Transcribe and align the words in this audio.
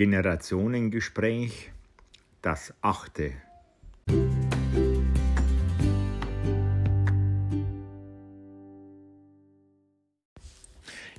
Generationengespräch, 0.00 1.72
das 2.40 2.72
achte. 2.80 3.32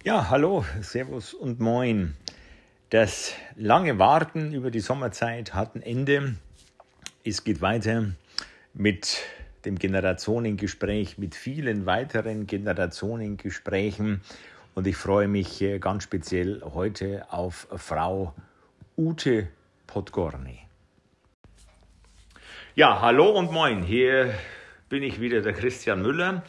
Ja, 0.03 0.31
hallo, 0.31 0.65
Servus 0.81 1.35
und 1.35 1.59
Moin. 1.59 2.15
Das 2.89 3.33
lange 3.55 3.99
Warten 3.99 4.52
über 4.52 4.71
die 4.71 4.79
Sommerzeit 4.79 5.53
hat 5.53 5.75
ein 5.75 5.84
Ende. 5.84 6.34
Es 7.23 7.43
geht 7.43 7.61
weiter 7.61 8.13
mit 8.73 9.20
dem 9.63 9.77
Generationengespräch, 9.77 11.20
mit 11.20 11.35
vielen 11.35 11.85
weiteren 11.85 12.48
Generationengesprächen. 12.48 14.21
Und 14.73 14.88
ich 14.88 14.98
freue 14.98 15.27
mich 15.27 15.61
äh, 15.61 15.77
ganz 15.77 16.02
speziell 16.02 16.63
heute 16.63 17.31
auf 17.31 17.67
Frau 17.75 18.34
Ute 19.03 19.47
Podgorny. 19.87 20.59
Ja, 22.75 23.01
hallo 23.01 23.31
und 23.31 23.51
moin. 23.51 23.81
Hier 23.81 24.31
bin 24.89 25.01
ich 25.01 25.19
wieder, 25.19 25.41
der 25.41 25.53
Christian 25.53 26.03
Müller. 26.03 26.43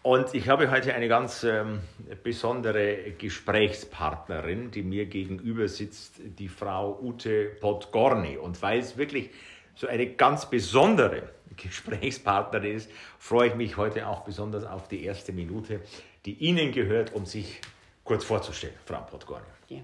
Und 0.00 0.32
ich 0.32 0.48
habe 0.48 0.70
heute 0.70 0.94
eine 0.94 1.06
ganz 1.06 1.44
ähm, 1.44 1.80
besondere 2.22 3.12
Gesprächspartnerin, 3.18 4.70
die 4.70 4.82
mir 4.84 5.04
gegenüber 5.04 5.68
sitzt, 5.68 6.14
die 6.18 6.48
Frau 6.48 6.98
Ute 6.98 7.44
Podgorny. 7.60 8.38
Und 8.38 8.62
weil 8.62 8.78
es 8.78 8.96
wirklich 8.96 9.28
so 9.74 9.86
eine 9.86 10.06
ganz 10.06 10.48
besondere 10.48 11.24
Gesprächspartnerin 11.58 12.74
ist, 12.74 12.90
freue 13.18 13.48
ich 13.48 13.54
mich 13.54 13.76
heute 13.76 14.06
auch 14.06 14.24
besonders 14.24 14.64
auf 14.64 14.88
die 14.88 15.04
erste 15.04 15.34
Minute, 15.34 15.82
die 16.24 16.32
Ihnen 16.38 16.72
gehört, 16.72 17.12
um 17.12 17.26
sich 17.26 17.60
kurz 18.02 18.24
vorzustellen, 18.24 18.76
Frau 18.86 19.02
Podgorny. 19.02 19.44
Ja. 19.68 19.80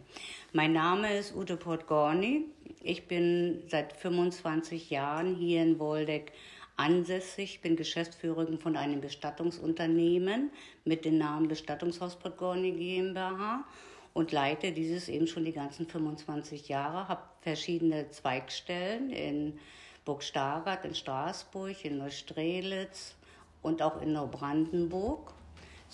Mein 0.56 0.72
Name 0.72 1.19
ist 1.19 1.34
Ute 1.34 1.56
Podgorny. 1.56 2.44
Ich 2.80 3.08
bin 3.08 3.64
seit 3.66 3.92
25 3.92 4.88
Jahren 4.88 5.34
hier 5.34 5.60
in 5.60 5.80
Woldeck 5.80 6.30
ansässig, 6.77 7.60
bin 7.60 7.74
Geschäftsführerin 7.74 8.60
von 8.60 8.77
einem 8.77 9.00
Bestattungsunternehmen 9.00 10.52
mit 10.84 11.05
dem 11.05 11.19
Namen 11.19 11.48
Bestattungshaus 11.48 12.14
Podgorny 12.14 12.70
GmbH 12.70 13.64
und 14.12 14.30
leite 14.30 14.70
dieses 14.70 15.08
eben 15.08 15.27
schon 15.27 15.44
die 15.44 15.50
ganzen 15.50 15.88
25 15.88 16.69
Jahre, 16.69 17.08
habe 17.08 17.22
verschiedene 17.41 18.10
Zweigstellen 18.10 19.10
in 19.10 19.58
Burg 20.05 20.22
Stargard, 20.22 20.84
in 20.84 20.94
Straßburg, 20.94 21.84
in 21.84 21.98
Neustrelitz 21.98 23.16
und 23.60 23.82
auch 23.82 24.00
in 24.00 24.12
Neubrandenburg. 24.12 25.34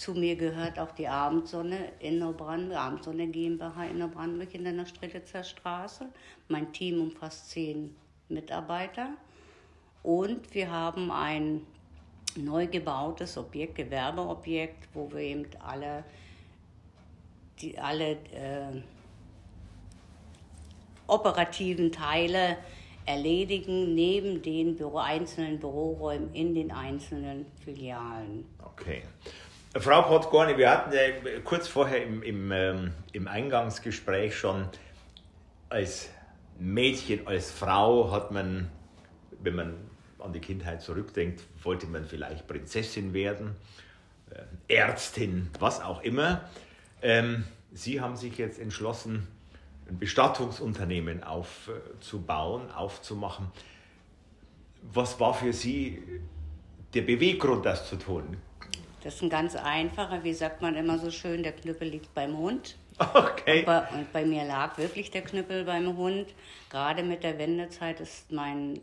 Zu 0.01 0.15
mir 0.15 0.35
gehört 0.35 0.79
auch 0.79 0.93
die 0.93 1.09
Abendsonne 1.09 1.93
in 1.99 2.21
Neubrandenburg, 2.21 2.79
Abendsonne 2.79 3.27
GmbH 3.27 3.85
in 3.85 3.99
Neubrandenburg 3.99 4.55
in 4.55 4.65
der 4.65 4.73
Neustrelitzer 4.73 5.45
Straße. 5.45 6.07
Mein 6.49 6.73
Team 6.73 7.03
umfasst 7.03 7.51
zehn 7.51 7.95
Mitarbeiter. 8.31 9.11
Und 10.03 10.55
wir 10.55 10.71
haben 10.71 11.11
ein 11.11 11.67
neu 12.35 12.67
gebautes 12.67 13.37
Objekt, 13.37 13.75
Gewerbeobjekt, 13.75 14.89
wo 14.95 15.13
wir 15.13 15.21
eben 15.21 15.45
alle, 15.63 16.05
die, 17.61 17.79
alle 17.79 18.13
äh, 18.33 18.81
operativen 21.09 21.93
Teile 21.93 22.57
erledigen, 23.05 23.95
neben 23.95 24.41
den 24.41 24.77
Büro, 24.77 24.97
einzelnen 24.97 25.61
Büroräumen 25.61 26.33
in 26.33 26.55
den 26.55 26.73
einzelnen 26.73 27.45
Filialen. 27.63 28.47
Okay. 28.65 29.03
Frau 29.79 30.03
Podgorny, 30.03 30.59
wir 30.59 30.69
hatten 30.69 30.93
ja 30.93 31.39
kurz 31.45 31.69
vorher 31.69 32.03
im, 32.03 32.25
im, 32.25 32.51
ähm, 32.51 32.93
im 33.13 33.29
Eingangsgespräch 33.29 34.37
schon 34.37 34.69
als 35.69 36.09
Mädchen, 36.59 37.25
als 37.29 37.53
Frau 37.53 38.11
hat 38.11 38.33
man, 38.33 38.69
wenn 39.41 39.55
man 39.55 39.75
an 40.19 40.33
die 40.33 40.41
Kindheit 40.41 40.83
zurückdenkt, 40.83 41.45
wollte 41.63 41.87
man 41.87 42.05
vielleicht 42.05 42.49
Prinzessin 42.49 43.15
werden, 43.15 43.55
äh, 44.31 44.75
Ärztin, 44.75 45.51
was 45.61 45.81
auch 45.81 46.03
immer. 46.03 46.51
Ähm, 47.01 47.45
Sie 47.73 48.01
haben 48.01 48.17
sich 48.17 48.39
jetzt 48.39 48.59
entschlossen, 48.59 49.29
ein 49.89 50.01
Bestattungsunternehmen 50.01 51.23
aufzubauen, 51.23 52.73
aufzumachen. 52.73 53.53
Was 54.83 55.21
war 55.21 55.33
für 55.33 55.53
Sie 55.53 56.03
der 56.93 57.03
Beweggrund, 57.03 57.65
das 57.65 57.89
zu 57.89 57.95
tun? 57.95 58.37
Das 59.03 59.15
ist 59.15 59.23
ein 59.23 59.31
ganz 59.31 59.57
einfacher, 59.57 60.23
wie 60.25 60.35
sagt 60.35 60.61
man 60.61 60.75
immer 60.75 60.99
so 60.99 61.11
schön, 61.11 61.43
der 61.43 61.53
Knüppel 61.53 61.89
liegt 61.89 62.13
beim 62.15 62.37
Hund. 62.37 62.77
Okay. 62.99 63.61
Und 63.61 63.67
bei, 63.67 63.89
und 63.95 64.13
bei 64.13 64.25
mir 64.27 64.45
lag 64.45 64.77
wirklich 64.77 65.11
der 65.11 65.23
Knüppel 65.23 65.65
beim 65.65 65.97
Hund. 65.97 66.27
Gerade 66.69 67.03
mit 67.03 67.23
der 67.23 67.39
Wendezeit 67.39 67.99
ist 68.01 68.31
mein 68.31 68.79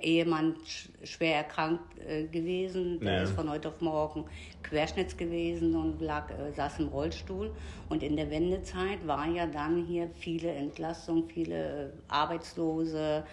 Ehemann 0.00 0.56
schwer 1.04 1.36
erkrankt 1.36 1.98
äh, 1.98 2.24
gewesen. 2.24 3.00
Der 3.00 3.14
ja. 3.14 3.22
ist 3.22 3.32
von 3.32 3.50
heute 3.50 3.68
auf 3.68 3.80
morgen 3.80 4.24
Querschnitts 4.62 5.16
gewesen 5.16 5.74
und 5.76 6.00
lag, 6.00 6.30
äh, 6.30 6.52
saß 6.52 6.80
im 6.80 6.88
Rollstuhl. 6.88 7.50
Und 7.88 8.02
in 8.02 8.16
der 8.16 8.30
Wendezeit 8.30 9.06
waren 9.06 9.34
ja 9.34 9.46
dann 9.46 9.84
hier 9.84 10.08
viele 10.18 10.50
Entlassungen, 10.50 11.28
viele 11.28 11.84
äh, 11.84 11.90
Arbeitslose. 12.08 13.24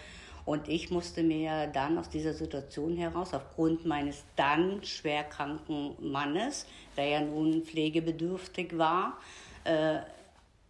Und 0.50 0.68
ich 0.68 0.90
musste 0.90 1.22
mir 1.22 1.68
dann 1.68 2.00
aus 2.00 2.10
dieser 2.10 2.34
Situation 2.34 2.98
heraus, 2.98 3.36
aufgrund 3.36 3.86
meines 3.86 4.24
dann 4.36 4.84
schwer 4.84 5.24
kranken 5.24 5.96
Mannes, 6.00 6.66
der 6.98 7.06
ja 7.06 7.22
nun 7.22 7.62
pflegebedürftig 7.62 8.76
war, 8.76 9.20
äh, 9.64 9.98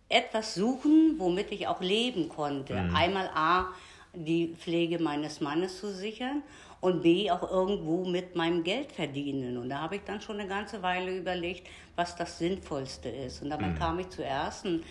etwas 0.09 0.56
suchen, 0.56 1.16
womit 1.18 1.53
ich 1.53 1.66
auch 1.66 1.79
leben 1.79 2.28
konnte. 2.28 2.73
Mhm. 2.73 2.94
Einmal 2.94 3.29
A, 3.34 3.68
die 4.13 4.53
Pflege 4.59 5.00
meines 5.00 5.39
Mannes 5.39 5.79
zu 5.79 5.94
sichern 5.94 6.44
und 6.81 7.01
B 7.01 7.31
auch 7.31 7.50
irgendwo 7.50 8.03
mit 8.03 8.35
meinem 8.35 8.66
Geld 8.66 8.91
verdienen. 8.91 9.56
Und 9.56 9.69
da 9.69 9.79
habe 9.79 9.95
ich 9.95 10.01
dann 10.03 10.19
schon 10.19 10.41
eine 10.41 10.50
ganze 10.50 10.81
Weile 10.81 11.18
überlegt, 11.18 11.68
was 11.95 12.18
das 12.18 12.38
Sinnvollste 12.38 13.07
ist. 13.07 13.41
Und 13.41 13.50
damit 13.50 13.75
mhm. 13.75 13.79
kam 13.79 13.97
ich 14.00 14.09
zuerst 14.09 14.66
ein 14.66 14.84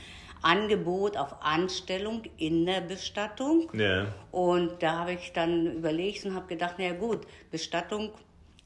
Angebot 0.43 1.17
auf 1.17 1.43
Anstellung 1.43 2.23
in 2.37 2.67
der 2.67 2.81
Bestattung. 2.81 3.69
Ja. 3.73 4.07
Und 4.31 4.83
da 4.83 5.01
habe 5.01 5.13
ich 5.13 5.33
dann 5.33 5.77
überlegt 5.77 6.25
und 6.25 6.35
habe 6.35 6.47
gedacht, 6.47 6.75
na 6.79 6.93
gut, 6.93 7.27
Bestattung, 7.51 8.11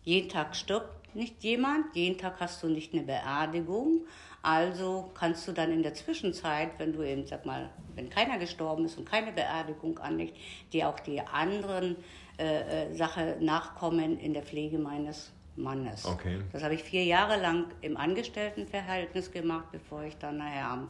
jeden 0.05 0.29
Tag 0.29 0.57
stirbt 0.57 1.15
nicht 1.15 1.43
jemand, 1.45 1.95
jeden 1.95 2.19
Tag 2.19 2.41
hast 2.41 2.63
du 2.63 2.69
nicht 2.69 2.93
eine 2.95 3.03
Beerdigung. 3.03 4.07
Also 4.43 5.11
kannst 5.15 5.47
du 5.47 5.53
dann 5.53 5.71
in 5.71 5.83
der 5.83 5.95
Zwischenzeit, 5.95 6.71
wenn 6.79 6.93
du 6.93 7.03
eben, 7.03 7.27
sag 7.27 7.47
mal, 7.47 7.71
wenn 7.95 8.11
keiner 8.11 8.39
gestorben 8.39 8.85
ist 8.85 8.99
und 8.99 9.09
keine 9.09 9.31
Beerdigung 9.31 9.99
anlegt, 9.99 10.37
dir 10.73 10.89
auch 10.89 10.99
die 10.99 11.21
anderen 11.21 11.97
äh, 12.39 12.89
äh, 12.89 12.95
Sache 12.95 13.37
nachkommen 13.41 14.19
in 14.19 14.35
der 14.35 14.43
Pflege 14.43 14.79
meines 14.79 15.31
Mannes. 15.55 16.05
Okay. 16.07 16.41
Das 16.53 16.65
habe 16.65 16.75
ich 16.75 16.83
vier 16.83 17.05
Jahre 17.05 17.41
lang 17.41 17.67
im 17.83 17.97
Angestelltenverhältnis 17.97 19.31
gemacht, 19.31 19.67
bevor 19.71 20.03
ich 20.03 20.17
dann 20.17 20.39
nachher 20.39 20.67
am 20.67 20.89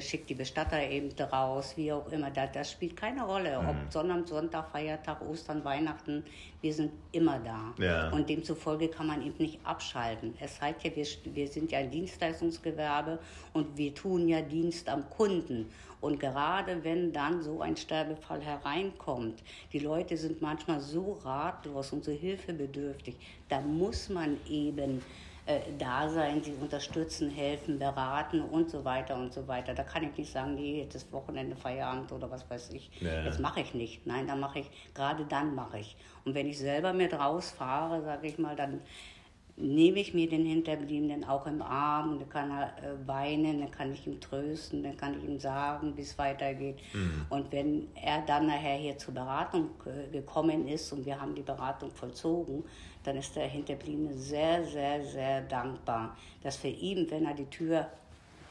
schickt 0.00 0.31
die 0.31 0.34
Bestatter 0.34 0.81
eben 0.88 1.11
raus, 1.20 1.75
wie 1.76 1.93
auch 1.93 2.11
immer. 2.12 2.31
Das, 2.31 2.52
das 2.52 2.70
spielt 2.70 2.96
keine 2.96 3.25
Rolle, 3.25 3.61
mhm. 3.61 3.69
ob 3.69 3.76
Sonnabend, 3.90 4.29
Sonntag, 4.29 4.70
Feiertag, 4.70 5.20
Ostern, 5.23 5.64
Weihnachten, 5.64 6.25
wir 6.61 6.73
sind 6.73 6.93
immer 7.11 7.40
da. 7.40 7.75
Ja. 7.82 8.11
Und 8.11 8.29
demzufolge 8.29 8.88
kann 8.88 9.08
man 9.08 9.26
eben 9.26 9.38
nicht 9.38 9.58
abschalten. 9.64 10.34
Es 10.40 10.58
zeigt 10.58 10.84
ja, 10.84 10.94
wir, 10.94 11.06
wir 11.34 11.49
sind 11.49 11.73
ja 11.73 11.81
ein 11.81 11.90
Dienstleistungsgewerbe 11.90 13.19
und 13.52 13.76
wir 13.76 13.93
tun 13.94 14.29
ja 14.29 14.40
Dienst 14.40 14.88
am 14.88 15.08
Kunden. 15.11 15.69
Und 16.00 16.19
gerade 16.19 16.82
wenn 16.85 17.12
dann 17.12 17.43
so 17.43 17.61
ein 17.61 17.76
Sterbefall 17.76 18.40
hereinkommt, 18.40 19.43
die 19.73 19.81
Leute 19.81 20.17
sind 20.17 20.43
manchmal 20.43 20.81
so 20.81 21.20
ratlos 21.25 21.93
und 21.93 22.05
so 22.05 22.12
hilfebedürftig, 22.12 23.17
da 23.49 23.61
muss 23.61 24.08
man 24.08 24.37
eben 24.49 24.99
äh, 24.99 25.31
da 25.79 26.09
sein, 26.09 26.43
sie 26.43 26.55
unterstützen, 26.61 27.29
helfen, 27.29 27.79
beraten 27.79 28.43
und 28.43 28.71
so 28.71 28.85
weiter 28.85 29.17
und 29.17 29.33
so 29.33 29.49
weiter. 29.49 29.75
Da 29.75 29.83
kann 29.83 30.05
ich 30.05 30.17
nicht 30.17 30.33
sagen, 30.33 30.55
nee, 30.55 30.81
jetzt 30.81 30.94
ist 30.94 31.12
Wochenende 31.12 31.56
Feierabend 31.56 32.12
oder 32.12 32.31
was 32.31 32.49
weiß 32.49 32.71
ich. 32.71 32.91
Ja. 33.00 33.25
Das 33.25 33.41
mache 33.41 33.61
ich 33.61 33.75
nicht. 33.75 34.06
Nein, 34.06 34.29
da 34.29 34.37
mache 34.37 34.61
ich, 34.61 34.71
gerade 34.94 35.25
dann 35.25 35.55
mache 35.55 35.81
ich. 35.81 35.97
Und 36.25 36.35
wenn 36.35 36.47
ich 36.47 36.59
selber 36.59 36.93
mit 36.93 37.12
rausfahre, 37.12 38.03
sage 38.03 38.29
ich 38.29 38.39
mal, 38.39 38.55
dann 38.55 38.81
nehme 39.56 40.00
ich 40.00 40.15
mir 40.15 40.29
den 40.29 40.47
Hinterbliebenen 40.47 41.25
auch 41.25 41.47
im 41.47 41.61
Arm, 41.61 42.19
dann 42.19 42.29
kann 42.29 42.50
er 42.50 42.69
äh, 42.79 43.06
weinen, 43.06 43.61
dann 43.61 43.71
kann 43.71 43.93
ich 43.93 44.06
ihm 44.06 44.21
trösten, 44.21 44.83
dann 44.83 44.97
kann 44.97 45.19
ich 45.19 45.25
ihm 45.25 45.38
sagen, 45.38 45.97
wie 45.97 46.03
es 46.03 46.17
weitergeht. 46.19 46.79
Mhm. 46.93 47.27
Und 47.29 47.53
wenn 47.53 47.88
er 47.95 48.23
dann 48.23 48.47
nachher 48.47 48.77
hier 48.77 48.97
zur 48.97 49.15
Beratung 49.15 49.71
äh, 49.85 50.11
gekommen 50.11 50.69
ist 50.69 50.93
und 50.93 51.05
wir 51.05 51.21
haben 51.21 51.35
die 51.35 51.43
Beratung 51.43 51.91
vollzogen, 51.91 52.65
dann 53.04 53.16
ist 53.16 53.34
der 53.37 53.46
Hinterbliebene 53.46 54.14
sehr, 54.14 54.64
sehr, 54.64 55.02
sehr 55.04 55.43
dankbar, 55.43 56.16
dass 56.43 56.56
für 56.56 56.69
ihn, 56.69 57.10
wenn 57.10 57.25
er 57.26 57.34
die 57.34 57.46
Tür 57.46 57.88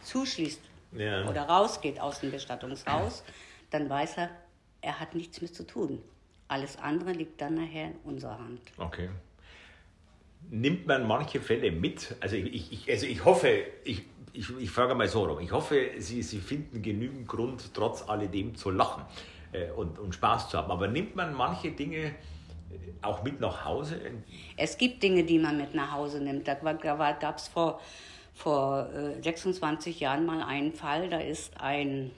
zuschließt 0.03 0.61
ja. 0.93 1.27
oder 1.29 1.43
rausgeht 1.43 1.99
aus 1.99 2.19
dem 2.19 2.31
Bestattungshaus, 2.31 3.23
dann 3.69 3.89
weiß 3.89 4.17
er, 4.17 4.29
er 4.81 4.99
hat 4.99 5.15
nichts 5.15 5.41
mehr 5.41 5.51
zu 5.51 5.65
tun. 5.65 6.01
Alles 6.47 6.77
andere 6.77 7.13
liegt 7.13 7.39
dann 7.39 7.55
nachher 7.55 7.85
in 7.85 7.95
unserer 8.03 8.37
Hand. 8.39 8.61
Okay 8.77 9.09
nimmt 10.49 10.87
man 10.87 11.07
manche 11.07 11.39
Fälle 11.39 11.71
mit? 11.71 12.15
Also 12.19 12.35
ich, 12.35 12.71
ich, 12.71 12.89
also 12.89 13.05
ich 13.05 13.23
hoffe, 13.23 13.63
ich, 13.83 14.03
ich, 14.33 14.49
ich 14.57 14.71
frage 14.71 14.95
mal 14.95 15.07
so 15.07 15.25
rum, 15.25 15.39
ich 15.39 15.51
hoffe, 15.51 15.91
Sie, 15.97 16.21
Sie 16.23 16.39
finden 16.39 16.81
genügend 16.81 17.27
Grund, 17.27 17.73
trotz 17.73 18.07
alledem 18.07 18.55
zu 18.55 18.69
lachen 18.69 19.03
äh, 19.51 19.71
und, 19.71 19.99
und 19.99 20.13
Spaß 20.13 20.49
zu 20.49 20.57
haben. 20.57 20.71
Aber 20.71 20.87
nimmt 20.87 21.15
man 21.15 21.33
manche 21.33 21.71
Dinge 21.71 22.15
auch 23.01 23.23
mit 23.23 23.39
nach 23.39 23.65
Hause? 23.65 23.99
Es 24.57 24.77
gibt 24.77 25.03
Dinge, 25.03 25.23
die 25.23 25.39
man 25.39 25.57
mit 25.57 25.73
nach 25.73 25.91
Hause 25.91 26.21
nimmt. 26.21 26.47
Da, 26.47 26.55
da 26.55 27.11
gab 27.13 27.37
es 27.37 27.47
vor, 27.47 27.79
vor 28.33 28.89
äh, 28.93 29.21
26 29.21 29.99
Jahren 29.99 30.25
mal 30.25 30.41
einen 30.41 30.73
Fall, 30.73 31.09
da 31.09 31.19
ist 31.19 31.59
ein 31.59 32.11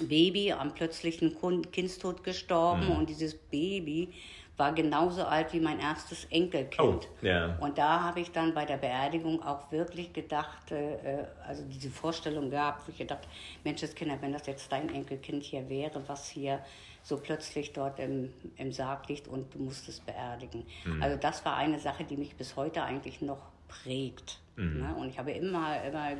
Baby 0.00 0.52
am 0.52 0.72
plötzlichen 0.74 1.36
Kindstod 1.70 2.24
gestorben 2.24 2.86
mhm. 2.86 2.96
und 2.96 3.10
dieses 3.10 3.34
Baby 3.34 4.08
war 4.56 4.72
genauso 4.72 5.24
alt 5.24 5.52
wie 5.52 5.60
mein 5.60 5.80
erstes 5.80 6.26
Enkelkind. 6.26 7.08
Oh, 7.20 7.24
yeah. 7.24 7.56
Und 7.60 7.78
da 7.78 8.02
habe 8.02 8.20
ich 8.20 8.30
dann 8.32 8.52
bei 8.52 8.64
der 8.64 8.76
Beerdigung 8.76 9.42
auch 9.42 9.72
wirklich 9.72 10.12
gedacht, 10.12 10.70
äh, 10.70 11.20
äh, 11.20 11.24
also 11.46 11.64
diese 11.64 11.90
Vorstellung 11.90 12.50
gehabt, 12.50 12.86
wo 12.86 12.92
ich 12.92 12.98
gedacht, 12.98 13.26
Menschenskinder, 13.64 14.18
wenn 14.20 14.32
das 14.32 14.46
jetzt 14.46 14.70
dein 14.70 14.92
Enkelkind 14.94 15.42
hier 15.42 15.68
wäre, 15.68 16.02
was 16.06 16.28
hier 16.28 16.60
so 17.02 17.16
plötzlich 17.16 17.72
dort 17.72 17.98
im, 17.98 18.32
im 18.56 18.72
Sarg 18.72 19.08
liegt 19.08 19.28
und 19.28 19.54
du 19.54 19.58
musst 19.58 19.88
es 19.88 20.00
beerdigen. 20.00 20.64
Mhm. 20.84 21.02
Also 21.02 21.16
das 21.16 21.44
war 21.44 21.56
eine 21.56 21.78
Sache, 21.78 22.04
die 22.04 22.16
mich 22.16 22.36
bis 22.36 22.56
heute 22.56 22.82
eigentlich 22.82 23.20
noch 23.20 23.42
prägt. 23.68 24.38
Mhm. 24.56 24.80
Ne? 24.80 24.94
Und 24.94 25.08
ich 25.08 25.18
habe 25.18 25.32
immer, 25.32 25.82
immer 25.82 26.12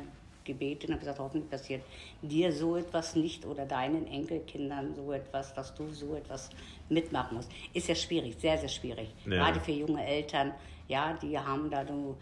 gebetet 0.43 0.89
und 0.89 0.95
habe 0.95 0.99
gesagt, 0.99 1.19
hoffentlich 1.19 1.49
passiert 1.49 1.83
dir 2.21 2.51
so 2.51 2.75
etwas 2.75 3.15
nicht 3.15 3.45
oder 3.45 3.65
deinen 3.65 4.07
Enkelkindern 4.07 4.93
so 4.93 5.13
etwas, 5.13 5.53
dass 5.53 5.73
du 5.73 5.87
so 5.89 6.15
etwas 6.15 6.49
mitmachen 6.89 7.37
musst. 7.37 7.51
Ist 7.73 7.87
ja 7.87 7.95
schwierig, 7.95 8.35
sehr, 8.39 8.57
sehr 8.57 8.69
schwierig. 8.69 9.09
Ja. 9.25 9.37
Gerade 9.37 9.59
für 9.61 9.71
junge 9.71 10.05
Eltern, 10.05 10.53
ja, 10.87 11.13
die 11.13 11.37
haben 11.39 11.69
da 11.69 11.83
du 11.83 12.17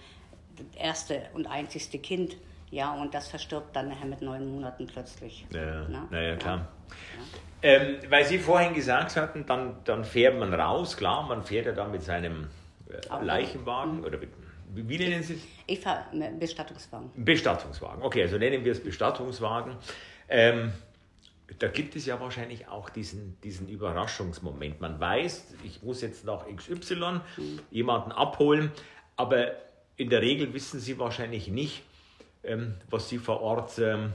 das 0.55 0.79
erste 0.79 1.23
und 1.33 1.47
einzigste 1.47 1.97
Kind, 1.97 2.37
ja, 2.69 2.93
und 2.93 3.13
das 3.13 3.27
verstirbt 3.27 3.75
dann 3.75 3.89
nachher 3.89 4.05
mit 4.05 4.21
neun 4.21 4.49
Monaten 4.49 4.87
plötzlich. 4.87 5.45
Ja, 5.51 5.87
ne? 5.87 6.07
naja, 6.09 6.35
klar. 6.37 6.57
Ja. 6.57 7.50
Ähm, 7.63 7.97
weil 8.09 8.25
Sie 8.25 8.39
vorhin 8.39 8.73
gesagt 8.73 9.15
hatten, 9.15 9.45
dann, 9.45 9.77
dann 9.83 10.03
fährt 10.03 10.37
man 10.37 10.53
raus, 10.53 10.97
klar, 10.97 11.27
man 11.27 11.43
fährt 11.43 11.67
ja 11.67 11.73
dann 11.73 11.91
mit 11.91 12.01
seinem 12.01 12.47
äh, 12.89 13.23
Leichenwagen 13.23 13.97
mhm. 13.97 14.05
oder 14.05 14.17
mit 14.17 14.29
wie 14.73 14.97
nennen 14.97 15.21
Sie 15.21 15.33
es? 15.33 15.41
Ich 15.67 15.81
fahre 15.81 16.05
Bestattungswagen. 16.39 17.11
Bestattungswagen, 17.15 18.03
okay, 18.03 18.23
also 18.23 18.37
nennen 18.37 18.63
wir 18.63 18.71
es 18.71 18.81
Bestattungswagen. 18.81 19.75
Ähm, 20.29 20.71
da 21.59 21.67
gibt 21.67 21.95
es 21.95 22.05
ja 22.05 22.19
wahrscheinlich 22.19 22.67
auch 22.67 22.89
diesen, 22.89 23.39
diesen 23.41 23.67
Überraschungsmoment. 23.67 24.79
Man 24.79 24.99
weiß, 24.99 25.55
ich 25.63 25.83
muss 25.83 26.01
jetzt 26.01 26.25
nach 26.25 26.45
XY 26.47 27.19
mhm. 27.35 27.59
jemanden 27.69 28.11
abholen, 28.11 28.71
aber 29.17 29.51
in 29.97 30.09
der 30.09 30.21
Regel 30.21 30.53
wissen 30.53 30.79
Sie 30.79 30.97
wahrscheinlich 30.97 31.49
nicht, 31.49 31.83
ähm, 32.43 32.75
was 32.89 33.09
Sie 33.09 33.17
vor 33.17 33.41
Ort 33.41 33.77
ähm, 33.79 34.13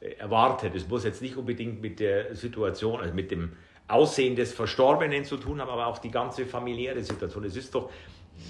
erwartet. 0.00 0.74
Es 0.74 0.88
muss 0.88 1.04
jetzt 1.04 1.22
nicht 1.22 1.36
unbedingt 1.36 1.80
mit 1.80 2.00
der 2.00 2.34
Situation, 2.34 3.00
also 3.00 3.14
mit 3.14 3.30
dem 3.30 3.52
Aussehen 3.88 4.36
des 4.36 4.52
Verstorbenen 4.52 5.24
zu 5.24 5.36
tun 5.36 5.60
haben, 5.60 5.70
aber 5.70 5.86
auch 5.86 5.98
die 5.98 6.10
ganze 6.10 6.46
familiäre 6.46 7.02
Situation. 7.02 7.44
Es 7.44 7.56
ist 7.56 7.74
doch 7.74 7.90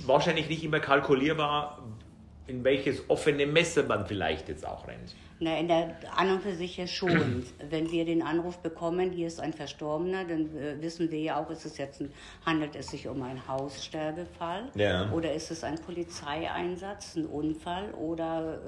wahrscheinlich 0.05 0.49
nicht 0.49 0.65
immer 0.65 0.81
kalkulierbar, 0.81 1.83
in 2.49 2.65
welches 2.65 3.09
offene 3.09 3.47
Messer 3.47 3.85
man 3.85 4.07
vielleicht 4.07 4.49
jetzt 4.49 4.67
auch 4.67 4.89
rennt. 4.89 5.15
Na, 5.41 5.57
in 5.57 5.69
der 5.69 5.95
an 6.17 6.33
und 6.33 6.43
für 6.43 6.55
sich 6.55 6.77
ja 6.77 6.87
schon. 6.87 7.45
Wenn 7.71 7.91
wir 7.93 8.05
den 8.05 8.23
Anruf 8.23 8.59
bekommen, 8.59 9.13
hier 9.13 9.29
ist 9.29 9.39
ein 9.39 9.53
Verstorbener, 9.53 10.25
dann 10.25 10.57
äh, 10.57 10.81
wissen 10.81 11.11
wir 11.11 11.21
ja 11.21 11.41
auch, 11.41 11.51
ist 11.51 11.65
es 11.65 11.79
jetzt 11.79 12.01
ein, 12.01 12.11
handelt 12.45 12.75
es 12.75 12.89
sich 12.89 13.07
um 13.07 13.23
einen 13.23 13.47
Haussterbefall 13.47 14.65
ja. 14.75 15.13
oder 15.13 15.33
ist 15.33 15.51
es 15.51 15.63
ein 15.63 15.77
Polizeieinsatz, 15.77 17.15
ein 17.15 17.27
Unfall 17.27 17.93
oder 17.93 18.59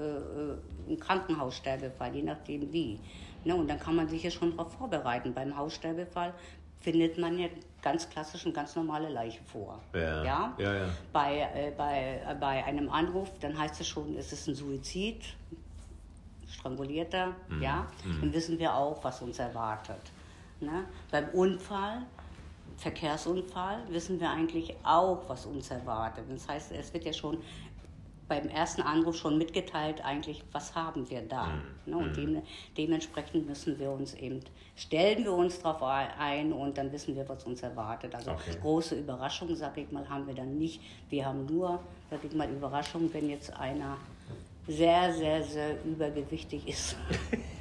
äh, 0.87 0.91
ein 0.91 0.99
Krankenhaussterbefall, 0.99 2.15
je 2.15 2.23
nachdem 2.23 2.71
wie. 2.71 2.99
Ne, 3.43 3.55
und 3.55 3.69
dann 3.69 3.79
kann 3.79 3.95
man 3.95 4.07
sich 4.07 4.23
ja 4.23 4.31
schon 4.31 4.55
darauf 4.55 4.71
vorbereiten. 4.73 5.33
Beim 5.33 5.57
Haussterbefall 5.57 6.33
findet 6.79 7.17
man 7.17 7.37
ja 7.37 7.47
ganz 7.81 8.09
klassisch 8.09 8.45
eine 8.45 8.53
ganz 8.53 8.75
normale 8.75 9.09
Leiche 9.09 9.43
vor. 9.43 9.79
Ja. 9.93 10.23
ja? 10.23 10.53
ja, 10.57 10.73
ja. 10.75 10.89
Bei, 11.11 11.39
äh, 11.39 11.71
bei, 11.75 12.21
äh, 12.27 12.35
bei 12.35 12.63
einem 12.63 12.89
Anruf, 12.89 13.29
dann 13.39 13.57
heißt 13.57 13.81
es 13.81 13.87
schon, 13.87 14.15
es 14.17 14.31
ist 14.31 14.47
ein 14.47 14.55
Suizid, 14.55 15.23
strangulierter, 16.47 17.33
mhm. 17.49 17.61
ja. 17.61 17.87
Mhm. 18.05 18.21
Dann 18.21 18.33
wissen 18.33 18.59
wir 18.59 18.75
auch, 18.75 19.03
was 19.03 19.21
uns 19.21 19.39
erwartet. 19.39 20.01
Ne? 20.59 20.85
Beim 21.09 21.29
Unfall, 21.29 22.03
Verkehrsunfall, 22.77 23.79
wissen 23.89 24.19
wir 24.19 24.29
eigentlich 24.29 24.75
auch, 24.83 25.27
was 25.27 25.45
uns 25.45 25.71
erwartet. 25.71 26.25
Das 26.29 26.47
heißt, 26.47 26.71
es 26.71 26.93
wird 26.93 27.05
ja 27.05 27.13
schon 27.13 27.37
beim 28.31 28.47
ersten 28.47 28.81
Anruf 28.81 29.17
schon 29.17 29.37
mitgeteilt, 29.37 30.05
eigentlich, 30.05 30.41
was 30.53 30.73
haben 30.73 31.09
wir 31.09 31.21
da. 31.21 31.47
Mhm. 31.47 31.91
Ne? 31.91 31.97
Und 31.97 32.11
mhm. 32.11 32.33
dem, 32.35 32.41
dementsprechend 32.77 33.45
müssen 33.45 33.77
wir 33.77 33.91
uns 33.91 34.13
eben, 34.13 34.39
stellen 34.77 35.25
wir 35.25 35.33
uns 35.33 35.61
darauf 35.61 35.83
ein 36.17 36.53
und 36.53 36.77
dann 36.77 36.93
wissen 36.93 37.13
wir, 37.13 37.27
was 37.27 37.43
uns 37.43 37.61
erwartet. 37.61 38.15
Also 38.15 38.31
okay. 38.31 38.55
große 38.61 38.95
Überraschung, 38.95 39.53
sage 39.53 39.81
ich 39.81 39.91
mal, 39.91 40.07
haben 40.07 40.27
wir 40.27 40.33
dann 40.33 40.57
nicht. 40.57 40.79
Wir 41.09 41.25
haben 41.25 41.45
nur, 41.45 41.81
sage 42.09 42.27
ich 42.27 42.33
mal, 42.33 42.49
Überraschung, 42.49 43.13
wenn 43.13 43.29
jetzt 43.29 43.53
einer 43.53 43.97
sehr, 44.65 45.11
sehr, 45.11 45.43
sehr 45.43 45.83
übergewichtig 45.83 46.69
ist. 46.69 46.95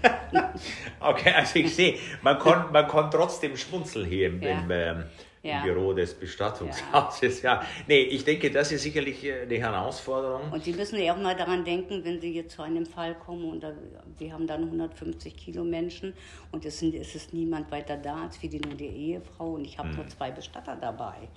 okay, 1.00 1.32
also 1.32 1.58
ich 1.58 1.74
sehe, 1.74 1.98
man 2.22 2.38
kann, 2.38 2.70
man 2.70 2.86
kann 2.86 3.10
trotzdem 3.10 3.56
schmunzeln 3.56 4.06
hier 4.06 4.28
im, 4.28 4.40
ja. 4.40 4.60
im 4.60 4.70
ähm, 4.70 5.04
ja. 5.42 5.58
im 5.58 5.64
Büro 5.64 5.92
des 5.92 6.14
Bestattungshauses. 6.14 7.42
Ja. 7.42 7.60
ja. 7.60 7.66
Nee, 7.86 8.02
ich 8.02 8.24
denke, 8.24 8.50
das 8.50 8.72
ist 8.72 8.82
sicherlich 8.82 9.24
äh, 9.24 9.42
eine 9.42 9.58
Herausforderung. 9.58 10.50
Und 10.52 10.64
Sie 10.64 10.72
müssen 10.72 10.98
ja 11.00 11.14
auch 11.14 11.20
mal 11.20 11.34
daran 11.34 11.64
denken, 11.64 12.04
wenn 12.04 12.20
Sie 12.20 12.34
jetzt 12.34 12.54
zu 12.54 12.62
einem 12.62 12.86
Fall 12.86 13.14
kommen 13.14 13.44
und 13.50 13.62
da, 13.62 13.72
wir 14.18 14.32
haben 14.32 14.46
dann 14.46 14.64
150 14.64 15.36
Kilo 15.36 15.64
Menschen 15.64 16.14
und 16.52 16.64
es, 16.64 16.78
sind, 16.78 16.94
es 16.94 17.14
ist 17.14 17.32
niemand 17.32 17.70
weiter 17.70 17.96
da 17.96 18.22
als 18.24 18.42
wie 18.42 18.48
die 18.48 18.60
nur 18.60 18.74
die 18.74 18.86
Ehefrau 18.86 19.54
und 19.54 19.64
ich 19.64 19.78
habe 19.78 19.88
hm. 19.88 19.96
nur 19.96 20.08
zwei 20.08 20.30
Bestatter 20.30 20.76
dabei. 20.76 21.28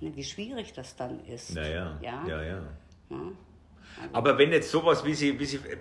Ne, 0.00 0.12
wie 0.14 0.24
schwierig 0.24 0.72
das 0.72 0.96
dann 0.96 1.20
ist. 1.26 1.54
Naja, 1.54 1.98
ja, 2.00 2.24
ja. 2.26 2.42
ja. 2.42 2.42
ja. 2.42 2.62
Also. 3.10 4.14
Aber 4.14 4.38
wenn 4.38 4.52
jetzt 4.52 4.70
sowas 4.70 5.04
wie 5.04 5.12
Sie, 5.12 5.38
wie 5.38 5.44
Sie 5.44 5.56
äh, 5.56 5.76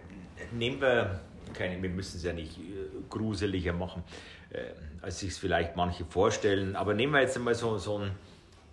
nehmen 0.51 0.81
wir 0.81 1.21
keine, 1.53 1.81
wir 1.81 1.89
müssen 1.89 2.17
es 2.17 2.23
ja 2.23 2.33
nicht 2.33 2.57
äh, 2.57 2.61
gruseliger 3.09 3.73
machen 3.73 4.03
als 5.01 5.19
sich 5.19 5.29
es 5.29 5.37
vielleicht 5.37 5.75
manche 5.75 6.05
vorstellen. 6.05 6.75
Aber 6.75 6.93
nehmen 6.93 7.13
wir 7.13 7.21
jetzt 7.21 7.37
einmal 7.37 7.55
so, 7.55 7.77
so 7.77 7.97
einen 7.97 8.11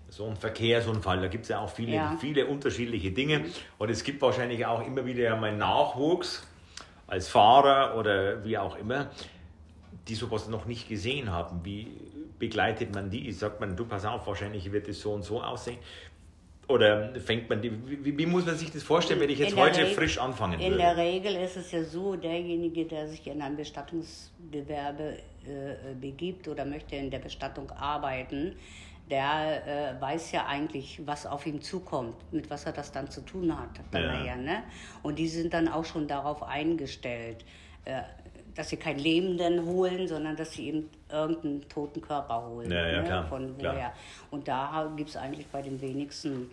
so 0.08 0.26
ein 0.26 0.36
Verkehrsunfall, 0.36 1.20
da 1.20 1.28
gibt 1.28 1.44
es 1.44 1.48
ja 1.50 1.60
auch 1.60 1.68
viele, 1.68 1.96
ja. 1.96 2.16
viele 2.20 2.46
unterschiedliche 2.46 3.10
Dinge. 3.10 3.44
Und 3.78 3.90
es 3.90 4.04
gibt 4.04 4.22
wahrscheinlich 4.22 4.64
auch 4.64 4.86
immer 4.86 5.04
wieder 5.04 5.34
einmal 5.34 5.54
Nachwuchs 5.56 6.46
als 7.06 7.28
Fahrer 7.28 7.96
oder 7.98 8.44
wie 8.44 8.56
auch 8.56 8.76
immer, 8.76 9.10
die 10.08 10.14
sowas 10.14 10.48
noch 10.48 10.66
nicht 10.66 10.88
gesehen 10.88 11.30
haben. 11.30 11.60
Wie 11.64 11.88
begleitet 12.38 12.94
man 12.94 13.10
die? 13.10 13.30
Sagt 13.32 13.60
man, 13.60 13.76
du 13.76 13.84
pass 13.84 14.04
auf, 14.04 14.26
wahrscheinlich 14.26 14.70
wird 14.72 14.88
es 14.88 15.00
so 15.00 15.12
und 15.12 15.22
so 15.22 15.42
aussehen. 15.42 15.78
Oder 16.68 17.14
fängt 17.20 17.48
man 17.48 17.62
die, 17.62 17.70
wie, 17.86 18.18
wie, 18.18 18.26
muss 18.26 18.44
man 18.44 18.56
sich 18.56 18.72
das 18.72 18.82
vorstellen, 18.82 19.20
wenn 19.20 19.30
ich 19.30 19.38
jetzt 19.38 19.54
heute 19.54 19.82
Regel, 19.82 19.94
frisch 19.94 20.18
anfangen 20.18 20.58
würde? 20.58 20.72
In 20.72 20.78
der 20.78 20.96
Regel 20.96 21.36
ist 21.36 21.56
es 21.56 21.70
ja 21.70 21.84
so, 21.84 22.16
derjenige, 22.16 22.86
der 22.86 23.06
sich 23.06 23.24
in 23.28 23.40
ein 23.40 23.56
Bestattungsgewerbe 23.56 25.16
äh, 25.48 25.94
begibt 25.94 26.48
oder 26.48 26.64
möchte 26.64 26.96
in 26.96 27.10
der 27.10 27.18
Bestattung 27.18 27.70
arbeiten, 27.70 28.56
der 29.10 29.96
äh, 29.96 30.00
weiß 30.00 30.32
ja 30.32 30.46
eigentlich, 30.46 31.00
was 31.04 31.26
auf 31.26 31.46
ihn 31.46 31.62
zukommt, 31.62 32.16
mit 32.32 32.50
was 32.50 32.66
er 32.66 32.72
das 32.72 32.90
dann 32.90 33.08
zu 33.10 33.20
tun 33.20 33.56
hat. 33.56 33.70
Ja. 33.92 34.00
Nachher, 34.00 34.36
ne? 34.36 34.62
Und 35.02 35.18
die 35.18 35.28
sind 35.28 35.54
dann 35.54 35.68
auch 35.68 35.84
schon 35.84 36.08
darauf 36.08 36.42
eingestellt. 36.42 37.44
Äh, 37.84 38.02
dass 38.56 38.70
sie 38.70 38.78
keinen 38.78 38.98
Lebenden 38.98 39.66
holen, 39.66 40.08
sondern 40.08 40.34
dass 40.34 40.52
sie 40.52 40.68
eben 40.68 40.90
irgendeinen 41.10 41.68
toten 41.68 42.00
Körper 42.00 42.46
holen. 42.46 42.70
Ja, 42.70 42.88
ja, 42.88 43.00
ne? 43.00 43.04
klar, 43.04 43.26
Von 43.28 43.54
woher. 43.58 43.72
Klar. 43.72 43.92
Und 44.30 44.48
da 44.48 44.92
gibt 44.96 45.10
es 45.10 45.16
eigentlich 45.16 45.46
bei 45.48 45.62
den 45.62 45.80
wenigsten. 45.80 46.50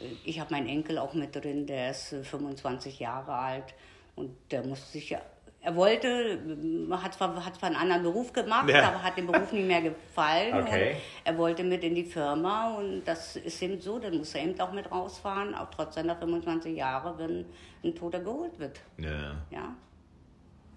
Äh, 0.00 0.08
ich 0.24 0.40
habe 0.40 0.52
meinen 0.52 0.68
Enkel 0.68 0.98
auch 0.98 1.14
mit 1.14 1.34
drin, 1.34 1.66
der 1.66 1.92
ist 1.92 2.14
25 2.22 3.00
äh, 3.00 3.04
Jahre 3.04 3.32
alt 3.32 3.74
und 4.16 4.30
der 4.50 4.66
muss 4.66 4.92
sich 4.92 5.10
ja. 5.10 5.20
Er 5.64 5.74
wollte, 5.76 6.08
äh, 6.08 6.92
hat 6.92 7.14
zwar, 7.14 7.42
hat 7.42 7.56
zwar 7.56 7.68
einen 7.68 7.76
anderen 7.76 8.02
Beruf 8.02 8.32
gemacht, 8.34 8.68
ja. 8.68 8.88
aber 8.88 9.02
hat 9.02 9.16
dem 9.16 9.26
Beruf 9.26 9.50
nicht 9.52 9.66
mehr 9.66 9.80
gefallen. 9.80 10.54
Okay. 10.64 10.96
er 11.24 11.38
wollte 11.38 11.64
mit 11.64 11.82
in 11.84 11.94
die 11.94 12.04
Firma 12.04 12.74
und 12.74 13.04
das 13.04 13.36
ist 13.36 13.62
eben 13.62 13.80
so, 13.80 13.98
dann 13.98 14.16
muss 14.16 14.34
er 14.34 14.42
eben 14.42 14.58
auch 14.60 14.72
mit 14.72 14.90
rausfahren, 14.90 15.54
auch 15.54 15.68
trotz 15.70 15.94
seiner 15.94 16.16
25 16.16 16.76
Jahre, 16.76 17.18
wenn 17.18 17.44
ein 17.82 17.94
Toter 17.94 18.20
geholt 18.20 18.58
wird. 18.58 18.80
Ja. 18.98 19.36
ja? 19.50 19.74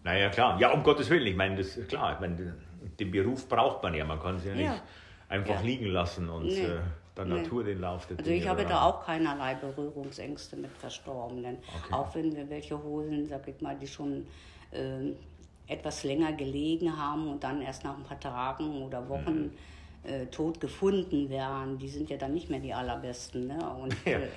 Naja, 0.04 0.30
klar. 0.30 0.60
Ja, 0.60 0.72
um 0.72 0.84
Gottes 0.84 1.10
Willen. 1.10 1.28
Ich 1.28 1.36
meine, 1.36 1.58
das 1.58 1.76
ist 1.76 1.90
klar. 1.90 2.14
Ich 2.14 2.20
meine, 2.20 2.56
den 3.00 3.12
Beruf 3.12 3.48
braucht 3.50 3.84
man 3.84 3.94
ja. 3.94 4.06
Man 4.06 4.22
kann 4.22 4.38
es 4.38 4.46
ja 4.46 4.54
nicht 4.54 4.66
ja. 4.66 4.82
einfach 5.28 5.56
ja. 5.56 5.62
liegen 5.62 5.88
lassen 5.88 6.30
und 6.30 6.46
nee. 6.46 6.64
äh, 6.64 6.80
der 7.18 7.26
nee. 7.26 7.42
Natur 7.42 7.64
den 7.64 7.82
Lauf 7.82 8.06
der 8.08 8.20
Also 8.20 8.32
ich 8.32 8.48
habe 8.48 8.64
da 8.66 8.84
auch 8.84 9.06
keinerlei 9.06 9.56
Berührungsängste 9.56 10.56
mit 10.56 10.72
Verstorbenen. 10.72 11.58
Okay. 11.58 11.94
Auch 11.94 12.16
wenn 12.16 12.36
wir 12.36 12.50
welche 12.50 12.82
holen, 12.82 13.26
sag 13.26 13.48
ich 13.48 13.60
mal, 13.60 13.76
die 13.76 13.88
schon 13.88 14.28
äh, 14.72 15.14
etwas 15.68 16.04
länger 16.04 16.34
gelegen 16.34 16.98
haben 16.98 17.28
und 17.28 17.44
dann 17.44 17.62
erst 17.62 17.84
nach 17.84 17.98
ein 17.98 18.04
paar 18.04 18.20
Tagen 18.20 18.82
oder 18.84 19.08
Wochen 19.10 19.42
mhm. 19.42 19.52
äh, 20.04 20.26
tot 20.28 20.60
gefunden 20.60 21.30
werden, 21.30 21.78
die 21.78 21.90
sind 21.90 22.10
ja 22.10 22.18
dann 22.18 22.34
nicht 22.34 22.50
mehr 22.50 22.60
die 22.60 22.74
allerbesten. 22.74 23.48
Ne? 23.48 23.60
Und, 23.82 23.96
ja. 24.06 24.20
Äh, 24.20 24.28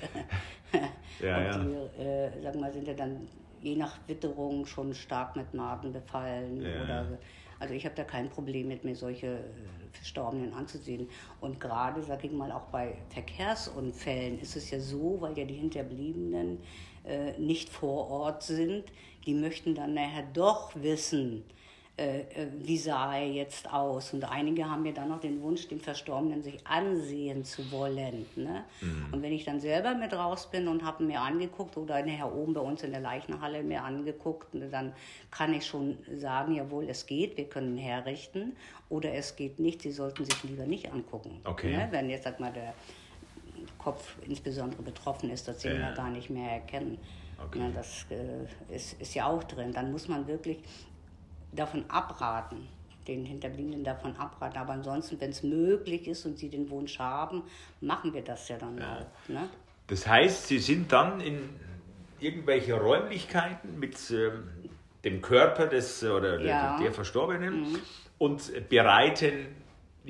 ja, 1.24 1.54
und 1.54 1.68
die, 1.68 2.02
äh, 2.02 2.30
sag 2.42 2.54
mal, 2.56 2.72
sind 2.72 2.86
ja 2.86 2.94
dann 2.94 3.28
je 3.62 3.76
nach 3.76 3.96
Witterung 4.06 4.66
schon 4.66 4.94
stark 4.94 5.36
mit 5.36 5.52
Maden 5.54 5.92
befallen. 5.92 6.62
Ja. 6.62 6.82
Oder, 6.82 7.18
also 7.58 7.74
ich 7.74 7.84
habe 7.84 7.94
da 7.94 8.04
kein 8.04 8.28
Problem 8.30 8.68
mit, 8.68 8.84
mir 8.84 8.96
solche 8.96 9.26
äh, 9.26 9.40
Verstorbenen 9.92 10.52
anzusehen. 10.54 11.08
Und 11.40 11.60
gerade, 11.60 12.02
sag 12.02 12.24
ich 12.24 12.32
mal, 12.32 12.50
auch 12.50 12.66
bei 12.72 12.96
Verkehrsunfällen 13.10 14.40
ist 14.40 14.56
es 14.56 14.70
ja 14.70 14.80
so, 14.80 15.18
weil 15.20 15.36
ja 15.38 15.44
die 15.44 15.54
Hinterbliebenen 15.54 16.58
äh, 17.04 17.38
nicht 17.38 17.68
vor 17.68 18.10
Ort 18.10 18.42
sind, 18.42 18.84
die 19.26 19.34
möchten 19.34 19.74
dann 19.74 19.94
nachher 19.94 20.24
doch 20.32 20.72
wissen, 20.74 21.44
äh, 22.00 22.20
äh, 22.20 22.46
wie 22.62 22.78
sah 22.78 23.14
er 23.14 23.28
jetzt 23.28 23.70
aus. 23.70 24.14
Und 24.14 24.24
einige 24.24 24.64
haben 24.64 24.82
mir 24.82 24.94
dann 24.94 25.10
noch 25.10 25.20
den 25.20 25.42
Wunsch, 25.42 25.68
den 25.68 25.80
Verstorbenen 25.80 26.42
sich 26.42 26.66
ansehen 26.66 27.44
zu 27.44 27.70
wollen. 27.70 28.24
Ne? 28.36 28.64
Mhm. 28.80 29.08
Und 29.12 29.22
wenn 29.22 29.32
ich 29.32 29.44
dann 29.44 29.60
selber 29.60 29.94
mit 29.94 30.14
raus 30.14 30.50
bin 30.50 30.66
und 30.66 30.82
habe 30.82 31.04
mir 31.04 31.20
angeguckt 31.20 31.76
oder 31.76 32.02
nachher 32.02 32.34
oben 32.34 32.54
bei 32.54 32.62
uns 32.62 32.82
in 32.82 32.92
der 32.92 33.02
Leichenhalle 33.02 33.62
mir 33.62 33.84
angeguckt, 33.84 34.54
ne, 34.54 34.70
dann 34.70 34.94
kann 35.30 35.52
ich 35.52 35.66
schon 35.66 35.98
sagen, 36.16 36.54
jawohl, 36.54 36.88
es 36.88 37.04
geht, 37.04 37.36
wir 37.36 37.44
können 37.44 37.76
herrichten. 37.76 38.56
Oder 38.88 39.12
es 39.12 39.36
geht 39.36 39.58
nicht, 39.58 39.82
sie 39.82 39.92
sollten 39.92 40.24
sich 40.24 40.42
lieber 40.44 40.64
nicht 40.64 40.90
angucken. 40.90 41.42
Okay. 41.44 41.76
Ne? 41.76 41.88
Wenn 41.90 42.08
jetzt, 42.08 42.24
sag 42.24 42.40
mal, 42.40 42.52
der 42.52 42.72
Kopf 43.76 44.16
insbesondere 44.26 44.80
betroffen 44.80 45.28
ist, 45.28 45.48
das 45.48 45.60
sie 45.60 45.68
ja. 45.68 45.74
ja 45.74 45.92
gar 45.92 46.08
nicht 46.08 46.30
mehr 46.30 46.50
erkennen. 46.50 46.96
Okay. 47.46 47.58
Ne, 47.58 47.72
das 47.74 48.06
äh, 48.10 48.74
ist, 48.74 49.00
ist 49.00 49.14
ja 49.14 49.26
auch 49.26 49.42
drin. 49.44 49.72
Dann 49.72 49.90
muss 49.92 50.08
man 50.08 50.26
wirklich 50.26 50.58
davon 51.52 51.84
abraten, 51.88 52.68
den 53.08 53.24
Hinterbliebenen 53.24 53.84
davon 53.84 54.16
abraten. 54.16 54.58
Aber 54.58 54.74
ansonsten, 54.74 55.20
wenn 55.20 55.30
es 55.30 55.42
möglich 55.42 56.06
ist 56.06 56.26
und 56.26 56.38
sie 56.38 56.48
den 56.48 56.68
Wunsch 56.70 56.98
haben, 56.98 57.42
machen 57.80 58.12
wir 58.12 58.22
das 58.22 58.48
ja 58.48 58.58
dann 58.58 58.78
ja. 58.78 58.98
auch. 58.98 59.28
Ne? 59.28 59.48
Das 59.86 60.06
heißt, 60.06 60.46
Sie 60.46 60.58
sind 60.58 60.92
dann 60.92 61.20
in 61.20 61.50
irgendwelche 62.20 62.74
Räumlichkeiten 62.74 63.78
mit 63.78 63.96
ähm, 64.10 64.48
dem 65.04 65.20
Körper 65.20 65.66
des 65.66 66.04
oder 66.04 66.40
ja. 66.40 66.76
der, 66.76 66.84
der 66.84 66.92
Verstorbenen 66.92 67.72
mhm. 67.72 67.78
und 68.18 68.68
bereiten 68.68 69.48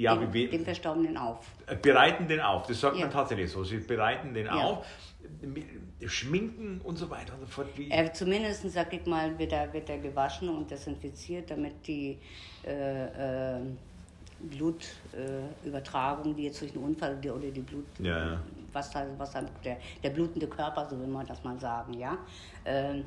ja, 0.01 0.17
den, 0.17 0.33
wie, 0.33 0.49
den 0.49 0.65
Verstorbenen 0.65 1.17
auf. 1.17 1.47
Bereiten 1.83 2.29
den 2.29 2.41
auf, 2.41 2.67
das 2.67 2.81
sagt 2.81 2.97
ja. 2.97 3.03
man 3.03 3.13
tatsächlich 3.13 3.51
so. 3.51 3.65
Sie 3.65 3.79
bereiten 3.79 4.35
den 4.35 4.49
auf 4.49 4.87
Schminken 6.07 6.81
und 6.83 6.97
so 6.97 7.11
weiter 7.11 7.35
und 7.35 7.41
so 7.41 7.47
fort. 7.47 7.69
Äh, 7.77 8.11
zumindest, 8.13 8.71
sag 8.71 8.93
ich 8.93 9.05
mal, 9.07 9.39
wird 9.39 9.53
er, 9.53 9.73
wird 9.73 9.89
er 9.91 9.99
gewaschen 9.99 10.49
und 10.49 10.71
desinfiziert, 10.71 11.51
damit 11.51 11.87
die 11.87 12.19
äh, 12.65 13.57
äh, 13.57 13.61
Blutübertragung, 14.41 16.35
die 16.35 16.45
jetzt 16.45 16.61
durch 16.63 16.73
den 16.73 16.83
Unfall 16.83 17.19
oder 17.19 17.51
die 17.51 17.61
Blut, 17.61 17.85
ja, 17.99 18.33
ja. 18.33 18.41
was 18.73 18.91
was 19.19 19.33
der, 19.65 19.77
der 20.03 20.11
blutende 20.11 20.47
Körper, 20.47 20.89
so 20.89 20.99
will 20.99 21.07
man 21.07 21.27
das 21.27 21.45
mal 21.45 21.59
sagen, 21.61 21.95
ja, 21.95 22.17
ähm, 22.65 23.05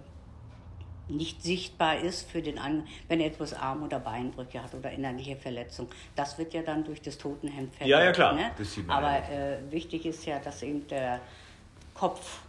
nicht 1.09 1.43
sichtbar 1.43 1.99
ist 1.99 2.29
für 2.29 2.41
den 2.41 2.57
An 2.57 2.87
wenn 3.07 3.19
er 3.19 3.27
etwas 3.27 3.53
Arm- 3.53 3.83
oder 3.83 3.99
Beinbrüche 3.99 4.63
hat 4.63 4.73
oder 4.73 4.91
innerliche 4.91 5.35
Verletzung. 5.35 5.87
Das 6.15 6.37
wird 6.37 6.53
ja 6.53 6.61
dann 6.61 6.83
durch 6.83 7.01
das 7.01 7.17
Totenhemd 7.17 7.73
verdeckt. 7.73 7.89
Ja, 7.89 8.03
ja, 8.03 8.11
klar. 8.11 8.33
Ne? 8.33 8.51
Aber 8.87 9.17
äh, 9.29 9.59
wichtig 9.69 10.05
ist 10.05 10.25
ja, 10.25 10.39
dass 10.39 10.63
eben 10.63 10.87
der 10.87 11.19
Kopf 11.93 12.39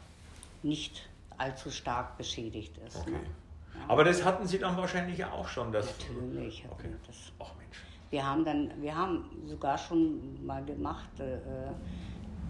nicht 0.62 1.08
allzu 1.36 1.70
stark 1.70 2.16
beschädigt 2.16 2.78
ist. 2.86 2.96
Okay. 2.96 3.10
Ne? 3.10 3.18
Ja. 3.74 3.80
Aber 3.88 4.04
das 4.04 4.24
hatten 4.24 4.46
Sie 4.46 4.58
dann 4.58 4.76
wahrscheinlich 4.76 5.24
auch 5.24 5.48
schon. 5.48 5.72
Dass 5.72 5.86
Natürlich. 5.86 6.64
Okay. 6.70 6.90
Das. 7.06 7.16
Ach 7.40 7.52
Mensch. 7.58 7.78
Wir 8.10 8.24
haben 8.24 8.44
dann, 8.44 8.70
wir 8.80 8.96
haben 8.96 9.24
sogar 9.46 9.76
schon 9.76 10.44
mal 10.46 10.64
gemacht, 10.64 11.08
äh, 11.18 11.38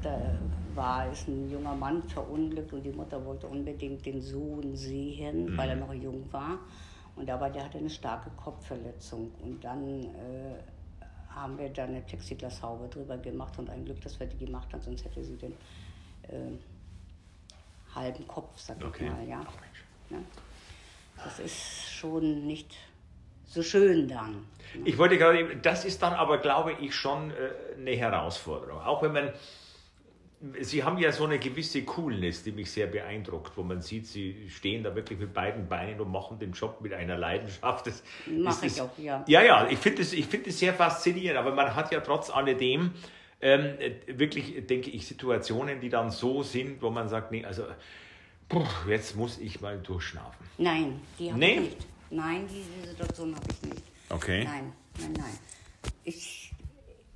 da 0.05 0.39
war 0.75 1.11
ist 1.11 1.29
ein 1.29 1.51
junger 1.51 1.75
Mann 1.75 2.03
verunglückt 2.03 2.73
und 2.73 2.83
die 2.83 2.91
Mutter 2.91 3.25
wollte 3.25 3.47
unbedingt 3.47 4.05
den 4.05 4.21
Sohn 4.21 4.75
sehen, 4.77 5.53
mhm. 5.53 5.57
weil 5.57 5.71
er 5.71 5.77
noch 5.77 5.93
jung 5.95 6.27
war. 6.33 6.59
Und 7.17 7.31
aber 7.31 7.49
der 7.49 7.65
hatte 7.65 7.79
eine 7.79 7.91
starke 7.91 8.31
Kopfverletzung. 8.31 9.31
Und 9.41 9.63
dann 9.63 10.03
äh, 10.03 10.57
haben 11.29 11.57
wir 11.59 11.69
da 11.69 11.85
eine 11.85 12.01
Plexiglashaube 12.01 12.89
drüber 12.89 13.17
gemacht 13.19 13.59
und 13.59 13.71
ein 13.71 13.85
Glück, 13.85 14.01
dass 14.01 14.19
wir 14.19 14.27
die 14.27 14.45
gemacht 14.45 14.73
haben, 14.73 14.83
sonst 14.83 15.05
hätte 15.05 15.23
sie 15.23 15.37
den 15.37 15.53
äh, 16.23 16.59
halben 17.95 18.27
Kopf, 18.27 18.59
sag 18.59 18.85
okay. 18.85 19.07
ich 19.07 19.11
mal. 19.11 19.29
Ja. 19.29 19.41
ja. 20.11 20.19
Das 21.23 21.39
ist 21.39 21.93
schon 21.93 22.47
nicht 22.47 22.77
so 23.47 23.63
schön 23.63 24.09
dann. 24.09 24.47
Ich 24.85 24.99
wollte 24.99 25.17
gerade, 25.17 25.57
das 25.59 25.85
ist 25.85 26.03
dann 26.03 26.15
aber, 26.15 26.39
glaube 26.39 26.73
ich, 26.73 26.95
schon 26.95 27.31
äh, 27.31 27.35
eine 27.79 27.93
Herausforderung. 27.93 28.81
Auch 28.81 29.03
wenn 29.03 29.13
man, 29.13 29.33
Sie 30.61 30.85
haben 30.85 30.99
ja 30.99 31.13
so 31.13 31.25
eine 31.25 31.39
gewisse 31.39 31.83
Coolness, 31.85 32.43
die 32.43 32.53
mich 32.53 32.71
sehr 32.71 32.87
beeindruckt, 32.87 33.57
wo 33.57 33.63
man 33.63 33.81
sieht, 33.81 34.07
Sie 34.07 34.51
stehen 34.51 34.83
da 34.83 34.95
wirklich 34.95 35.19
mit 35.19 35.33
beiden 35.33 35.69
Beinen 35.69 36.01
und 36.01 36.11
machen 36.11 36.39
den 36.39 36.53
Job 36.53 36.81
mit 36.81 36.93
einer 36.93 37.17
Leidenschaft. 37.17 37.87
Das 37.87 38.03
Mache 38.27 38.67
ich 38.67 38.81
auch, 38.81 38.91
ja. 38.99 39.25
Ja, 39.27 39.43
ja, 39.43 39.69
ich 39.69 39.79
finde 39.79 40.03
es 40.03 40.11
find 40.11 40.53
sehr 40.53 40.75
faszinierend, 40.75 41.39
aber 41.39 41.55
man 41.55 41.75
hat 41.75 41.93
ja 41.93 42.01
trotz 42.01 42.31
alledem 42.31 42.93
ähm, 43.41 43.75
wirklich, 44.07 44.67
denke 44.67 44.91
ich, 44.91 45.07
Situationen, 45.07 45.81
die 45.81 45.91
dann 45.91 46.11
so 46.11 46.43
sind, 46.43 46.81
wo 46.81 46.91
man 46.91 47.09
sagt, 47.09 47.31
nee, 47.31 47.45
also 47.45 47.65
puh, 48.49 48.65
jetzt 48.89 49.17
muss 49.17 49.39
ich 49.39 49.61
mal 49.61 49.79
durchschnaufen. 49.79 50.47
Nein, 50.59 51.01
die 51.19 51.29
habe 51.29 51.39
nee? 51.39 51.55
ich 51.55 51.61
nicht. 51.61 51.87
Nein, 52.11 52.47
diese 52.49 52.89
Situation 52.91 53.35
habe 53.35 53.47
ich 53.51 53.71
nicht. 53.71 53.83
Okay. 54.09 54.45
Nein, 54.45 54.73
nein, 54.99 55.13
nein. 55.19 55.39
Ich, 56.05 56.54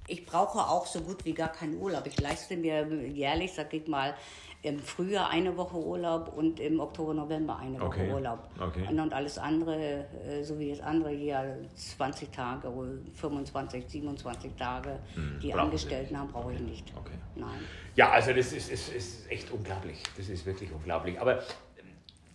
ich 0.09 0.25
brauche 0.25 0.59
auch 0.59 0.87
so 0.87 1.01
gut 1.01 1.25
wie 1.25 1.35
gar 1.35 1.53
keinen 1.53 1.79
Urlaub. 1.81 2.07
Ich 2.07 2.21
leiste 2.21 2.57
mir 2.57 2.87
jährlich, 3.07 3.53
sag 3.53 3.73
ich 3.75 3.87
mal, 3.87 4.15
im 4.63 4.81
Frühjahr 4.81 5.31
eine 5.31 5.57
Woche 5.57 5.77
Urlaub 5.77 6.33
und 6.37 6.59
im 6.59 6.81
Oktober, 6.81 7.15
November 7.15 7.59
eine 7.59 7.81
Woche 7.81 8.01
okay. 8.01 8.13
Urlaub. 8.13 8.49
Okay. 8.59 8.89
Und 8.89 9.13
alles 9.13 9.39
andere, 9.39 10.07
äh, 10.27 10.43
so 10.43 10.59
wie 10.59 10.71
das 10.71 10.81
andere 10.81 11.11
hier, 11.11 11.59
20 11.77 12.33
Tage, 12.33 12.73
25, 13.15 13.85
27 13.87 14.57
Tage, 14.57 14.99
hm, 15.15 15.39
die 15.41 15.55
Angestellten 15.55 16.19
haben, 16.19 16.33
brauche 16.33 16.53
ich 16.55 16.61
nicht. 16.61 16.93
Okay. 16.97 17.15
Nein. 17.37 17.61
Ja, 17.95 18.11
also 18.11 18.33
das 18.33 18.53
ist, 18.53 18.71
ist, 18.71 18.93
ist 18.93 19.31
echt 19.31 19.51
unglaublich. 19.53 20.03
Das 20.17 20.29
ist 20.29 20.45
wirklich 20.45 20.73
unglaublich. 20.73 21.21
Aber 21.21 21.41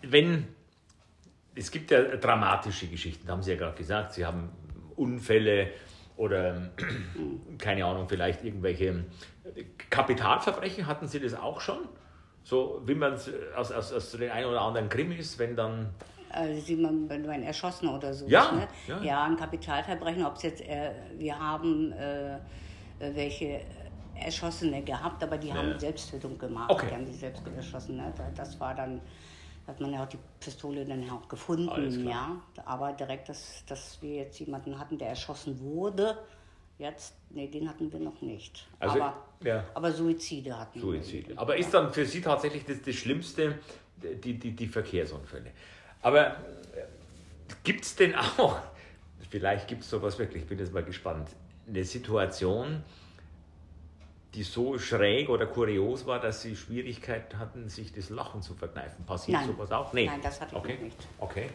wenn, 0.02 0.48
es 1.56 1.72
gibt 1.72 1.92
ja 1.92 2.02
dramatische 2.16 2.88
Geschichten, 2.88 3.28
haben 3.30 3.42
Sie 3.42 3.52
ja 3.52 3.58
gerade 3.58 3.78
gesagt, 3.78 4.14
Sie 4.14 4.26
haben 4.26 4.50
Unfälle 4.96 5.72
oder 6.16 6.56
hm. 6.56 7.58
keine 7.58 7.86
Ahnung, 7.86 8.08
vielleicht 8.08 8.44
irgendwelche 8.44 9.06
Kapitalverbrechen, 9.90 10.88
hatten 10.88 11.08
Sie 11.08 11.20
das 11.20 11.34
auch 11.34 11.62
schon? 11.62 11.80
So 12.44 12.82
wie 12.86 12.96
man 12.96 13.14
es 13.14 13.30
aus, 13.56 13.72
aus, 13.72 13.94
aus 13.94 14.12
den 14.12 14.30
ein 14.30 14.46
oder 14.46 14.62
anderen 14.62 14.90
Krimis, 14.90 15.40
wenn 15.40 15.56
dann. 15.56 15.94
Also 16.30 16.60
sieht 16.60 16.82
man, 16.82 17.08
wenn 17.10 17.26
man 17.26 17.44
erschossen 17.44 17.88
oder 17.88 18.14
so. 18.14 18.28
Ja, 18.28 18.52
ne? 18.52 18.68
ja. 18.88 19.02
ja, 19.02 19.24
ein 19.24 19.38
Kapitalverbrechen, 19.38 20.26
ob 20.26 20.36
es 20.38 20.44
jetzt, 20.44 20.62
äh, 20.62 20.92
wir 21.18 21.38
haben 21.38 21.92
äh, 21.94 22.38
welche 23.00 23.62
Erschossene 24.16 24.82
gehabt, 24.84 25.24
aber 25.24 25.38
die 25.38 25.50
ja. 25.50 25.56
haben 25.56 25.80
Selbsttötung 25.80 26.38
gemacht. 26.38 26.72
Okay. 26.72 26.88
Die 26.90 26.96
haben 26.96 27.06
sich 27.06 27.18
selbst 27.18 27.44
erschossen. 27.56 27.98
Ne? 27.98 28.14
Das 28.36 28.60
war 28.60 28.74
dann, 28.74 29.00
hat 29.68 29.80
man 29.80 29.94
ja 29.94 30.04
auch 30.04 30.10
die 30.10 30.20
Pistole 30.40 30.86
dann 30.86 31.10
auch 31.10 31.28
gefunden, 31.28 32.08
ja. 32.08 32.36
Aber 32.66 32.92
direkt, 32.94 33.30
dass, 33.30 33.64
dass 33.66 34.02
wir 34.02 34.16
jetzt 34.16 34.40
jemanden 34.40 34.78
hatten, 34.78 34.98
der 34.98 35.10
erschossen 35.10 35.60
wurde, 35.60 36.18
jetzt, 36.78 37.16
nee, 37.30 37.48
den 37.48 37.70
hatten 37.70 37.92
wir 37.92 38.00
noch 38.00 38.22
nicht. 38.22 38.68
Also, 38.80 39.02
aber, 39.02 39.24
ja. 39.44 39.64
aber 39.74 39.92
Suizide 39.92 40.58
hatten 40.58 40.80
Suizide. 40.80 41.30
wir. 41.30 41.40
Aber 41.40 41.56
ist 41.56 41.74
dann 41.74 41.94
für 41.94 42.06
Sie 42.06 42.22
tatsächlich 42.22 42.66
das, 42.66 42.82
das 42.82 42.96
Schlimmste 42.96 43.60
die, 43.96 44.38
die, 44.38 44.52
die 44.52 44.68
Verkehrsunfälle? 44.68 45.52
Aber 46.02 46.28
äh, 46.28 46.34
gibt 47.64 47.86
es 47.86 47.96
denn 47.96 48.16
auch, 48.16 48.60
vielleicht 49.30 49.68
gibt 49.68 49.84
es 49.84 49.90
sowas 49.90 50.20
wirklich, 50.20 50.44
ich 50.44 50.50
bin 50.50 50.60
jetzt 50.60 50.74
mal 50.74 50.84
gespannt, 50.84 51.30
eine 51.68 51.84
Situation, 51.86 52.84
die 54.34 54.44
so 54.44 54.78
schräg 54.80 55.30
oder 55.30 55.46
kurios 55.46 56.06
war, 56.06 56.20
dass 56.20 56.42
sie 56.42 56.56
Schwierigkeiten 56.56 57.38
hatten, 57.38 57.70
sich 57.70 57.94
das 57.94 58.10
Lachen 58.10 58.42
zu 58.42 58.56
verkneifen. 58.56 59.06
Passiert 59.06 59.40
Nein. 59.40 59.48
sowas 59.48 59.72
auch? 59.72 59.94
Nee. 59.94 60.06
Nein, 60.08 60.22
das 60.24 60.42
hatte 60.42 60.56
ich 60.56 60.58
okay. 60.58 60.78
nicht. 60.82 60.98
Okay. 61.20 61.50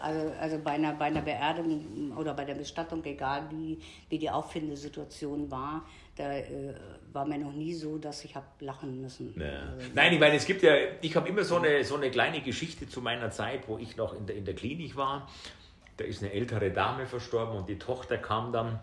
Also, 0.00 0.32
also 0.40 0.58
bei, 0.64 0.72
einer, 0.72 0.94
bei 0.94 1.06
einer 1.06 1.20
Beerdigung 1.20 2.16
oder 2.16 2.32
bei 2.32 2.46
der 2.46 2.54
Bestattung, 2.54 3.04
egal 3.04 3.42
wie, 3.50 3.78
wie 4.08 4.18
die 4.18 4.30
Auffindesituation 4.30 5.50
war, 5.50 5.84
da 6.16 6.32
äh, 6.32 6.74
war 7.12 7.26
mir 7.26 7.38
noch 7.38 7.52
nie 7.52 7.74
so, 7.74 7.98
dass 7.98 8.24
ich 8.24 8.34
habe 8.34 8.46
lachen 8.60 9.02
müssen. 9.02 9.34
Ja. 9.38 9.72
Also, 9.72 9.86
Nein, 9.94 10.14
ich 10.14 10.20
meine, 10.20 10.36
es 10.36 10.46
gibt 10.46 10.62
ja, 10.62 10.74
ich 11.02 11.14
habe 11.16 11.28
immer 11.28 11.44
so 11.44 11.56
eine, 11.56 11.84
so 11.84 11.96
eine 11.96 12.10
kleine 12.10 12.40
Geschichte 12.40 12.88
zu 12.88 13.02
meiner 13.02 13.30
Zeit, 13.30 13.68
wo 13.68 13.76
ich 13.76 13.96
noch 13.96 14.14
in 14.14 14.26
der, 14.26 14.36
in 14.36 14.46
der 14.46 14.54
Klinik 14.54 14.96
war. 14.96 15.28
Da 15.98 16.04
ist 16.04 16.22
eine 16.22 16.32
ältere 16.32 16.70
Dame 16.70 17.06
verstorben 17.06 17.56
und 17.56 17.68
die 17.68 17.78
Tochter 17.78 18.16
kam 18.16 18.52
dann 18.52 18.80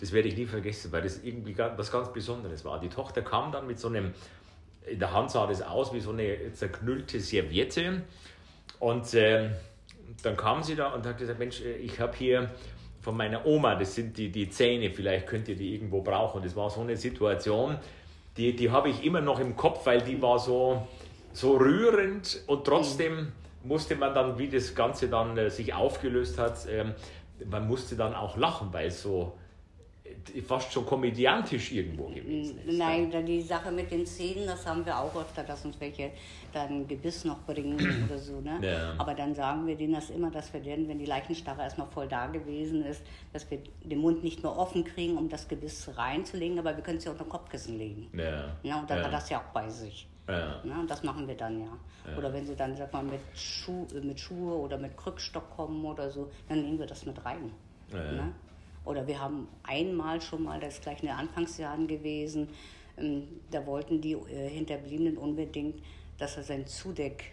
das 0.00 0.12
werde 0.12 0.28
ich 0.28 0.36
nie 0.36 0.46
vergessen, 0.46 0.90
weil 0.92 1.02
das 1.02 1.22
irgendwie 1.22 1.56
was 1.58 1.92
ganz 1.92 2.10
Besonderes 2.10 2.64
war. 2.64 2.80
Die 2.80 2.88
Tochter 2.88 3.20
kam 3.20 3.52
dann 3.52 3.66
mit 3.66 3.78
so 3.78 3.88
einem, 3.88 4.14
in 4.86 4.98
der 4.98 5.12
Hand 5.12 5.30
sah 5.30 5.46
das 5.46 5.60
aus 5.60 5.92
wie 5.92 6.00
so 6.00 6.10
eine 6.10 6.52
zerknüllte 6.54 7.20
Serviette. 7.20 8.02
Und 8.78 9.12
äh, 9.12 9.50
dann 10.22 10.36
kam 10.38 10.62
sie 10.62 10.74
da 10.74 10.94
und 10.94 11.04
hat 11.04 11.18
gesagt, 11.18 11.38
Mensch, 11.38 11.60
äh, 11.60 11.76
ich 11.76 12.00
habe 12.00 12.16
hier 12.16 12.50
von 13.02 13.14
meiner 13.14 13.44
Oma, 13.44 13.74
das 13.74 13.94
sind 13.94 14.16
die, 14.16 14.30
die 14.30 14.48
Zähne, 14.48 14.90
vielleicht 14.90 15.26
könnt 15.26 15.48
ihr 15.48 15.56
die 15.56 15.74
irgendwo 15.74 16.00
brauchen. 16.00 16.38
Und 16.38 16.46
das 16.46 16.56
war 16.56 16.70
so 16.70 16.80
eine 16.80 16.96
Situation, 16.96 17.76
die, 18.38 18.56
die 18.56 18.70
habe 18.70 18.88
ich 18.88 19.04
immer 19.04 19.20
noch 19.20 19.38
im 19.38 19.54
Kopf, 19.54 19.84
weil 19.84 20.00
die 20.00 20.20
war 20.22 20.38
so, 20.38 20.86
so 21.34 21.58
rührend 21.58 22.42
und 22.46 22.64
trotzdem 22.64 23.32
musste 23.64 23.96
man 23.96 24.14
dann, 24.14 24.38
wie 24.38 24.48
das 24.48 24.74
Ganze 24.74 25.08
dann 25.08 25.36
äh, 25.36 25.50
sich 25.50 25.74
aufgelöst 25.74 26.38
hat, 26.38 26.64
äh, 26.66 26.86
man 27.50 27.68
musste 27.68 27.96
dann 27.96 28.14
auch 28.14 28.38
lachen, 28.38 28.72
weil 28.72 28.88
es 28.88 29.02
so, 29.02 29.34
fast 30.46 30.72
schon 30.72 30.86
komödiantisch 30.86 31.72
irgendwo 31.72 32.06
gewesen 32.06 32.58
ist. 32.66 32.78
Nein, 32.78 33.10
die 33.26 33.40
Sache 33.42 33.70
mit 33.70 33.90
den 33.90 34.06
Zähnen, 34.06 34.46
das 34.46 34.66
haben 34.66 34.84
wir 34.84 34.98
auch 34.98 35.14
öfter, 35.14 35.42
dass 35.42 35.64
uns 35.64 35.78
welche 35.80 36.10
dann 36.52 36.86
Gebiss 36.86 37.24
noch 37.24 37.40
bringen 37.44 37.78
oder 38.08 38.18
so. 38.18 38.40
Ne? 38.40 38.58
Ja. 38.62 38.94
Aber 38.98 39.14
dann 39.14 39.34
sagen 39.34 39.66
wir 39.66 39.76
denen 39.76 39.94
das 39.94 40.10
immer, 40.10 40.30
dass 40.30 40.52
wir 40.52 40.60
denn, 40.60 40.88
wenn 40.88 40.98
die 40.98 41.06
Leichenstarre 41.06 41.62
erstmal 41.62 41.86
voll 41.88 42.08
da 42.08 42.26
gewesen 42.26 42.84
ist, 42.84 43.02
dass 43.32 43.50
wir 43.50 43.58
den 43.84 43.98
Mund 43.98 44.24
nicht 44.24 44.42
mehr 44.42 44.56
offen 44.56 44.84
kriegen, 44.84 45.16
um 45.16 45.28
das 45.28 45.48
Gebiss 45.48 45.90
reinzulegen, 45.96 46.58
aber 46.58 46.76
wir 46.76 46.82
können 46.82 46.98
es 46.98 47.04
ja 47.04 47.12
unter 47.12 47.24
den 47.24 47.30
Kopfkissen 47.30 47.78
legen. 47.78 48.08
Ja. 48.12 48.56
ja 48.62 48.80
und 48.80 48.90
dann 48.90 48.98
ja. 48.98 49.04
hat 49.04 49.12
das 49.12 49.30
ja 49.30 49.38
auch 49.38 49.52
bei 49.52 49.68
sich. 49.68 50.08
Ja. 50.28 50.62
ja. 50.64 50.80
und 50.80 50.88
das 50.90 51.02
machen 51.02 51.26
wir 51.26 51.36
dann 51.36 51.60
ja. 51.60 51.66
ja. 52.08 52.16
Oder 52.16 52.32
wenn 52.32 52.46
sie 52.46 52.54
dann, 52.54 52.76
sag 52.76 52.92
mal, 52.92 53.02
mit, 53.02 53.20
Schuh, 53.34 53.86
mit 54.02 54.20
Schuhe 54.20 54.54
oder 54.54 54.78
mit 54.78 54.96
Krückstock 54.96 55.50
kommen 55.56 55.84
oder 55.84 56.10
so, 56.10 56.30
dann 56.48 56.62
nehmen 56.62 56.78
wir 56.78 56.86
das 56.86 57.04
mit 57.06 57.24
rein. 57.24 57.50
Ja. 57.92 58.12
Ne? 58.12 58.32
Oder 58.90 59.06
wir 59.06 59.20
haben 59.20 59.46
einmal 59.62 60.20
schon 60.20 60.42
mal, 60.42 60.58
das 60.58 60.74
ist 60.74 60.82
gleich 60.82 61.00
in 61.00 61.06
den 61.06 61.16
Anfangsjahren 61.16 61.86
gewesen, 61.86 62.48
ähm, 62.98 63.28
da 63.52 63.64
wollten 63.64 64.00
die 64.00 64.14
äh, 64.14 64.48
Hinterbliebenen 64.48 65.16
unbedingt, 65.16 65.80
dass 66.18 66.36
er 66.36 66.42
sein 66.42 66.66
Zudeck, 66.66 67.30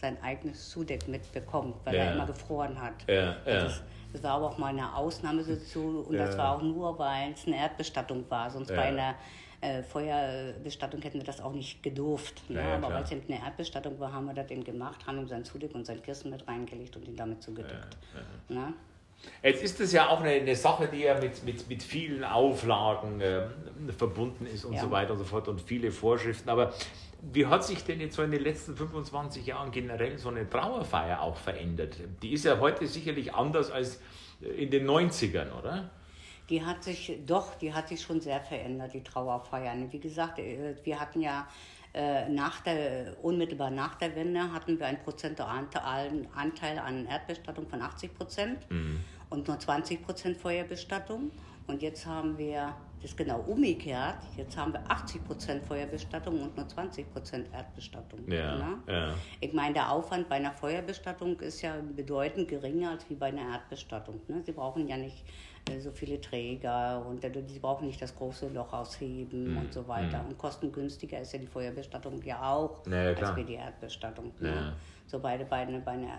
sein 0.00 0.20
eigenes 0.20 0.68
Zudeck 0.68 1.06
mitbekommt, 1.06 1.76
weil 1.84 1.94
ja. 1.94 2.04
er 2.04 2.14
immer 2.14 2.26
gefroren 2.26 2.80
hat. 2.80 2.94
Ja, 3.06 3.14
ja. 3.14 3.36
Das, 3.44 3.82
das, 4.12 4.22
war 4.24 4.32
aber 4.32 4.48
auch 4.48 4.58
mal 4.58 4.66
eine 4.66 4.96
Ausnahmesituation 4.96 6.04
und 6.04 6.16
das 6.16 6.36
war 6.36 6.56
auch 6.56 6.62
nur, 6.62 6.98
weil 6.98 7.34
es 7.34 7.46
eine 7.46 7.56
Erdbestattung 7.56 8.24
war. 8.28 8.50
Sonst 8.50 8.68
bei 8.68 8.82
einer 8.82 9.14
äh, 9.60 9.84
Feuerbestattung 9.84 11.02
hätten 11.02 11.18
wir 11.18 11.24
das 11.24 11.40
auch 11.40 11.52
nicht 11.52 11.84
gedurft. 11.84 12.50
Ne? 12.50 12.60
Aber 12.60 12.92
weil 12.92 13.04
es 13.04 13.12
eben 13.12 13.22
eine 13.28 13.44
Erdbestattung 13.44 14.00
war, 14.00 14.12
haben 14.12 14.26
wir 14.26 14.34
das 14.34 14.50
eben 14.50 14.64
gemacht, 14.64 15.06
haben 15.06 15.18
ihm 15.18 15.28
sein 15.28 15.44
Zudeck 15.44 15.72
und 15.72 15.86
sein 15.86 16.02
Kissen 16.02 16.32
mit 16.32 16.48
reingelegt 16.48 16.96
und 16.96 17.06
ihn 17.06 17.14
damit 17.14 17.42
zugedeckt. 17.44 17.96
Ne? 18.48 18.74
Jetzt 19.42 19.62
ist 19.62 19.80
es 19.80 19.92
ja 19.92 20.08
auch 20.08 20.20
eine, 20.20 20.30
eine, 20.30 20.56
Sache, 20.56 20.88
die 20.92 21.00
ja 21.00 21.18
mit, 21.18 21.44
mit, 21.44 21.68
mit 21.68 21.82
vielen 21.82 22.24
Auflagen 22.24 23.20
äh, 23.20 23.46
verbunden 23.96 24.46
ist 24.46 24.64
und 24.64 24.74
ja. 24.74 24.82
so 24.82 24.90
weiter 24.90 25.12
und 25.12 25.18
so 25.18 25.24
fort 25.24 25.48
und 25.48 25.60
viele 25.60 25.90
Vorschriften. 25.90 26.48
Aber 26.50 26.72
wie 27.22 27.46
hat 27.46 27.64
sich 27.64 27.84
denn 27.84 28.00
jetzt 28.00 28.16
so 28.16 28.22
in 28.22 28.30
den 28.30 28.42
letzten 28.42 28.76
25 28.76 29.46
Jahren 29.46 29.70
generell 29.70 30.18
so 30.18 30.28
eine 30.28 30.48
Trauerfeier 30.48 31.20
auch 31.22 31.36
verändert? 31.36 31.96
Die 32.22 32.32
ist 32.32 32.44
ja 32.44 32.58
heute 32.58 32.86
sicherlich 32.86 33.34
anders 33.34 33.70
als 33.70 34.00
in 34.40 34.70
den 34.70 34.88
90ern, 34.88 35.52
oder? 35.58 35.90
Die 36.48 36.64
hat 36.64 36.82
sich, 36.82 37.18
doch, 37.26 37.54
die 37.54 37.72
hat 37.72 37.88
sich 37.88 38.00
schon 38.00 38.20
sehr 38.20 38.40
verändert, 38.40 38.92
die 38.92 39.02
Trauerfeiern. 39.02 39.92
Wie 39.92 40.00
gesagt, 40.00 40.38
äh, 40.38 40.74
wir 40.82 40.98
hatten 40.98 41.20
ja 41.20 41.46
nach 41.92 42.60
der, 42.60 43.16
unmittelbar 43.22 43.70
nach 43.70 43.96
der 43.96 44.14
Wende 44.14 44.52
hatten 44.52 44.78
wir 44.78 44.86
einen 44.86 44.98
prozentualen 45.02 46.28
Anteil 46.34 46.78
an 46.78 47.06
Erdbestattung 47.06 47.68
von 47.68 47.82
80 47.82 48.14
Prozent 48.14 48.70
mhm. 48.70 49.00
und 49.28 49.48
nur 49.48 49.58
20 49.58 50.02
Prozent 50.04 50.36
Feuerbestattung. 50.36 51.32
Und 51.66 51.82
jetzt 51.82 52.06
haben 52.06 52.36
wir 52.38 52.74
das 53.02 53.16
genau 53.16 53.40
umgekehrt. 53.40 54.18
Jetzt 54.36 54.56
haben 54.56 54.72
wir 54.72 54.82
80 54.88 55.24
Prozent 55.24 55.64
Feuerbestattung 55.64 56.42
und 56.42 56.56
nur 56.56 56.68
20 56.68 57.12
Prozent 57.12 57.48
Erdbestattung. 57.52 58.30
Ja, 58.30 58.56
ne? 58.56 58.78
ja. 58.88 59.14
Ich 59.40 59.52
meine, 59.52 59.74
der 59.74 59.90
Aufwand 59.90 60.28
bei 60.28 60.36
einer 60.36 60.52
Feuerbestattung 60.52 61.40
ist 61.40 61.62
ja 61.62 61.76
bedeutend 61.96 62.48
geringer 62.48 62.90
als 62.90 63.08
wie 63.08 63.14
bei 63.14 63.28
einer 63.28 63.52
Erdbestattung. 63.52 64.20
Ne? 64.28 64.42
Sie 64.44 64.52
brauchen 64.52 64.86
ja 64.86 64.96
nicht 64.96 65.24
äh, 65.26 65.49
so 65.78 65.90
viele 65.90 66.20
Träger 66.20 67.04
und 67.06 67.22
sie 67.22 67.58
brauchen 67.58 67.86
nicht 67.86 68.00
das 68.02 68.14
große 68.14 68.48
Loch 68.48 68.72
ausheben 68.72 69.54
mm, 69.54 69.58
und 69.58 69.72
so 69.72 69.86
weiter. 69.86 70.22
Mm. 70.22 70.30
Und 70.30 70.38
kostengünstiger 70.38 71.20
ist 71.20 71.32
ja 71.32 71.38
die 71.38 71.46
Feuerbestattung 71.46 72.20
ja 72.22 72.42
auch 72.42 72.84
naja, 72.86 73.16
als 73.16 73.36
wie 73.36 73.44
die 73.44 73.54
Erdbestattung. 73.54 74.32
Ne? 74.40 74.48
Ja. 74.48 74.72
So 75.06 75.18
beide 75.18 75.44
bei 75.44 75.56
einer, 75.56 75.80
bei, 75.80 75.92
einer, 75.92 76.18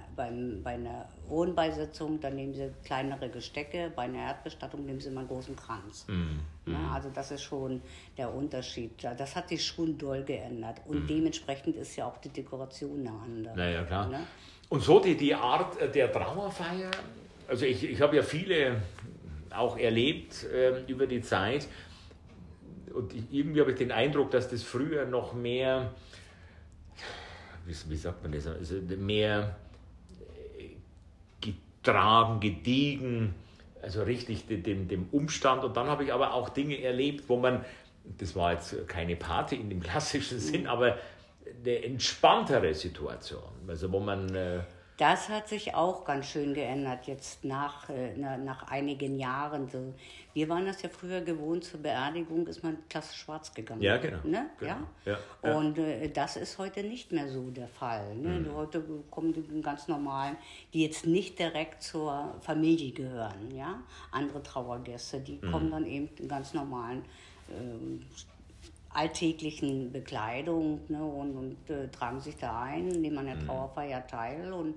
bei, 0.63 0.71
einer 0.71 1.07
Wohnbeisitzung, 1.27 2.19
dann 2.19 2.35
nehmen 2.35 2.53
sie 2.53 2.71
kleinere 2.83 3.29
Gestecke, 3.29 3.91
bei 3.95 4.03
einer 4.03 4.19
Erdbestattung 4.19 4.85
nehmen 4.85 4.99
sie 4.99 5.09
immer 5.09 5.21
einen 5.21 5.29
großen 5.29 5.55
Kranz. 5.55 6.05
Mm, 6.07 6.71
ne? 6.71 6.77
Also 6.93 7.09
das 7.13 7.31
ist 7.31 7.43
schon 7.43 7.81
der 8.17 8.33
Unterschied. 8.33 8.91
Das 9.01 9.35
hat 9.35 9.49
sich 9.49 9.65
schon 9.65 9.97
doll 9.97 10.23
geändert. 10.23 10.81
Und 10.85 11.09
dementsprechend 11.09 11.77
ist 11.77 11.95
ja 11.95 12.05
auch 12.05 12.17
die 12.17 12.29
Dekoration 12.29 12.99
eine 12.99 13.11
andere. 13.11 13.55
Naja, 13.55 13.83
klar. 13.83 14.09
Ne? 14.09 14.19
Und 14.69 14.81
so 14.81 14.99
die, 14.99 15.15
die 15.15 15.35
Art 15.35 15.77
der 15.93 16.11
Trauerfeier, 16.11 16.91
also 17.47 17.65
ich, 17.65 17.83
ich 17.83 18.01
habe 18.01 18.15
ja 18.15 18.23
viele 18.23 18.77
auch 19.53 19.77
erlebt 19.77 20.45
äh, 20.45 20.81
über 20.87 21.07
die 21.07 21.21
Zeit. 21.21 21.67
Und 22.93 23.13
irgendwie 23.31 23.61
habe 23.61 23.71
ich 23.71 23.77
den 23.77 23.91
Eindruck, 23.91 24.31
dass 24.31 24.49
das 24.49 24.63
früher 24.63 25.05
noch 25.05 25.33
mehr, 25.33 25.91
wie, 27.65 27.75
wie 27.87 27.95
sagt 27.95 28.23
man 28.23 28.31
das, 28.31 28.47
also 28.47 28.75
mehr 28.97 29.55
äh, 30.57 30.69
getragen, 31.39 32.39
gediegen, 32.39 33.33
also 33.81 34.03
richtig 34.03 34.45
dem, 34.47 34.87
dem 34.87 35.07
Umstand. 35.11 35.63
Und 35.63 35.77
dann 35.77 35.87
habe 35.87 36.03
ich 36.03 36.13
aber 36.13 36.33
auch 36.33 36.49
Dinge 36.49 36.81
erlebt, 36.81 37.29
wo 37.29 37.37
man, 37.37 37.63
das 38.17 38.35
war 38.35 38.53
jetzt 38.53 38.87
keine 38.87 39.15
Party 39.15 39.55
in 39.55 39.69
dem 39.69 39.81
klassischen 39.81 40.39
Sinn, 40.39 40.67
aber 40.67 40.97
eine 41.63 41.83
entspanntere 41.83 42.73
Situation, 42.73 43.51
also 43.67 43.91
wo 43.91 43.99
man... 43.99 44.35
Äh, 44.35 44.59
das 45.01 45.29
hat 45.29 45.47
sich 45.47 45.73
auch 45.73 46.05
ganz 46.05 46.27
schön 46.27 46.53
geändert 46.53 47.07
jetzt 47.07 47.43
nach, 47.43 47.89
äh, 47.89 48.15
nach 48.15 48.67
einigen 48.67 49.17
Jahren. 49.17 49.67
So, 49.67 49.95
wir 50.35 50.47
waren 50.47 50.67
das 50.67 50.83
ja 50.83 50.89
früher 50.89 51.21
gewohnt, 51.21 51.63
zur 51.63 51.79
Beerdigung 51.79 52.45
ist 52.45 52.61
man 52.61 52.77
klassisch 52.87 53.21
schwarz 53.21 53.51
gegangen. 53.51 53.81
Ja, 53.81 53.97
genau. 53.97 54.19
Ne? 54.23 54.51
genau. 54.59 54.75
Ja? 55.05 55.17
ja? 55.43 55.57
Und 55.57 55.79
äh, 55.79 56.07
das 56.09 56.35
ist 56.35 56.59
heute 56.59 56.83
nicht 56.83 57.11
mehr 57.11 57.27
so 57.27 57.49
der 57.49 57.67
Fall. 57.67 58.15
Ne? 58.15 58.41
Mhm. 58.41 58.53
Heute 58.53 58.83
kommen 59.09 59.33
die 59.33 59.61
ganz 59.63 59.87
normalen, 59.87 60.37
die 60.71 60.83
jetzt 60.83 61.07
nicht 61.07 61.39
direkt 61.39 61.81
zur 61.81 62.35
Familie 62.41 62.91
gehören. 62.91 63.49
Ja? 63.55 63.81
Andere 64.11 64.43
Trauergäste, 64.43 65.19
die 65.19 65.39
mhm. 65.41 65.51
kommen 65.51 65.71
dann 65.71 65.85
eben 65.87 66.09
in 66.19 66.27
ganz 66.27 66.53
normalen 66.53 67.03
ähm, 67.49 68.05
alltäglichen 68.93 69.91
Bekleidung 69.91 70.81
ne, 70.89 71.03
und, 71.03 71.35
und 71.35 71.69
äh, 71.69 71.87
tragen 71.89 72.19
sich 72.19 72.35
da 72.37 72.63
ein, 72.63 72.87
nehmen 72.87 73.17
an 73.17 73.25
der 73.25 73.35
mhm. 73.35 73.47
Trauerfeier 73.47 74.05
teil 74.07 74.51
und 74.53 74.75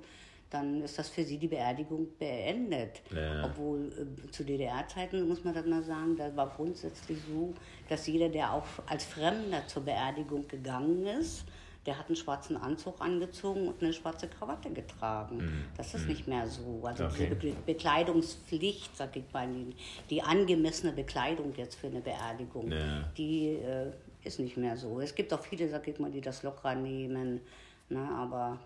dann 0.50 0.83
ist 0.83 0.98
das 0.98 1.09
für 1.09 1.24
sie 1.24 1.37
die 1.37 1.48
Beerdigung 1.48 2.07
beendet. 2.18 3.03
Ja. 3.12 3.44
Obwohl 3.44 3.88
äh, 3.88 4.31
zu 4.31 4.44
DDR-Zeiten, 4.44 5.27
muss 5.27 5.42
man 5.42 5.53
das 5.53 5.66
mal 5.66 5.83
sagen, 5.83 6.16
da 6.16 6.35
war 6.37 6.48
grundsätzlich 6.55 7.18
so, 7.29 7.55
dass 7.88 8.07
jeder, 8.07 8.29
der 8.29 8.53
auch 8.53 8.64
als 8.87 9.05
Fremder 9.05 9.66
zur 9.66 9.83
Beerdigung 9.85 10.46
gegangen 10.46 11.07
ist, 11.07 11.44
der 11.87 11.98
hat 11.98 12.07
einen 12.07 12.16
schwarzen 12.16 12.57
Anzug 12.57 13.00
angezogen 13.00 13.68
und 13.68 13.83
eine 13.83 13.92
schwarze 13.92 14.29
Krawatte 14.29 14.70
getragen. 14.70 15.37
Mhm. 15.37 15.64
Das 15.77 15.94
ist 15.94 16.03
mhm. 16.03 16.09
nicht 16.09 16.29
mehr 16.29 16.46
so. 16.46 16.81
Also 16.85 17.05
okay. 17.05 17.29
diese 17.31 17.35
Be 17.35 17.57
Bekleidungspflicht, 17.66 18.96
sag 18.96 19.14
ich 19.16 19.24
mal, 19.33 19.48
die, 19.48 19.74
die, 20.09 20.22
angemessene 20.22 20.92
Bekleidung 20.92 21.53
jetzt 21.57 21.77
für 21.77 21.88
eine 21.88 22.00
Beerdigung, 22.00 22.70
ja. 22.70 23.05
die 23.16 23.48
äh, 23.48 23.92
ist 24.25 24.39
nicht 24.39 24.57
mehr 24.57 24.77
so. 24.77 25.01
Es 25.01 25.15
gibt 25.15 25.33
auch 25.33 25.41
viele, 25.41 25.69
sag 25.69 25.87
ich 25.89 25.99
mal, 25.99 26.11
die 26.11 26.21
das 26.21 26.43
locker 26.43 26.75
nehmen, 26.75 27.41
ne, 27.89 28.09
aber, 28.17 28.59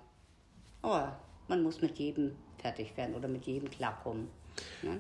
aber 0.83 1.19
man 1.49 1.63
muss 1.63 1.81
mit 1.81 1.99
jedem 1.99 2.37
fertig 2.59 2.97
werden 2.97 3.15
oder 3.15 3.29
mit 3.29 3.45
jedem 3.45 3.71
klarkommen. 3.71 4.29
Ne? 4.83 4.99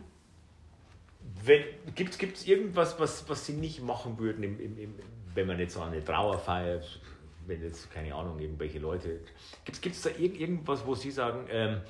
Gibt 1.94 2.14
es 2.14 2.46
irgendwas, 2.46 2.98
was, 2.98 3.28
was 3.28 3.46
Sie 3.46 3.52
nicht 3.52 3.82
machen 3.82 4.18
würden, 4.18 4.42
im, 4.42 4.60
im, 4.60 4.78
im, 4.78 4.94
wenn 5.34 5.46
man 5.46 5.58
jetzt 5.58 5.74
so 5.74 5.80
eine 5.80 6.02
Trauer 6.02 6.38
feiert, 6.38 7.00
wenn 7.46 7.62
jetzt, 7.62 7.90
keine 7.90 8.14
Ahnung, 8.14 8.38
irgendwelche 8.38 8.78
Leute. 8.78 9.20
Gibt 9.64 9.86
es 9.86 10.02
da 10.02 10.10
irg 10.10 10.38
irgendwas, 10.38 10.86
wo 10.86 10.94
Sie 10.94 11.10
sagen, 11.10 11.46
ähm, 11.50 11.80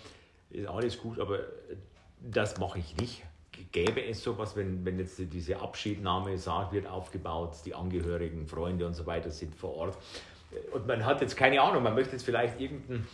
ist 0.50 0.66
alles 0.66 0.98
gut, 0.98 1.18
aber 1.18 1.40
das 2.20 2.59
mache 2.59 2.78
ich 2.78 2.96
nicht? 2.96 3.22
Gäbe 3.72 4.04
es 4.04 4.22
sowas, 4.22 4.56
wenn, 4.56 4.84
wenn 4.84 4.98
jetzt 4.98 5.20
diese 5.32 5.60
Abschiednahme, 5.60 6.38
Sarg 6.38 6.72
wird 6.72 6.86
aufgebaut, 6.86 7.56
die 7.64 7.74
Angehörigen, 7.74 8.46
Freunde 8.46 8.86
und 8.86 8.94
so 8.94 9.06
weiter 9.06 9.30
sind 9.30 9.54
vor 9.54 9.74
Ort 9.76 9.98
und 10.72 10.86
man 10.86 11.04
hat 11.04 11.20
jetzt 11.20 11.36
keine 11.36 11.60
Ahnung, 11.60 11.82
man 11.82 11.94
möchte 11.94 12.12
jetzt 12.12 12.24
vielleicht 12.24 12.60
irgendein 12.60 13.06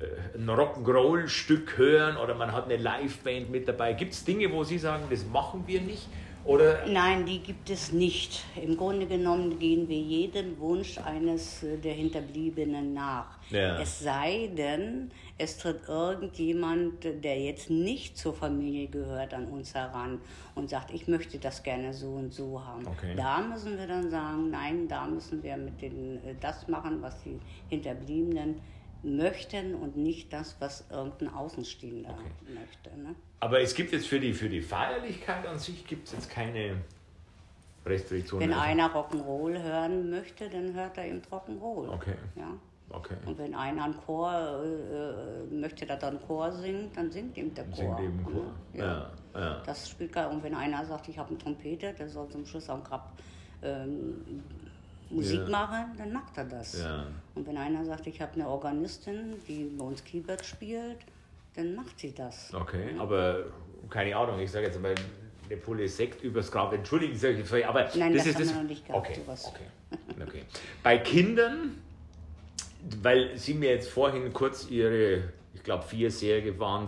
äh, 0.00 0.38
ein 0.38 0.48
Rock'n'Roll-Stück 0.48 1.78
hören 1.78 2.16
oder 2.16 2.34
man 2.34 2.52
hat 2.52 2.64
eine 2.64 2.76
Liveband 2.76 3.50
mit 3.50 3.68
dabei. 3.68 3.92
Gibt 3.92 4.12
es 4.12 4.24
Dinge, 4.24 4.50
wo 4.52 4.64
Sie 4.64 4.78
sagen, 4.78 5.04
das 5.10 5.24
machen 5.26 5.64
wir 5.66 5.80
nicht? 5.80 6.06
Oder? 6.44 6.86
Nein, 6.86 7.26
die 7.26 7.40
gibt 7.40 7.68
es 7.68 7.92
nicht. 7.92 8.44
Im 8.60 8.76
Grunde 8.76 9.06
genommen 9.06 9.58
gehen 9.58 9.88
wir 9.88 9.98
jedem 9.98 10.58
Wunsch 10.58 10.96
eines 10.98 11.62
äh, 11.62 11.76
der 11.76 11.92
Hinterbliebenen 11.92 12.94
nach. 12.94 13.26
Ja. 13.50 13.78
Es 13.78 14.00
sei 14.00 14.50
denn, 14.56 15.10
es 15.40 15.56
tritt 15.56 15.88
irgendjemand, 15.88 17.02
der 17.02 17.40
jetzt 17.40 17.70
nicht 17.70 18.18
zur 18.18 18.34
Familie 18.34 18.88
gehört, 18.88 19.32
an 19.32 19.46
uns 19.46 19.74
heran 19.74 20.20
und 20.54 20.68
sagt, 20.68 20.92
ich 20.92 21.08
möchte 21.08 21.38
das 21.38 21.62
gerne 21.62 21.94
so 21.94 22.10
und 22.12 22.34
so 22.34 22.62
haben. 22.62 22.86
Okay. 22.86 23.14
Da 23.16 23.40
müssen 23.40 23.78
wir 23.78 23.86
dann 23.86 24.10
sagen, 24.10 24.50
nein, 24.50 24.86
da 24.86 25.06
müssen 25.06 25.42
wir 25.42 25.56
mit 25.56 25.80
den, 25.80 26.16
äh, 26.24 26.34
das 26.40 26.68
machen, 26.68 27.00
was 27.00 27.22
die 27.22 27.40
Hinterbliebenen 27.70 28.60
möchten 29.02 29.74
und 29.74 29.96
nicht 29.96 30.30
das, 30.30 30.56
was 30.60 30.84
irgendein 30.90 31.32
Außenstehender 31.32 32.10
okay. 32.10 32.54
möchte. 32.54 33.00
Ne? 33.00 33.14
Aber 33.40 33.60
es 33.60 33.74
gibt 33.74 33.92
jetzt 33.92 34.08
für 34.08 34.20
die, 34.20 34.34
für 34.34 34.50
die 34.50 34.60
Feierlichkeit 34.60 35.46
an 35.46 35.58
sich 35.58 35.86
gibt 35.86 36.06
es 36.06 36.12
jetzt 36.12 36.28
keine 36.28 36.76
Restriktionen. 37.86 38.46
Wenn 38.46 38.54
also. 38.54 38.68
einer 38.68 38.94
Rock'n'Roll 38.94 39.62
hören 39.62 40.10
möchte, 40.10 40.50
dann 40.50 40.74
hört 40.74 40.98
er 40.98 41.06
eben 41.06 41.22
Rock'n'Roll. 41.30 41.88
Okay. 41.88 42.14
Ja? 42.36 42.52
Okay. 42.92 43.14
Und 43.24 43.38
wenn 43.38 43.54
einer 43.54 43.84
einen 43.84 43.96
Chor 44.04 44.62
äh, 44.64 45.54
möchte, 45.54 45.86
dass 45.86 46.02
er 46.02 46.08
einen 46.08 46.22
Chor 46.26 46.50
singt, 46.52 46.96
dann 46.96 47.10
singt 47.10 47.36
ihm 47.36 47.54
der 47.54 47.64
Chor. 47.66 47.76
Singt 47.76 48.00
eben 48.00 48.24
Chor. 48.24 48.52
Ja. 48.74 48.84
ja. 48.84 49.10
Ja, 49.34 49.62
Das 49.64 49.88
spielt 49.88 50.12
gar 50.12 50.30
Und 50.30 50.42
wenn 50.42 50.54
einer 50.54 50.84
sagt, 50.84 51.08
ich 51.08 51.18
habe 51.18 51.28
eine 51.28 51.38
Trompete, 51.38 51.92
der 51.92 52.08
soll 52.08 52.28
zum 52.30 52.44
Schluss 52.44 52.68
auch 52.68 52.82
gerade 52.82 53.04
ähm, 53.62 54.42
Musik 55.10 55.42
ja. 55.42 55.48
mache, 55.48 55.86
dann 55.96 56.12
macht 56.12 56.36
er 56.36 56.44
das. 56.44 56.80
Ja. 56.80 57.06
Und 57.34 57.46
wenn 57.46 57.56
einer 57.56 57.84
sagt, 57.84 58.06
ich 58.06 58.20
habe 58.20 58.34
eine 58.34 58.48
Organistin, 58.48 59.34
die 59.46 59.64
bei 59.76 59.84
uns 59.84 60.04
Keyboard 60.04 60.44
spielt, 60.44 60.98
dann 61.54 61.74
macht 61.74 61.98
sie 61.98 62.12
das. 62.12 62.52
Okay, 62.54 62.94
ja. 62.94 63.02
aber 63.02 63.44
keine 63.88 64.16
Ahnung, 64.16 64.38
ich 64.40 64.50
sage 64.50 64.66
jetzt 64.66 64.80
mal 64.80 64.94
eine 65.46 65.56
Pulle 65.58 65.88
Sekt 65.88 66.22
übers 66.22 66.50
Grab. 66.50 66.72
Entschuldigen 66.72 67.16
Sie, 67.16 67.64
aber 67.64 67.88
Nein, 67.94 68.14
das, 68.14 68.24
das 68.24 68.26
ist 68.32 68.40
das. 68.40 68.54
noch 68.54 68.62
nicht 68.62 68.86
gehabt, 68.86 69.08
okay. 69.10 69.20
okay. 69.26 70.22
okay. 70.22 70.42
Bei 70.82 70.98
Kindern, 70.98 71.82
weil 73.02 73.36
Sie 73.36 73.54
mir 73.54 73.70
jetzt 73.70 73.88
vorhin 73.88 74.32
kurz 74.32 74.68
Ihre, 74.68 75.24
ich 75.54 75.62
glaube, 75.62 75.84
vier 75.84 76.10
Serie 76.10 76.58
waren 76.58 76.86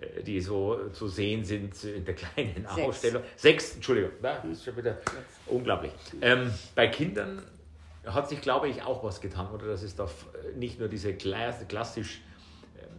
äh, 0.00 0.22
die 0.22 0.40
so 0.40 0.88
zu 0.92 1.08
sehen 1.08 1.44
sind 1.44 1.82
in 1.84 2.04
der 2.04 2.14
kleinen 2.14 2.66
Sechs. 2.66 2.88
Ausstellung. 2.88 3.22
Sechs, 3.36 3.74
Entschuldigung, 3.74 4.10
das 4.20 4.44
ist 4.44 4.64
schon 4.64 4.76
wieder 4.76 4.98
unglaublich. 5.46 5.92
Ähm, 6.20 6.52
bei 6.74 6.88
Kindern 6.88 7.42
hat 8.04 8.28
sich, 8.28 8.40
glaube 8.40 8.68
ich, 8.68 8.82
auch 8.82 9.04
was 9.04 9.20
getan, 9.20 9.48
oder 9.52 9.66
dass 9.66 9.82
es 9.82 9.94
da 9.94 10.08
nicht 10.56 10.78
nur 10.78 10.88
diese 10.88 11.14
klassisch 11.14 12.20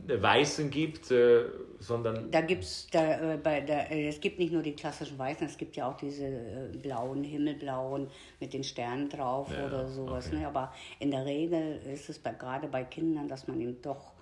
äh, 0.08 0.22
Weißen 0.22 0.70
gibt, 0.70 1.12
äh, 1.12 1.46
sondern. 1.84 2.32
Da 2.32 2.42
gibt 2.42 2.64
es, 2.64 2.88
da, 2.92 3.38
bei, 3.42 3.62
da, 3.62 3.84
es 3.84 4.20
gibt 4.20 4.40
nicht 4.40 4.54
nur 4.54 4.62
die 4.62 4.74
klassischen 4.74 5.18
Weißen, 5.18 5.46
es 5.48 5.58
gibt 5.58 5.76
ja 5.76 5.90
auch 5.90 5.98
diese 5.98 6.72
blauen, 6.82 7.24
himmelblauen 7.24 8.08
mit 8.40 8.54
den 8.54 8.64
Sternen 8.64 9.10
drauf 9.10 9.52
ja, 9.52 9.66
oder 9.66 9.88
sowas. 9.88 10.28
Okay. 10.28 10.38
Ne? 10.38 10.48
Aber 10.48 10.74
in 11.00 11.12
der 11.12 11.26
Regel 11.26 11.80
ist 11.94 12.10
es 12.10 12.20
bei, 12.20 12.32
gerade 12.32 12.68
bei 12.68 12.84
Kindern, 12.84 13.28
dass 13.28 13.48
man 13.48 13.60
eben 13.60 13.82
doch 13.82 14.14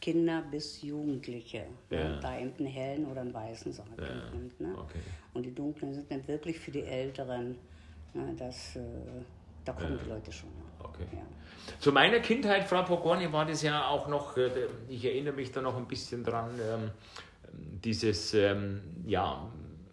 Kinder 0.00 0.42
bis 0.50 0.82
Jugendliche. 0.82 1.66
Ne, 1.90 1.96
ja. 1.96 2.08
Ne? 2.08 2.20
Da 2.20 2.38
eben 2.38 2.54
einen 2.58 2.66
hellen 2.66 3.06
oder 3.06 3.20
einen 3.20 3.34
weißen 3.34 3.72
Sarg 3.72 3.88
ja. 3.98 4.30
nimmt. 4.34 4.60
Ne? 4.60 4.74
Okay. 4.76 5.00
Und 5.34 5.44
die 5.44 5.54
dunklen 5.54 5.94
sind 5.94 6.10
dann 6.10 6.26
wirklich 6.26 6.58
für 6.58 6.70
die 6.70 6.82
Älteren. 6.82 7.56
Ne? 8.14 8.34
Das, 8.38 8.76
äh, 8.76 8.80
da 9.64 9.72
kommen 9.72 9.98
die 10.02 10.08
Leute 10.08 10.32
schon. 10.32 10.50
Okay. 10.82 11.06
Ja. 11.12 11.22
Zu 11.78 11.92
meiner 11.92 12.20
Kindheit, 12.20 12.64
Frau 12.64 12.82
Pogorni, 12.82 13.32
war 13.32 13.46
das 13.46 13.62
ja 13.62 13.86
auch 13.86 14.08
noch, 14.08 14.36
äh, 14.36 14.50
ich 14.88 15.04
erinnere 15.04 15.34
mich 15.34 15.52
da 15.52 15.62
noch 15.62 15.76
ein 15.76 15.86
bisschen 15.86 16.24
dran, 16.24 16.50
ähm, 16.60 16.90
dieses 17.52 18.34
ähm, 18.34 18.80
ja, 19.06 19.50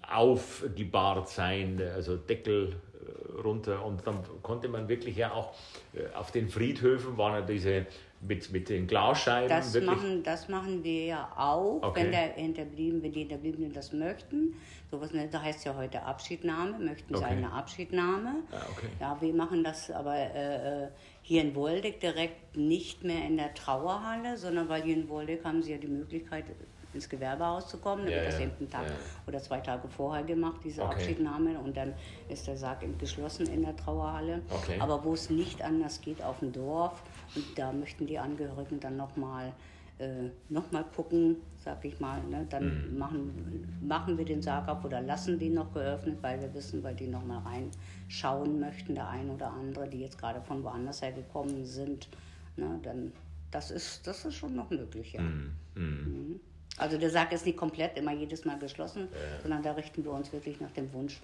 aufgebahrt 0.10 1.30
sein, 1.30 1.82
also 1.96 2.18
Deckel 2.18 2.76
äh, 2.76 3.42
runter 3.42 3.84
und 3.86 4.06
dann 4.06 4.20
konnte 4.42 4.68
man 4.68 4.88
wirklich 4.88 5.18
ja 5.18 5.32
auch 5.32 5.54
äh, 5.94 6.14
auf 6.16 6.32
den 6.32 6.50
Friedhöfen 6.50 7.18
waren 7.18 7.34
ja 7.34 7.42
diese 7.42 7.86
mit, 8.22 8.52
mit 8.52 8.70
den 8.70 8.88
Glasscheiben. 8.88 9.50
Das 9.50 9.80
machen, 9.82 10.24
das 10.24 10.50
machen 10.50 10.84
wir 10.84 11.06
ja 11.06 11.32
auch, 11.36 11.82
okay. 11.84 12.04
wenn, 12.04 12.12
der 12.12 12.34
Hinterblieben, 12.34 13.04
wenn 13.04 13.12
die 13.12 13.20
Hinterbliebenen 13.20 13.74
das 13.74 13.94
möchten. 13.94 14.56
Sowas 14.90 15.12
ne, 15.12 15.28
da 15.30 15.42
heißt 15.42 15.66
ja 15.66 15.76
heute 15.76 16.02
Abschiednahme, 16.04 16.80
möchten 16.80 17.14
okay. 17.14 17.26
sie 17.26 17.30
eine 17.30 17.52
Abschiednahme. 17.52 18.36
Ja, 18.52 18.66
okay. 18.72 18.88
ja, 19.00 19.18
wir 19.20 19.34
machen 19.34 19.64
das 19.64 19.92
aber 19.92 20.16
äh, 20.16 20.86
äh, 20.86 20.88
hier 21.22 21.42
in 21.42 21.56
Woldeck 21.56 22.00
direkt 22.00 22.56
nicht 22.56 23.04
mehr 23.04 23.26
in 23.26 23.38
der 23.38 23.54
Trauerhalle, 23.54 24.38
sondern 24.38 24.70
weil 24.70 24.84
hier 24.84 24.96
in 24.96 25.10
Woldeck 25.10 25.44
haben 25.44 25.62
sie 25.62 25.74
ja 25.74 25.78
die 25.78 25.88
Möglichkeit, 25.88 26.46
ins 26.94 27.10
Gewerbehaus 27.10 27.70
zu 27.70 27.78
kommen. 27.78 28.06
Da 28.06 28.12
ja, 28.12 28.18
wird 28.18 28.28
das 28.28 28.40
eben 28.40 28.52
einen 28.60 28.70
Tag 28.70 28.88
ja. 28.88 28.94
oder 29.28 29.40
zwei 29.40 29.60
Tage 29.60 29.88
vorher 29.88 30.24
gemacht, 30.24 30.62
diese 30.64 30.82
okay. 30.82 30.94
Abschiednahme. 30.94 31.60
Und 31.60 31.78
dann 31.78 31.94
ist 32.30 32.48
der 32.48 32.58
Sarg 32.58 32.80
geschlossen 33.00 33.48
in 33.48 33.64
der 33.64 33.76
Trauerhalle. 33.76 34.42
Okay. 34.50 34.78
Aber 34.80 35.04
wo 35.04 35.14
es 35.14 35.30
nicht 35.30 35.62
anders 35.62 36.02
geht, 36.02 36.22
auf 36.24 36.40
dem 36.40 36.52
Dorf. 36.52 37.02
Und 37.36 37.46
da 37.56 37.72
möchten 37.72 38.08
die 38.08 38.20
Angehörigen 38.20 38.80
dann 38.80 38.98
nochmal 38.98 39.54
äh, 40.00 40.30
noch 40.50 40.66
gucken, 40.96 41.38
sag 41.64 41.84
ich 41.84 42.00
mal. 42.00 42.22
Ne? 42.24 42.46
Dann 42.50 42.92
mhm. 42.92 42.98
machen, 42.98 43.80
machen 43.82 44.18
wir 44.18 44.26
den 44.26 44.42
Sarg 44.42 44.68
ab 44.68 44.86
oder 44.86 45.02
lassen 45.02 45.40
den 45.40 45.56
noch 45.56 45.74
geöffnet, 45.74 46.18
weil 46.22 46.40
wir 46.42 46.54
wissen, 46.54 46.84
weil 46.84 46.96
die 46.96 47.08
nochmal 47.08 47.40
reinschauen 47.40 48.60
möchten, 48.60 48.96
der 48.96 49.10
ein 49.10 49.30
oder 49.30 49.52
andere, 49.52 49.88
die 49.88 50.00
jetzt 50.00 50.18
gerade 50.18 50.42
von 50.42 50.64
woanders 50.64 51.02
her 51.02 51.12
gekommen 51.12 51.66
sind. 51.66 52.08
Ne? 52.56 52.80
Dann, 52.84 53.12
das, 53.52 53.72
ist, 53.72 54.06
das 54.06 54.26
ist 54.26 54.36
schon 54.36 54.56
noch 54.56 54.70
möglich, 54.70 55.14
ja. 55.14 55.22
Mhm. 55.22 55.52
Mhm. 55.76 55.84
mhm. 55.84 56.40
Also 56.80 57.00
der 57.00 57.10
Sarg 57.10 57.32
ist 57.32 57.44
nicht 57.44 57.58
komplett 57.58 57.98
immer 57.98 58.14
jedes 58.14 58.46
Mal 58.46 58.60
geschlossen, 58.60 59.08
ja. 59.12 59.42
sondern 59.42 59.64
da 59.64 59.72
richten 59.72 60.04
wir 60.04 60.12
uns 60.12 60.32
wirklich 60.32 60.62
nach 60.62 60.70
dem 60.70 60.94
Wunsch 60.94 61.20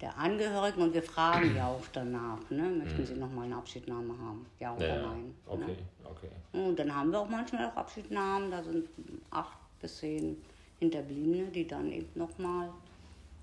der 0.00 0.16
Angehörigen 0.18 0.82
und 0.82 0.94
wir 0.94 1.02
fragen 1.02 1.56
ja 1.56 1.68
auch 1.68 1.84
danach, 1.92 2.38
ne? 2.50 2.62
möchten 2.62 3.00
mhm. 3.00 3.06
Sie 3.06 3.14
nochmal 3.14 3.46
eine 3.46 3.56
Abschiednahme 3.56 4.12
haben? 4.18 4.46
Ja 4.60 4.74
oder 4.74 4.86
ja, 4.86 5.02
nein? 5.02 5.34
Okay, 5.46 5.64
ne? 5.64 5.76
okay. 6.04 6.28
Und 6.52 6.78
dann 6.78 6.94
haben 6.94 7.10
wir 7.10 7.20
auch 7.20 7.28
manchmal 7.28 7.66
auch 7.66 7.76
Abschiednahmen, 7.76 8.50
da 8.50 8.62
sind 8.62 8.88
acht 9.30 9.56
bis 9.80 9.98
zehn 9.98 10.36
Hinterbliebene, 10.78 11.46
die 11.46 11.66
dann 11.66 11.90
eben 11.90 12.08
nochmal 12.14 12.68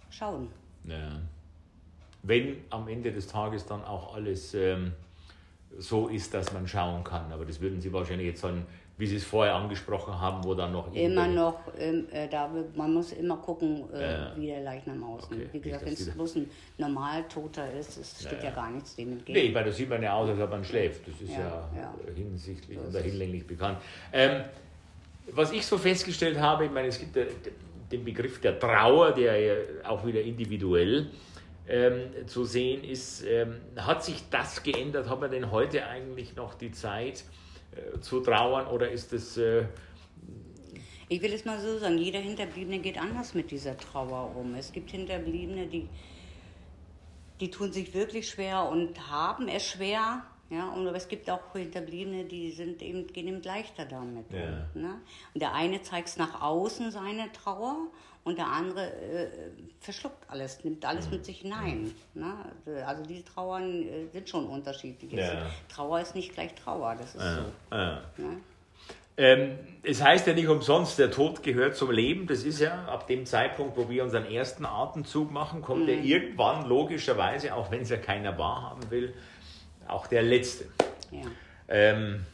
schauen. 0.09 0.47
Ja. 0.85 1.19
Wenn 2.21 2.57
am 2.69 2.87
Ende 2.87 3.11
des 3.11 3.27
Tages 3.27 3.65
dann 3.65 3.83
auch 3.83 4.15
alles 4.15 4.53
ähm, 4.53 4.93
so 5.77 6.07
ist, 6.07 6.33
dass 6.33 6.53
man 6.53 6.67
schauen 6.67 7.03
kann, 7.03 7.31
aber 7.31 7.45
das 7.45 7.59
würden 7.59 7.81
Sie 7.81 7.91
wahrscheinlich 7.91 8.27
jetzt 8.27 8.41
sagen, 8.41 8.65
wie 8.97 9.07
Sie 9.07 9.15
es 9.15 9.23
vorher 9.23 9.55
angesprochen 9.55 10.19
haben, 10.19 10.43
wo 10.43 10.53
dann 10.53 10.71
noch 10.71 10.93
immer 10.93 11.27
noch, 11.27 11.59
ähm, 11.79 12.05
äh, 12.11 12.27
da 12.27 12.49
man 12.75 12.93
muss 12.93 13.11
immer 13.13 13.37
gucken, 13.37 13.85
äh, 13.91 14.01
ja. 14.01 14.33
wie 14.35 14.47
der 14.47 14.61
Leichnam 14.61 15.03
aussieht. 15.03 15.31
Okay. 15.31 15.49
Wie 15.51 15.59
gesagt, 15.61 15.85
wenn 15.85 15.93
es 15.93 16.11
bloß 16.11 16.35
ein 16.35 16.51
normal 16.77 17.23
Toter 17.27 17.73
ist, 17.73 17.97
es 17.97 18.21
steht 18.21 18.43
ja, 18.43 18.49
ja, 18.49 18.55
gar 18.55 18.69
nichts 18.69 18.95
dem 18.95 19.13
entgegen. 19.13 19.39
Nee, 19.39 19.53
weil 19.53 19.63
da 19.63 19.71
sieht 19.71 19.89
man 19.89 20.03
ja 20.03 20.13
aus, 20.13 20.29
als 20.29 20.39
ob 20.39 20.51
man 20.51 20.63
schläft. 20.63 21.07
Das 21.07 21.19
ist 21.19 21.31
ja, 21.31 21.67
ja 21.75 21.93
hinsichtlich 22.15 22.77
so 22.77 22.87
oder 22.87 23.01
hinlänglich 23.01 23.47
bekannt. 23.47 23.79
Ähm, 24.11 24.43
was 25.31 25.51
ich 25.51 25.65
so 25.65 25.77
festgestellt 25.77 26.39
habe, 26.39 26.65
ich 26.65 26.71
meine, 26.71 26.89
es 26.89 26.99
gibt 26.99 27.17
den 27.91 28.03
Begriff 28.03 28.41
der 28.41 28.59
Trauer, 28.59 29.11
der 29.11 29.39
ja 29.39 29.53
auch 29.85 30.05
wieder 30.05 30.21
individuell 30.21 31.09
ähm, 31.67 32.27
zu 32.27 32.43
sehen 32.43 32.83
ist. 32.83 33.23
Ähm, 33.25 33.55
hat 33.77 34.03
sich 34.03 34.23
das 34.29 34.61
geändert? 34.61 35.09
Hat 35.09 35.19
man 35.19 35.31
denn 35.31 35.49
heute 35.49 35.85
eigentlich 35.87 36.35
noch 36.35 36.53
die 36.53 36.71
Zeit? 36.71 37.23
Äh, 37.75 37.99
zu 38.01 38.19
trauern 38.21 38.67
oder 38.67 38.89
ist 38.89 39.13
es... 39.13 39.37
Äh, 39.37 39.65
ich 41.09 41.21
will 41.21 41.33
es 41.33 41.45
mal 41.45 41.59
so 41.59 41.77
sagen, 41.77 41.97
jeder 41.97 42.19
Hinterbliebene 42.19 42.79
geht 42.79 42.97
anders 42.97 43.33
mit 43.33 43.51
dieser 43.51 43.77
Trauer 43.77 44.35
um. 44.35 44.55
Es 44.55 44.71
gibt 44.71 44.89
Hinterbliebene, 44.91 45.67
die, 45.67 45.87
die 47.39 47.51
tun 47.51 47.71
sich 47.71 47.93
wirklich 47.93 48.29
schwer 48.29 48.67
und 48.69 49.11
haben 49.11 49.47
es 49.47 49.63
schwer, 49.63 50.23
Ja, 50.49 50.69
und 50.69 50.87
aber 50.87 50.97
es 50.97 51.07
gibt 51.07 51.29
auch 51.29 51.53
Hinterbliebene, 51.53 52.25
die 52.25 52.51
sind 52.51 52.81
eben, 52.81 53.07
gehen 53.07 53.27
eben 53.27 53.41
leichter 53.41 53.85
damit. 53.85 54.31
Ja. 54.31 54.67
Um, 54.75 54.81
ne? 54.81 55.01
Und 55.33 55.41
der 55.41 55.53
eine 55.53 55.81
zeigt 55.81 56.17
nach 56.17 56.41
außen 56.41 56.91
seine 56.91 57.31
Trauer 57.31 57.87
und 58.23 58.37
der 58.37 58.47
andere 58.47 58.85
äh, 58.85 59.27
verschluckt 59.79 60.29
alles, 60.29 60.63
nimmt 60.63 60.85
alles 60.85 61.09
mit 61.09 61.25
sich 61.25 61.39
hinein. 61.39 61.93
Ne? 62.13 62.33
Also 62.85 63.03
diese 63.03 63.25
Trauern 63.25 63.83
äh, 63.83 64.07
sind 64.11 64.29
schon 64.29 64.47
unterschiedlich. 64.47 65.11
Ja. 65.11 65.45
Trauer 65.67 65.99
ist 65.99 66.15
nicht 66.15 66.33
gleich 66.33 66.55
Trauer, 66.55 66.95
das 66.95 67.15
ist 67.15 67.21
ja. 67.21 67.35
so. 67.35 67.75
Ja. 67.75 68.01
Ne? 68.17 68.37
Ähm, 69.15 69.59
es 69.83 70.01
heißt 70.01 70.25
ja 70.25 70.33
nicht 70.33 70.47
umsonst, 70.47 70.97
der 70.97 71.11
Tod 71.11 71.43
gehört 71.43 71.75
zum 71.75 71.91
Leben. 71.91 72.25
Das 72.25 72.43
ist 72.43 72.59
ja 72.59 72.85
ab 72.85 73.07
dem 73.07 73.25
Zeitpunkt, 73.25 73.77
wo 73.77 73.87
wir 73.89 74.03
unseren 74.03 74.25
ersten 74.25 74.65
Atemzug 74.65 75.31
machen, 75.31 75.61
kommt 75.61 75.83
mhm. 75.83 75.89
er 75.89 76.03
irgendwann 76.03 76.67
logischerweise, 76.67 77.53
auch 77.53 77.69
wenn 77.69 77.81
es 77.81 77.89
ja 77.89 77.97
keiner 77.97 78.37
wahrhaben 78.37 78.89
will, 78.89 79.13
auch 79.87 80.07
der 80.07 80.23
letzte. 80.23 80.65
Ja. 81.11 81.21
Ähm, 81.67 82.25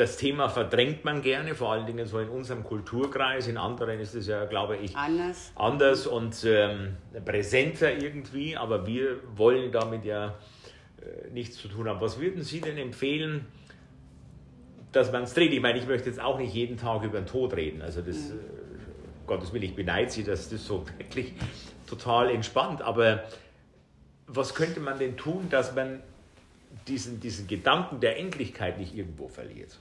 das 0.00 0.16
Thema 0.16 0.48
verdrängt 0.48 1.04
man 1.04 1.20
gerne, 1.20 1.54
vor 1.54 1.72
allen 1.72 1.84
Dingen 1.84 2.06
so 2.06 2.18
in 2.20 2.30
unserem 2.30 2.64
Kulturkreis. 2.64 3.48
In 3.48 3.58
anderen 3.58 4.00
ist 4.00 4.14
es 4.14 4.26
ja, 4.26 4.46
glaube 4.46 4.78
ich, 4.78 4.96
anders, 4.96 5.52
anders 5.54 6.06
und 6.06 6.42
ähm, 6.46 6.96
präsenter 7.22 7.92
irgendwie. 7.92 8.56
Aber 8.56 8.86
wir 8.86 9.18
wollen 9.36 9.70
damit 9.70 10.06
ja 10.06 10.38
äh, 11.02 11.30
nichts 11.32 11.58
zu 11.58 11.68
tun 11.68 11.86
haben. 11.86 12.00
Was 12.00 12.18
würden 12.18 12.42
Sie 12.42 12.62
denn 12.62 12.78
empfehlen, 12.78 13.44
dass 14.90 15.12
man 15.12 15.24
es 15.24 15.34
dreht? 15.34 15.52
Ich 15.52 15.60
meine, 15.60 15.78
ich 15.78 15.86
möchte 15.86 16.08
jetzt 16.08 16.20
auch 16.20 16.38
nicht 16.38 16.54
jeden 16.54 16.78
Tag 16.78 17.04
über 17.04 17.20
den 17.20 17.26
Tod 17.26 17.54
reden. 17.54 17.82
Also 17.82 18.00
das, 18.00 18.30
mhm. 18.30 18.36
äh, 18.36 19.26
Gottes 19.26 19.52
Willen, 19.52 19.64
ich 19.64 19.76
beneide 19.76 20.10
Sie, 20.10 20.24
dass 20.24 20.48
das 20.48 20.64
so 20.64 20.86
wirklich 20.98 21.34
total 21.86 22.30
entspannt. 22.30 22.80
Aber 22.80 23.24
was 24.26 24.54
könnte 24.54 24.80
man 24.80 24.98
denn 24.98 25.18
tun, 25.18 25.48
dass 25.50 25.74
man 25.74 26.02
diesen, 26.88 27.20
diesen 27.20 27.46
Gedanken 27.46 28.00
der 28.00 28.18
Endlichkeit 28.18 28.78
nicht 28.78 28.94
irgendwo 28.94 29.28
verliert? 29.28 29.78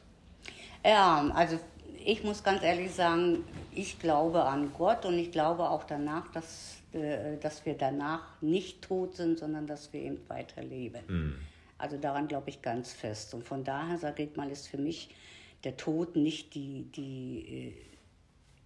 Ja, 0.85 1.29
also 1.33 1.59
ich 2.05 2.23
muss 2.23 2.43
ganz 2.43 2.63
ehrlich 2.63 2.93
sagen, 2.93 3.43
ich 3.71 3.99
glaube 3.99 4.43
an 4.43 4.71
Gott 4.77 5.05
und 5.05 5.17
ich 5.17 5.31
glaube 5.31 5.69
auch 5.69 5.83
danach, 5.83 6.31
dass, 6.31 6.77
äh, 6.93 7.37
dass 7.37 7.65
wir 7.65 7.75
danach 7.75 8.41
nicht 8.41 8.81
tot 8.81 9.15
sind, 9.15 9.39
sondern 9.39 9.67
dass 9.67 9.91
wir 9.93 10.01
eben 10.01 10.19
weiterleben. 10.27 11.01
Mhm. 11.07 11.35
Also 11.77 11.97
daran 11.97 12.27
glaube 12.27 12.49
ich 12.49 12.61
ganz 12.61 12.91
fest. 12.91 13.33
Und 13.33 13.43
von 13.43 13.63
daher, 13.63 13.97
sage 13.97 14.23
ich 14.23 14.35
mal, 14.35 14.49
ist 14.49 14.67
für 14.67 14.77
mich 14.77 15.15
der 15.63 15.77
Tod 15.77 16.15
nicht 16.15 16.53
die, 16.53 16.83
die 16.91 17.73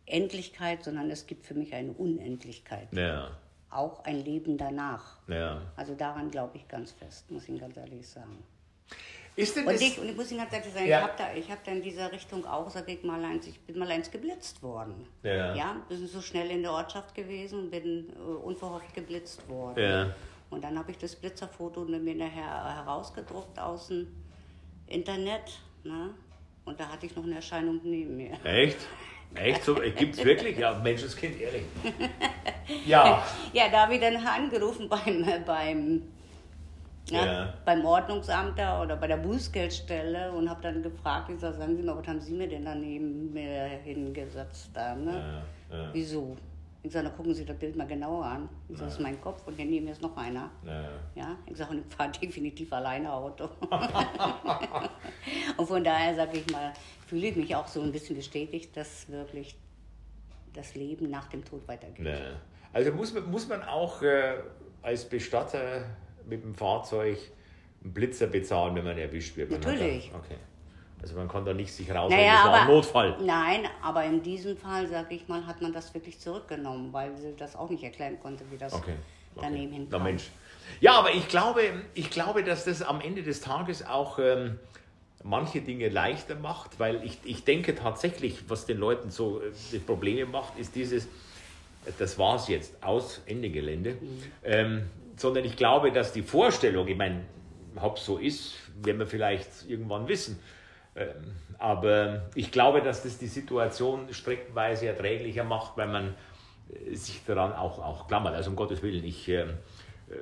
äh, 0.08 0.16
Endlichkeit, 0.18 0.84
sondern 0.84 1.10
es 1.10 1.28
gibt 1.28 1.46
für 1.46 1.54
mich 1.54 1.74
eine 1.74 1.92
Unendlichkeit. 1.92 2.88
Ja. 2.92 3.32
Auch 3.70 4.04
ein 4.06 4.24
Leben 4.24 4.58
danach. 4.58 5.18
Ja. 5.28 5.62
Also 5.76 5.96
daran 5.96 6.30
glaube 6.30 6.58
ich 6.58 6.68
ganz 6.68 6.92
fest, 6.92 7.30
muss 7.32 7.48
ich 7.50 7.60
ganz 7.60 7.78
ehrlich 7.78 8.08
sagen. 8.08 8.44
Ist 9.36 9.56
denn 9.56 9.66
und, 9.66 9.82
ich, 9.82 10.00
und 10.00 10.08
ich 10.08 10.16
muss 10.16 10.32
Ihnen 10.32 10.42
ganz 10.42 10.54
ehrlich 10.54 10.74
sagen, 10.74 10.88
ja. 10.88 11.00
ich 11.00 11.04
habe 11.04 11.14
da, 11.18 11.54
hab 11.54 11.64
da 11.64 11.72
in 11.72 11.82
dieser 11.82 12.12
Richtung 12.12 12.46
auch, 12.46 12.70
sag 12.70 12.88
ich 12.88 13.04
mal, 13.04 13.24
eins, 13.24 13.48
ich 13.48 13.60
bin 13.62 13.80
mal 13.80 13.90
eins 13.90 14.12
geblitzt 14.12 14.62
worden. 14.62 15.08
Ja. 15.24 15.56
ja. 15.56 15.76
Wir 15.88 15.98
sind 15.98 16.10
so 16.10 16.22
schnell 16.22 16.52
in 16.52 16.62
der 16.62 16.72
Ortschaft 16.72 17.16
gewesen 17.16 17.60
und 17.60 17.72
bin 17.72 18.14
uh, 18.20 18.46
unverhofft 18.46 18.94
geblitzt 18.94 19.48
worden. 19.50 19.84
Ja. 19.84 20.16
Und 20.52 20.64
dann 20.64 20.78
habe 20.78 20.92
ich 20.92 21.00
das 21.00 21.16
Blitzerfoto 21.16 21.84
mir 21.86 22.16
nachher 22.16 22.76
herausgedruckt 22.76 23.58
aus 23.58 23.88
dem 23.88 24.08
Internet. 24.86 25.60
Ne? 25.84 26.14
Und 26.66 26.80
da 26.80 26.88
hatte 26.90 27.08
ich 27.08 27.16
noch 27.16 27.24
eine 27.24 27.36
Erscheinung 27.36 27.80
neben 27.84 28.16
mir. 28.16 28.38
Echt? 28.44 28.78
Echt 29.34 29.64
so? 29.64 29.74
Gibt 29.98 30.16
es 30.16 30.24
wirklich? 30.24 30.60
Ja, 30.60 30.78
Menschenskind, 30.80 31.42
ehrlich. 31.42 31.64
Ja. 32.86 33.26
Ja, 33.52 33.68
da 33.70 33.82
habe 33.82 33.96
ich 33.96 34.00
dann 34.00 34.16
angerufen 34.16 34.88
beim, 34.88 35.26
beim 35.46 36.04
ja, 37.10 37.26
ja. 37.26 37.54
beim 37.66 37.86
Ordnungsamt 37.86 38.58
da 38.58 38.82
oder 38.82 38.96
bei 38.96 39.08
der 39.08 39.18
Bußgeldstelle 39.18 40.32
und 40.32 40.50
habe 40.50 40.62
dann 40.62 40.82
gefragt, 40.82 41.30
ich 41.30 41.40
sag, 41.40 41.56
sagen 41.56 41.76
Sie 41.76 41.84
mal, 41.84 41.98
was 41.98 42.08
haben 42.08 42.22
Sie 42.22 42.34
mir 42.34 42.48
denn 42.48 42.66
daneben 42.66 43.34
mir 43.34 43.68
hingesetzt 43.84 44.70
da, 44.74 44.96
ne? 44.96 45.44
Ja. 45.72 45.90
Wieso? 45.92 46.38
Ich 46.86 46.92
sage, 46.92 47.08
dann 47.08 47.16
gucken 47.16 47.34
Sie 47.34 47.46
das 47.46 47.58
Bild 47.58 47.76
mal 47.76 47.88
genauer 47.88 48.26
an. 48.26 48.50
Ich 48.68 48.78
sage, 48.78 48.88
das 48.88 48.96
ist 48.96 49.04
mein 49.04 49.20
Kopf 49.22 49.46
und 49.48 49.56
hier 49.56 49.66
neben 49.66 49.86
mir 49.86 49.92
ist 49.92 50.02
noch 50.02 50.16
einer. 50.18 50.50
Ja. 51.16 51.38
Ich 51.46 51.58
sage, 51.58 51.72
und 51.72 51.86
ich 51.88 51.96
fahre 51.96 52.12
definitiv 52.22 52.72
alleine 52.74 53.12
Auto. 53.12 53.50
und 55.58 55.66
von 55.66 55.84
daher, 55.84 56.16
sage 56.16 56.40
ich 56.40 56.52
mal, 56.52 56.74
fühle 57.08 57.28
ich 57.28 57.36
mich 57.36 57.56
auch 57.56 57.68
so 57.68 57.82
ein 57.82 57.92
bisschen 57.92 58.16
bestätigt, 58.16 58.76
dass 58.76 59.10
wirklich 59.10 59.56
das 60.54 60.76
Leben 60.76 61.10
nach 61.10 61.28
dem 61.28 61.44
Tod 61.44 61.68
weitergeht. 61.68 62.06
Also 62.74 62.92
muss 62.92 63.14
man, 63.14 63.30
muss 63.30 63.48
man 63.48 63.64
auch 63.64 64.02
äh, 64.02 64.36
als 64.82 65.06
Bestatter 65.06 65.86
mit 66.28 66.44
dem 66.44 66.56
Fahrzeug 66.56 67.18
einen 67.84 67.94
Blitzer 67.94 68.28
bezahlen, 68.28 68.76
wenn 68.76 68.86
man 68.86 68.98
erwischt 68.98 69.36
wird. 69.38 69.52
Man 69.52 69.60
Natürlich. 69.60 70.10
Da, 70.12 70.18
okay. 70.18 70.38
Also 71.02 71.16
man 71.16 71.28
kann 71.28 71.44
da 71.44 71.54
nicht 71.54 71.74
sich 71.74 71.92
raus, 71.92 72.10
naja, 72.10 72.36
das 72.36 72.46
war 72.46 72.62
ein 72.62 72.68
Notfall. 72.68 73.18
Nein, 73.22 73.68
aber 73.82 74.06
in 74.06 74.24
diesem 74.24 74.56
Fall, 74.56 74.88
sage 74.88 75.16
ich 75.16 75.28
mal, 75.28 75.46
hat 75.46 75.62
man 75.62 75.74
das 75.74 75.94
wirklich 75.94 76.18
zurückgenommen, 76.18 76.94
weil 76.94 77.18
sie 77.18 77.36
das 77.36 77.58
auch 77.58 77.70
nicht 77.70 77.84
erklären 77.84 78.18
konnte, 78.22 78.46
wie 78.50 78.58
das 78.58 78.72
okay. 78.72 78.94
Okay. 79.36 79.48
daneben 79.50 79.74
hinkam. 79.74 80.00
Na 80.00 80.00
Mensch. 80.00 80.30
Ja, 80.80 80.94
aber 80.94 81.14
ich 81.14 81.28
glaube, 81.28 81.62
ich 81.94 82.10
glaube, 82.10 82.44
dass 82.46 82.64
das 82.64 82.82
am 82.82 83.02
Ende 83.02 83.22
des 83.22 83.42
Tages 83.42 83.86
auch 83.86 84.18
ähm, 84.18 84.60
manche 85.24 85.60
Dinge 85.62 85.90
leichter 85.90 86.36
macht, 86.36 86.80
weil 86.80 87.04
ich, 87.04 87.18
ich 87.26 87.44
denke 87.44 87.76
tatsächlich, 87.76 88.50
was 88.50 88.66
den 88.66 88.78
Leuten 88.78 89.12
so 89.12 89.42
äh, 89.42 89.80
Probleme 89.80 90.26
macht, 90.26 90.58
ist 90.58 90.74
dieses, 90.76 91.10
das 92.00 92.18
war 92.18 92.36
es 92.36 92.48
jetzt, 92.48 92.82
aus 92.82 93.22
Ende 93.26 93.50
Gelände. 93.50 93.96
Mhm. 94.00 94.24
Ähm, 94.44 94.90
sondern 95.16 95.46
ich 95.46 95.56
glaube, 95.56 95.92
dass 95.92 96.14
die 96.14 96.24
Vorstellung, 96.24 96.88
ich 96.88 96.98
meine, 96.98 97.22
ob 97.76 97.98
es 97.98 98.06
so 98.06 98.18
ist, 98.18 98.56
werden 98.82 99.00
wir 99.00 99.08
vielleicht 99.08 99.50
irgendwann 99.68 100.08
wissen. 100.08 100.40
Ähm, 100.96 101.36
aber 101.58 102.24
ich 102.36 102.52
glaube, 102.52 102.82
dass 102.82 103.04
das 103.04 103.18
die 103.18 103.28
Situation 103.28 104.08
streckenweise 104.12 104.88
erträglicher 104.88 105.44
macht, 105.44 105.78
weil 105.78 105.88
man 105.88 106.16
äh, 106.70 106.96
sich 106.96 107.24
daran 107.26 107.54
auch, 107.54 107.80
auch 107.80 108.08
klammert. 108.08 108.36
Also 108.36 108.52
um 108.52 108.56
Gottes 108.56 108.84
Willen, 108.84 109.04
ich 109.04 109.28
äh, 109.30 109.46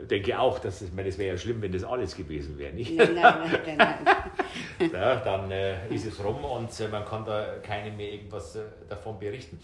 denke 0.09 0.39
auch, 0.39 0.59
dass 0.59 0.81
es, 0.81 0.95
das 0.95 1.17
wäre 1.17 1.33
ja 1.33 1.37
schlimm, 1.37 1.61
wenn 1.61 1.71
das 1.71 1.83
alles 1.83 2.15
gewesen 2.15 2.57
wäre. 2.57 2.73
Nicht? 2.73 2.95
Nein, 2.95 3.15
nein, 3.15 3.59
nein, 3.65 3.77
nein. 3.77 4.91
ja, 4.93 5.15
dann 5.17 5.51
äh, 5.51 5.87
ist 5.89 6.05
es 6.05 6.23
rum 6.23 6.43
und 6.43 6.79
äh, 6.79 6.87
man 6.87 7.05
kann 7.05 7.25
da 7.25 7.55
keinem 7.61 7.97
mehr 7.97 8.13
irgendwas 8.13 8.57
davon 8.87 9.19
berichten. 9.19 9.59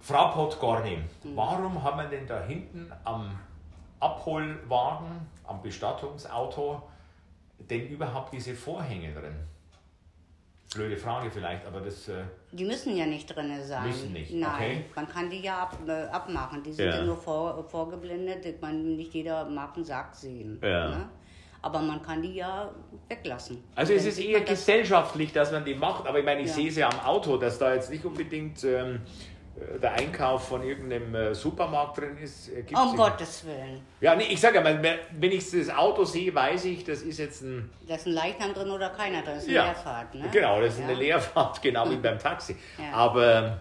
Frau 0.00 0.28
Podgorny, 0.32 0.96
mhm. 0.96 1.36
warum 1.36 1.82
haben 1.82 1.98
wir 1.98 2.08
denn 2.08 2.26
da 2.26 2.42
hinten 2.42 2.92
am 3.04 3.38
Abholwagen, 4.04 5.26
am 5.44 5.62
Bestattungsauto 5.62 6.82
denn 7.58 7.88
überhaupt 7.88 8.32
diese 8.32 8.54
Vorhänge 8.54 9.12
drin? 9.12 9.34
Blöde 10.74 10.96
Frage 10.96 11.30
vielleicht, 11.30 11.64
aber 11.66 11.80
das. 11.80 12.08
Äh, 12.08 12.24
die 12.50 12.64
müssen 12.64 12.96
ja 12.96 13.06
nicht 13.06 13.26
drin 13.26 13.52
sein. 13.62 13.86
Müssen 13.86 14.12
nicht. 14.12 14.32
Nein, 14.32 14.52
okay. 14.54 14.84
man 14.96 15.08
kann 15.08 15.30
die 15.30 15.40
ja 15.40 15.62
ab, 15.62 15.78
äh, 15.86 15.92
abmachen. 16.06 16.62
Die 16.64 16.72
sind 16.72 16.86
ja. 16.86 16.96
ja 16.96 17.04
nur 17.04 17.16
vor, 17.16 17.64
vorgeblendet. 17.68 18.60
Man, 18.60 18.96
nicht 18.96 19.14
jeder 19.14 19.44
mag 19.44 19.76
einen 19.76 19.84
Sarg 19.84 20.14
sehen. 20.16 20.58
Ja. 20.62 20.88
Ne? 20.88 21.08
Aber 21.62 21.80
man 21.80 22.02
kann 22.02 22.20
die 22.22 22.34
ja 22.34 22.70
weglassen. 23.08 23.62
Also 23.76 23.92
es 23.92 24.04
ist 24.04 24.18
eher 24.18 24.40
gesellschaftlich, 24.40 25.32
dass 25.32 25.52
man 25.52 25.64
die 25.64 25.74
macht. 25.74 26.06
Aber 26.08 26.18
ich 26.18 26.24
meine, 26.24 26.40
ich 26.40 26.48
ja. 26.48 26.54
sehe 26.54 26.68
es 26.68 26.76
ja 26.76 26.88
am 26.88 27.00
Auto, 27.00 27.36
dass 27.36 27.58
da 27.58 27.72
jetzt 27.72 27.90
nicht 27.90 28.04
unbedingt. 28.04 28.64
Ähm, 28.64 28.96
äh, 28.96 28.98
der 29.82 29.92
Einkauf 29.92 30.48
von 30.48 30.62
irgendeinem 30.62 31.14
äh, 31.14 31.34
Supermarkt 31.34 31.98
drin 31.98 32.16
ist. 32.18 32.48
Äh, 32.48 32.64
um 32.74 32.88
sich. 32.88 32.96
Gottes 32.96 33.44
Willen. 33.46 33.80
Ja, 34.00 34.14
nee, 34.14 34.26
ich 34.30 34.40
sage 34.40 34.56
ja 34.56 34.62
mal, 34.62 34.82
wenn 35.12 35.32
ich 35.32 35.50
das 35.50 35.70
Auto 35.70 36.04
sehe, 36.04 36.34
weiß 36.34 36.64
ich, 36.66 36.84
das 36.84 37.02
ist 37.02 37.18
jetzt 37.18 37.42
ein. 37.42 37.70
Da 37.86 37.94
ist 37.94 38.06
ein 38.06 38.12
Leichnam 38.12 38.54
drin 38.54 38.70
oder 38.70 38.90
keiner 38.90 39.22
drin, 39.22 39.34
das 39.34 39.44
ist 39.44 39.48
eine 39.48 39.56
ja, 39.56 39.64
Leerfahrt. 39.64 40.14
Ne? 40.14 40.28
Genau, 40.32 40.60
das 40.60 40.74
ist 40.74 40.80
ja. 40.80 40.86
eine 40.86 40.94
Leerfahrt, 40.94 41.62
genau 41.62 41.90
wie 41.90 41.96
beim 41.96 42.18
Taxi. 42.20 42.56
Ja. 42.78 42.96
Aber 42.96 43.60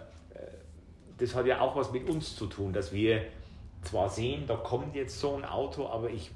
das 1.18 1.36
hat 1.36 1.46
ja 1.46 1.62
auch 1.62 1.76
was 1.76 1.92
mit 1.92 2.10
uns 2.10 2.36
zu 2.36 2.48
tun, 2.48 2.74
dass 2.74 2.92
wir 2.92 3.24
zwar 3.84 4.10
sehen, 4.10 4.46
da 4.48 4.56
kommt 4.56 4.96
jetzt 4.96 5.20
so 5.20 5.36
ein 5.36 5.46
Auto, 5.46 5.88
aber 5.88 6.10
ich 6.10 6.32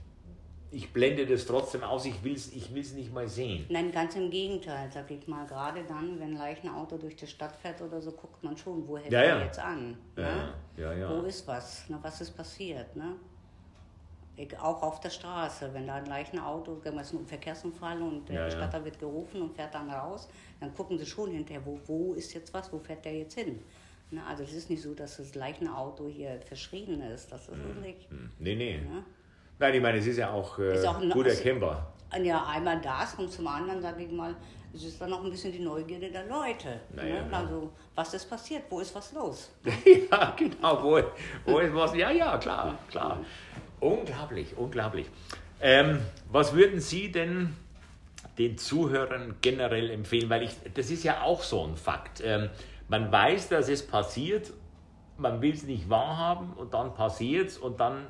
ich 0.71 0.91
blende 0.91 1.25
das 1.25 1.45
trotzdem 1.45 1.83
aus, 1.83 2.05
ich 2.05 2.23
will 2.23 2.33
es 2.33 2.51
ich 2.53 2.73
will's 2.73 2.93
nicht 2.93 3.13
mal 3.13 3.27
sehen. 3.27 3.65
Nein, 3.69 3.91
ganz 3.91 4.15
im 4.15 4.29
Gegenteil, 4.29 4.89
sag 4.91 5.09
ich 5.11 5.27
mal. 5.27 5.45
Gerade 5.45 5.83
dann, 5.83 6.19
wenn 6.19 6.37
ein 6.37 6.69
Auto 6.69 6.97
durch 6.97 7.15
die 7.15 7.27
Stadt 7.27 7.55
fährt 7.55 7.81
oder 7.81 8.01
so, 8.01 8.11
guckt 8.11 8.43
man 8.43 8.57
schon, 8.57 8.87
wo 8.87 8.97
hält 8.97 9.11
ja, 9.11 9.21
er 9.21 9.37
ja. 9.37 9.43
jetzt 9.45 9.59
an? 9.59 9.97
Ja, 10.15 10.23
ne? 10.23 10.53
ja, 10.77 10.93
ja. 10.93 11.09
Wo 11.09 11.25
ist 11.25 11.47
was? 11.47 11.85
Na, 11.87 11.99
was 12.01 12.21
ist 12.21 12.31
passiert? 12.31 12.95
Ne? 12.95 13.15
Ich, 14.35 14.57
auch 14.59 14.83
auf 14.83 14.99
der 14.99 15.09
Straße, 15.09 15.73
wenn 15.73 15.87
da 15.87 15.95
ein 15.95 16.05
Leichenauto, 16.05 16.81
ist 16.83 17.13
ein 17.13 17.25
Verkehrsunfall 17.25 18.01
und 18.01 18.29
der 18.29 18.45
Bestatter 18.45 18.83
wird 18.85 18.99
gerufen 18.99 19.41
und 19.41 19.55
fährt 19.55 19.73
dann 19.73 19.89
raus, 19.89 20.29
dann 20.59 20.73
gucken 20.75 20.99
sie 20.99 21.05
schon 21.05 21.31
hinterher, 21.31 21.65
wo, 21.65 21.79
wo 21.87 22.13
ist 22.13 22.33
jetzt 22.33 22.53
was, 22.53 22.71
wo 22.71 22.77
fährt 22.77 23.03
der 23.05 23.17
jetzt 23.17 23.33
hin? 23.33 23.59
Na, 24.11 24.27
also 24.27 24.43
es 24.43 24.53
ist 24.53 24.69
nicht 24.69 24.81
so, 24.81 24.93
dass 24.93 25.17
das 25.17 25.33
Leichenauto 25.35 26.07
hier 26.07 26.39
verschrien 26.41 27.01
ist, 27.01 27.31
das 27.31 27.49
ist 27.49 27.57
hm, 27.57 27.81
nicht. 27.81 28.09
Hm. 28.09 28.31
Nee, 28.39 28.55
nee. 28.55 28.75
Ja? 28.75 29.03
Nein, 29.59 29.73
ich 29.73 29.81
meine, 29.81 29.97
es 29.97 30.07
ist 30.07 30.17
ja 30.17 30.31
auch, 30.31 30.59
äh, 30.59 30.75
ist 30.75 30.85
auch 30.85 30.99
gut 30.99 31.25
erkennbar. 31.27 31.93
Ja, 32.21 32.45
einmal 32.45 32.79
das 32.79 33.15
und 33.15 33.31
zum 33.31 33.47
anderen, 33.47 33.81
sage 33.81 34.03
ich 34.03 34.11
mal, 34.11 34.35
es 34.73 34.83
ist 34.83 35.01
dann 35.01 35.11
auch 35.11 35.23
ein 35.23 35.31
bisschen 35.31 35.51
die 35.51 35.59
Neugierde 35.59 36.11
der 36.11 36.25
Leute. 36.25 36.79
Naja, 36.93 37.23
ne? 37.23 37.27
Also, 37.31 37.71
was 37.95 38.13
ist 38.13 38.29
passiert? 38.29 38.63
Wo 38.69 38.79
ist 38.79 38.93
was 38.93 39.11
los? 39.13 39.51
ja, 40.11 40.35
genau, 40.37 40.83
wo, 40.83 41.01
wo 41.45 41.59
ist 41.59 41.73
was? 41.73 41.95
Ja, 41.95 42.11
ja, 42.11 42.37
klar, 42.37 42.77
klar. 42.89 43.19
Unglaublich, 43.79 44.55
unglaublich. 44.55 45.07
Ähm, 45.59 45.99
was 46.31 46.53
würden 46.53 46.79
Sie 46.79 47.11
denn 47.11 47.55
den 48.37 48.57
Zuhörern 48.57 49.35
generell 49.41 49.89
empfehlen? 49.89 50.29
Weil 50.29 50.43
ich, 50.43 50.51
das 50.73 50.91
ist 50.91 51.03
ja 51.03 51.21
auch 51.21 51.41
so 51.41 51.63
ein 51.63 51.75
Fakt. 51.75 52.21
Ähm, 52.23 52.49
man 52.87 53.11
weiß, 53.11 53.49
dass 53.49 53.69
es 53.69 53.85
passiert, 53.85 54.53
man 55.17 55.41
will 55.41 55.53
es 55.53 55.63
nicht 55.63 55.89
wahrhaben 55.89 56.53
und 56.53 56.73
dann 56.73 56.93
passiert 56.93 57.49
es 57.49 57.57
und 57.57 57.79
dann 57.79 58.07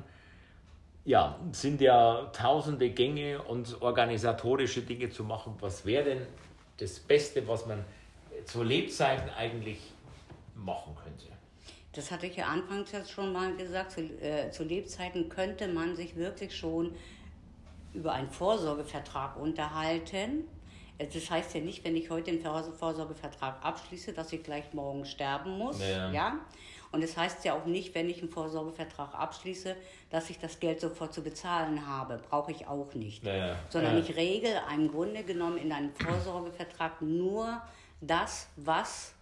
ja, 1.08 1.38
sind 1.52 1.80
ja 1.80 2.30
tausende 2.34 2.90
Gänge 2.90 3.40
und 3.42 3.80
organisatorische 3.80 4.82
Dinge 4.82 5.08
zu 5.08 5.24
machen. 5.24 5.56
Was 5.60 5.86
wäre 5.86 6.04
denn 6.04 6.26
das 6.76 7.00
Beste, 7.00 7.48
was 7.48 7.64
man 7.64 7.82
zu 8.44 8.62
Lebzeiten 8.62 9.30
eigentlich 9.30 9.78
machen 10.54 10.94
könnte? 11.02 11.24
Das 11.94 12.10
hatte 12.10 12.26
ich 12.26 12.36
ja 12.36 12.48
anfangs 12.48 12.92
jetzt 12.92 13.10
schon 13.10 13.32
mal 13.32 13.56
gesagt. 13.56 13.92
Zu, 13.92 14.02
äh, 14.02 14.50
zu 14.50 14.64
Lebzeiten 14.64 15.30
könnte 15.30 15.66
man 15.68 15.96
sich 15.96 16.14
wirklich 16.14 16.54
schon 16.54 16.94
über 17.94 18.12
einen 18.12 18.28
Vorsorgevertrag 18.28 19.38
unterhalten. 19.38 20.44
Das 20.98 21.30
heißt 21.30 21.54
ja 21.54 21.62
nicht, 21.62 21.84
wenn 21.84 21.96
ich 21.96 22.10
heute 22.10 22.32
den 22.32 22.42
Vorsorgevertrag 22.42 23.64
abschließe, 23.64 24.12
dass 24.12 24.30
ich 24.34 24.42
gleich 24.42 24.74
morgen 24.74 25.06
sterben 25.06 25.56
muss. 25.56 25.80
Ja. 25.80 26.12
ja? 26.12 26.38
Und 26.90 27.02
es 27.02 27.14
das 27.14 27.24
heißt 27.24 27.44
ja 27.44 27.54
auch 27.54 27.66
nicht, 27.66 27.94
wenn 27.94 28.08
ich 28.08 28.20
einen 28.20 28.30
Vorsorgevertrag 28.30 29.14
abschließe, 29.14 29.76
dass 30.10 30.30
ich 30.30 30.38
das 30.38 30.58
Geld 30.58 30.80
sofort 30.80 31.12
zu 31.12 31.22
bezahlen 31.22 31.86
habe. 31.86 32.20
Brauche 32.30 32.50
ich 32.50 32.66
auch 32.66 32.94
nicht. 32.94 33.24
Ja. 33.24 33.56
Sondern 33.68 33.96
ja. 33.96 34.02
ich 34.02 34.16
regel 34.16 34.50
im 34.74 34.90
Grunde 34.90 35.22
genommen 35.22 35.58
in 35.58 35.72
einem 35.72 35.92
Vorsorgevertrag 35.94 37.02
nur 37.02 37.60
das, 38.00 38.48
was 38.56 39.12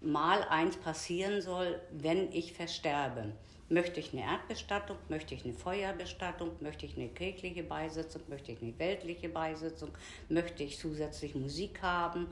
mal 0.00 0.42
eins 0.44 0.76
passieren 0.76 1.40
soll, 1.40 1.80
wenn 1.90 2.30
ich 2.32 2.52
versterbe. 2.52 3.32
Möchte 3.70 3.98
ich 3.98 4.12
eine 4.12 4.22
Erdbestattung, 4.22 4.98
möchte 5.08 5.34
ich 5.34 5.44
eine 5.44 5.54
Feuerbestattung, 5.54 6.50
möchte 6.60 6.84
ich 6.84 6.96
eine 6.96 7.08
kirchliche 7.08 7.62
Beisetzung, 7.62 8.20
möchte 8.28 8.52
ich 8.52 8.60
eine 8.60 8.78
weltliche 8.78 9.30
Beisetzung, 9.30 9.88
möchte 10.28 10.62
ich 10.62 10.78
zusätzlich 10.78 11.34
Musik 11.34 11.80
haben, 11.80 12.28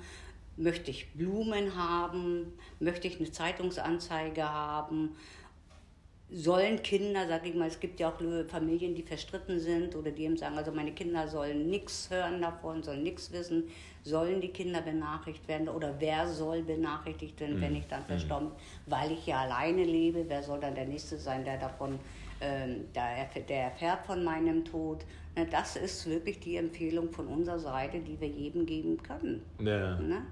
möchte 0.56 0.90
ich 0.90 1.12
Blumen 1.14 1.76
haben, 1.76 2.52
möchte 2.78 3.08
ich 3.08 3.18
eine 3.18 3.30
Zeitungsanzeige 3.30 4.44
haben, 4.44 5.16
sollen 6.34 6.82
Kinder, 6.82 7.28
sage 7.28 7.50
ich 7.50 7.54
mal, 7.54 7.68
es 7.68 7.78
gibt 7.78 8.00
ja 8.00 8.08
auch 8.08 8.48
Familien, 8.48 8.94
die 8.94 9.02
verstritten 9.02 9.60
sind 9.60 9.94
oder 9.94 10.10
die 10.10 10.24
eben 10.24 10.36
sagen, 10.36 10.56
also 10.56 10.72
meine 10.72 10.92
Kinder 10.92 11.28
sollen 11.28 11.68
nichts 11.68 12.08
hören 12.10 12.40
davon, 12.40 12.82
sollen 12.82 13.02
nichts 13.02 13.30
wissen, 13.32 13.64
sollen 14.02 14.40
die 14.40 14.48
Kinder 14.48 14.80
benachrichtigt 14.80 15.46
werden 15.46 15.68
oder 15.68 15.94
wer 15.98 16.26
soll 16.26 16.62
benachrichtigt 16.62 17.38
werden, 17.38 17.56
mhm. 17.56 17.60
wenn 17.60 17.76
ich 17.76 17.86
dann 17.86 18.02
mhm. 18.02 18.06
verstorben 18.06 18.48
bin, 18.48 18.56
weil 18.86 19.12
ich 19.12 19.26
ja 19.26 19.42
alleine 19.42 19.84
lebe, 19.84 20.24
wer 20.26 20.42
soll 20.42 20.58
dann 20.60 20.74
der 20.74 20.86
Nächste 20.86 21.18
sein, 21.18 21.44
der 21.44 21.58
davon, 21.58 21.98
ähm, 22.40 22.86
der, 22.94 23.28
der 23.42 23.64
erfährt 23.64 24.06
von 24.06 24.24
meinem 24.24 24.64
Tod. 24.64 25.04
Na, 25.36 25.44
das 25.44 25.76
ist 25.76 26.08
wirklich 26.08 26.40
die 26.40 26.56
Empfehlung 26.56 27.10
von 27.12 27.26
unserer 27.26 27.58
Seite, 27.58 28.00
die 28.00 28.18
wir 28.18 28.28
jedem 28.28 28.64
geben 28.64 29.02
können. 29.02 29.42
Ja. 29.58 29.98
Ne? 30.00 30.22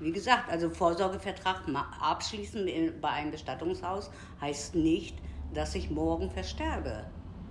Wie 0.00 0.12
gesagt, 0.12 0.50
also 0.50 0.70
Vorsorgevertrag 0.70 1.62
abschließen 2.00 2.68
bei 3.00 3.08
einem 3.08 3.30
Bestattungshaus 3.30 4.10
heißt 4.40 4.74
nicht, 4.74 5.16
dass 5.54 5.74
ich 5.74 5.90
morgen 5.90 6.30
versterbe. 6.30 7.04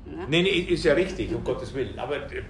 Ne? 0.05 0.25
Nee, 0.27 0.43
nee, 0.43 0.49
ist 0.49 0.83
ja 0.83 0.93
richtig, 0.93 1.33
um 1.33 1.43
Gottes 1.43 1.73
Willen. 1.73 1.97
Aber 1.97 2.17
äh, 2.31 2.43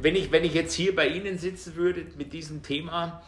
wenn 0.00 0.14
ich, 0.14 0.30
wenn 0.30 0.44
ich 0.44 0.54
jetzt 0.54 0.74
hier 0.74 0.94
bei 0.94 1.08
Ihnen 1.08 1.38
sitzen 1.38 1.74
würde 1.74 2.06
mit 2.16 2.32
diesem 2.32 2.62
Thema, 2.62 3.22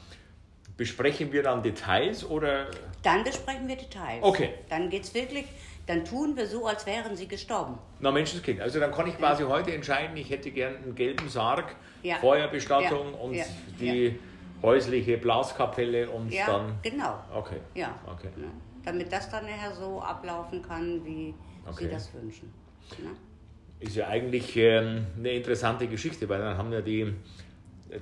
besprechen 0.76 1.32
wir 1.32 1.42
dann 1.42 1.62
Details 1.62 2.24
oder? 2.24 2.70
Dann 3.02 3.24
besprechen 3.24 3.66
wir 3.66 3.76
Details. 3.76 4.22
Okay. 4.22 4.50
Dann 4.68 4.88
geht 4.88 5.02
es 5.02 5.14
wirklich, 5.14 5.46
dann 5.86 6.04
tun 6.04 6.36
wir 6.36 6.46
so, 6.46 6.66
als 6.66 6.86
wären 6.86 7.16
Sie 7.16 7.26
gestorben. 7.26 7.78
Na 7.98 8.12
Menschenskind, 8.12 8.60
also 8.60 8.78
dann 8.78 8.92
kann 8.92 9.08
ich 9.08 9.18
quasi 9.18 9.42
ja. 9.42 9.48
heute 9.48 9.72
entscheiden, 9.72 10.16
ich 10.16 10.30
hätte 10.30 10.52
gern 10.52 10.76
einen 10.76 10.94
gelben 10.94 11.28
Sarg, 11.28 11.74
ja. 12.02 12.16
Feuerbestattung 12.16 13.12
ja. 13.12 13.18
und 13.18 13.36
die 13.80 14.18
häusliche 14.62 15.18
Blaskapelle 15.18 16.10
und 16.10 16.32
ja, 16.32 16.46
dann. 16.46 16.78
Genau. 16.82 17.18
Okay. 17.34 17.58
Ja. 17.74 17.98
Okay. 18.06 18.28
Ne? 18.36 18.48
Damit 18.84 19.12
das 19.12 19.30
dann 19.30 19.44
nachher 19.44 19.72
so 19.72 20.00
ablaufen 20.00 20.62
kann, 20.62 21.04
wie 21.04 21.34
okay. 21.66 21.84
Sie 21.84 21.90
das 21.90 22.12
wünschen. 22.14 22.52
Ne? 22.98 23.10
Ist 23.80 23.96
ja 23.96 24.08
eigentlich 24.08 24.56
ähm, 24.56 25.06
eine 25.16 25.30
interessante 25.30 25.86
Geschichte, 25.86 26.28
weil 26.28 26.40
dann 26.40 26.56
haben 26.56 26.72
ja 26.72 26.80
die, 26.80 27.14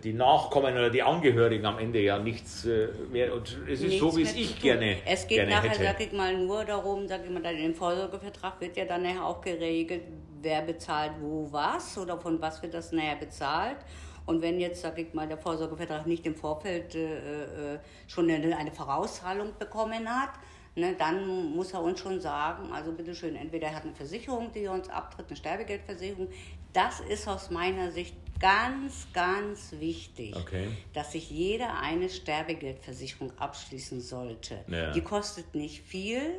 die 0.02 0.12
Nachkommen 0.14 0.72
oder 0.72 0.88
die 0.88 1.02
Angehörigen 1.02 1.66
am 1.66 1.78
Ende 1.78 2.00
ja 2.00 2.18
nichts 2.18 2.64
äh, 2.64 2.88
mehr. 3.10 3.34
Und 3.34 3.58
es 3.66 3.80
ist 3.80 3.82
nichts 3.82 4.00
so, 4.00 4.16
wie 4.16 4.22
es 4.22 4.34
ich 4.34 4.60
gerne. 4.60 4.96
Es 5.04 5.26
geht 5.26 5.48
nachher, 5.48 5.70
hätte. 5.70 5.82
sag 5.82 6.00
ich 6.00 6.12
mal, 6.12 6.36
nur 6.36 6.64
darum, 6.64 7.06
sag 7.06 7.24
ich 7.24 7.30
mal, 7.30 7.42
dann 7.42 7.56
im 7.56 7.74
Vorsorgevertrag 7.74 8.60
wird 8.60 8.76
ja 8.76 8.86
dann 8.86 9.02
nachher 9.02 9.26
auch 9.26 9.40
geregelt, 9.40 10.02
wer 10.40 10.62
bezahlt 10.62 11.12
wo 11.20 11.48
was 11.50 11.98
oder 11.98 12.18
von 12.18 12.40
was 12.40 12.62
wird 12.62 12.72
das 12.72 12.92
nachher 12.92 13.16
bezahlt. 13.16 13.78
Und 14.26 14.42
wenn 14.42 14.60
jetzt, 14.60 14.82
sage 14.82 15.02
ich 15.02 15.14
mal, 15.14 15.26
der 15.26 15.38
Vorsorgevertrag 15.38 16.06
nicht 16.06 16.26
im 16.26 16.34
Vorfeld 16.34 16.94
äh, 16.94 17.74
äh, 17.74 17.78
schon 18.08 18.28
eine, 18.28 18.56
eine 18.56 18.72
Vorauszahlung 18.72 19.52
bekommen 19.58 20.08
hat, 20.08 20.30
ne, 20.74 20.94
dann 20.98 21.54
muss 21.54 21.72
er 21.72 21.82
uns 21.82 22.00
schon 22.00 22.20
sagen, 22.20 22.72
also 22.72 22.92
bitteschön, 22.92 23.36
entweder 23.36 23.68
er 23.68 23.76
hat 23.76 23.84
eine 23.84 23.94
Versicherung, 23.94 24.52
die 24.52 24.64
er 24.64 24.72
uns 24.72 24.88
abtritt, 24.88 25.26
eine 25.28 25.36
Sterbegeldversicherung. 25.36 26.28
Das 26.72 27.00
ist 27.00 27.26
aus 27.26 27.50
meiner 27.50 27.90
Sicht 27.90 28.14
ganz, 28.38 29.06
ganz 29.12 29.72
wichtig, 29.78 30.36
okay. 30.36 30.68
dass 30.92 31.12
sich 31.12 31.30
jeder 31.30 31.78
eine 31.80 32.10
Sterbegeldversicherung 32.10 33.32
abschließen 33.38 34.00
sollte. 34.00 34.58
Ja. 34.68 34.92
Die 34.92 35.00
kostet 35.00 35.54
nicht 35.54 35.82
viel, 35.82 36.34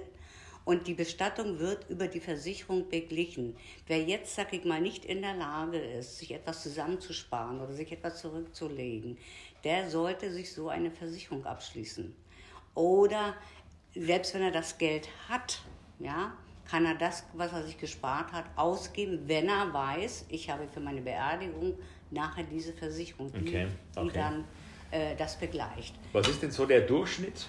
und 0.68 0.86
die 0.86 0.96
Bestattung 0.96 1.60
wird 1.60 1.90
über 1.90 2.10
die 2.10 2.20
Versicherung 2.20 2.90
beglichen. 2.90 3.56
Wer 3.88 4.04
jetzt, 4.04 4.36
sag 4.36 4.52
ich 4.52 4.66
mal, 4.66 4.82
nicht 4.82 5.06
in 5.06 5.22
der 5.22 5.34
Lage 5.34 5.78
ist, 5.78 6.18
sich 6.18 6.34
etwas 6.34 6.62
zusammenzusparen 6.62 7.62
oder 7.62 7.72
sich 7.72 7.90
etwas 7.94 8.20
zurückzulegen, 8.20 9.18
der 9.64 9.90
sollte 9.90 10.30
sich 10.30 10.54
so 10.54 10.68
eine 10.68 10.92
Versicherung 10.92 11.46
abschließen. 11.46 12.14
Oder 12.76 13.34
selbst 13.96 14.34
wenn 14.34 14.42
er 14.42 14.52
das 14.52 14.78
Geld 14.78 15.08
hat, 15.30 15.62
ja, 16.00 16.34
kann 16.70 16.86
er 16.86 16.96
das, 16.96 17.24
was 17.32 17.54
er 17.54 17.64
sich 17.64 17.78
gespart 17.78 18.34
hat, 18.34 18.44
ausgeben, 18.58 19.22
wenn 19.26 19.48
er 19.48 19.74
weiß, 19.74 20.26
ich 20.28 20.50
habe 20.50 20.68
für 20.68 20.82
meine 20.82 21.00
Beerdigung 21.00 21.80
nachher 22.12 22.44
diese 22.44 22.74
Versicherung, 22.74 23.32
die, 23.32 23.48
okay. 23.48 23.68
Okay. 23.96 24.08
die 24.10 24.14
dann 24.14 24.44
äh, 24.92 25.16
das 25.16 25.40
begleicht. 25.40 25.96
Was 26.12 26.28
ist 26.28 26.44
denn 26.44 26.52
so 26.52 26.66
der 26.66 26.82
Durchschnitt 26.82 27.48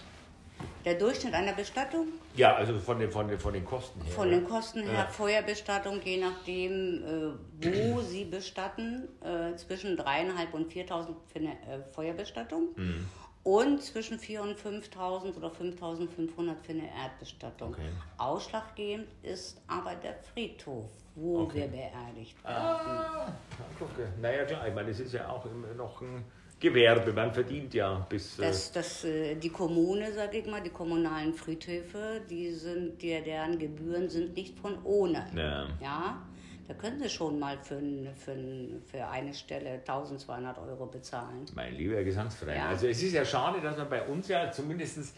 der 0.85 0.95
Durchschnitt 0.95 1.35
einer 1.35 1.53
Bestattung? 1.53 2.07
Ja, 2.35 2.55
also 2.55 2.79
von 2.79 2.99
den, 2.99 3.11
von 3.11 3.29
den, 3.29 3.39
von 3.39 3.53
den 3.53 3.65
Kosten 3.65 4.01
her. 4.03 4.13
Von 4.13 4.31
den 4.31 4.45
Kosten 4.45 4.83
her, 4.83 4.93
ja. 4.93 5.07
Feuerbestattung, 5.07 6.01
je 6.03 6.19
nachdem, 6.19 7.05
äh, 7.05 7.93
wo 7.93 8.01
Sie 8.09 8.25
bestatten, 8.25 9.09
äh, 9.23 9.57
zwischen 9.57 9.99
3.500 9.99 10.53
und 10.53 10.73
4.000 10.73 11.15
für 11.27 11.39
eine 11.39 11.53
äh, 11.53 11.83
Feuerbestattung. 11.93 12.69
Mhm. 12.77 13.07
Und 13.45 13.83
zwischen 13.83 14.19
4.000 14.19 14.41
und 14.41 14.59
5.000 14.59 15.37
oder 15.37 15.49
5.500 15.49 16.57
für 16.63 16.73
eine 16.73 16.89
Erdbestattung. 16.95 17.71
Okay. 17.71 17.89
Ausschlaggebend 18.19 19.09
ist 19.23 19.63
aber 19.67 19.95
der 19.95 20.15
Friedhof, 20.15 20.91
wo 21.15 21.41
okay. 21.43 21.61
wir 21.61 21.69
beerdigt 21.69 22.45
werden. 22.45 22.57
Ah, 22.57 23.33
gucke. 23.79 24.13
Naja, 24.21 24.45
klar, 24.45 24.69
ich 24.69 24.75
meine, 24.75 24.91
es 24.91 25.01
ist 25.01 25.15
ja 25.15 25.31
auch 25.31 25.47
immer 25.47 25.73
noch 25.75 26.03
ein 26.03 26.25
Gewerbe, 26.61 27.13
man 27.13 27.33
verdient 27.33 27.73
ja 27.75 28.07
bis. 28.09 28.39
Äh 28.39 28.43
das, 28.43 28.73
das, 28.73 29.05
äh, 29.05 29.37
die 29.37 29.51
Kommune, 29.51 30.13
sage 30.13 30.39
ich 30.39 30.47
mal, 30.47 30.61
die 30.61 30.71
kommunalen 30.71 31.33
Friedhöfe, 31.33 32.21
die 32.29 32.51
sind, 32.51 33.01
die, 33.01 33.23
deren 33.23 33.59
Gebühren 33.59 34.09
sind 34.09 34.35
nicht 34.35 34.59
von 34.59 34.77
ohne. 34.85 35.27
Ja. 35.37 35.69
ja? 35.81 36.23
Da 36.67 36.75
können 36.75 37.01
Sie 37.01 37.09
schon 37.09 37.39
mal 37.39 37.57
für, 37.63 37.81
für, 38.15 38.37
für 38.85 39.09
eine 39.09 39.33
Stelle 39.33 39.75
1200 39.87 40.59
Euro 40.59 40.87
bezahlen. 40.87 41.47
Mein 41.55 41.75
lieber 41.75 42.03
Gesangsverein. 42.03 42.57
Ja. 42.57 42.69
Also 42.69 42.89
es 42.89 43.03
ist 43.03 43.13
ja 43.13 43.25
schade, 43.25 43.61
dass 43.63 43.77
man 43.79 43.89
bei 43.89 44.07
uns 44.07 44.29
ja 44.29 44.51
zumindest, 44.51 45.15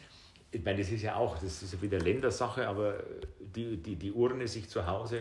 ich 0.53 0.65
meine, 0.65 0.79
das 0.79 0.91
ist 0.91 1.03
ja 1.03 1.17
auch, 1.17 1.39
das 1.39 1.63
ist 1.63 1.73
ja 1.73 1.83
wieder 1.83 1.99
Ländersache, 1.99 2.69
aber 2.69 3.03
die, 3.41 3.79
die, 3.79 3.97
die 3.97 4.13
Urne 4.13 4.47
sich 4.47 4.69
zu 4.69 4.87
Hause 4.87 5.21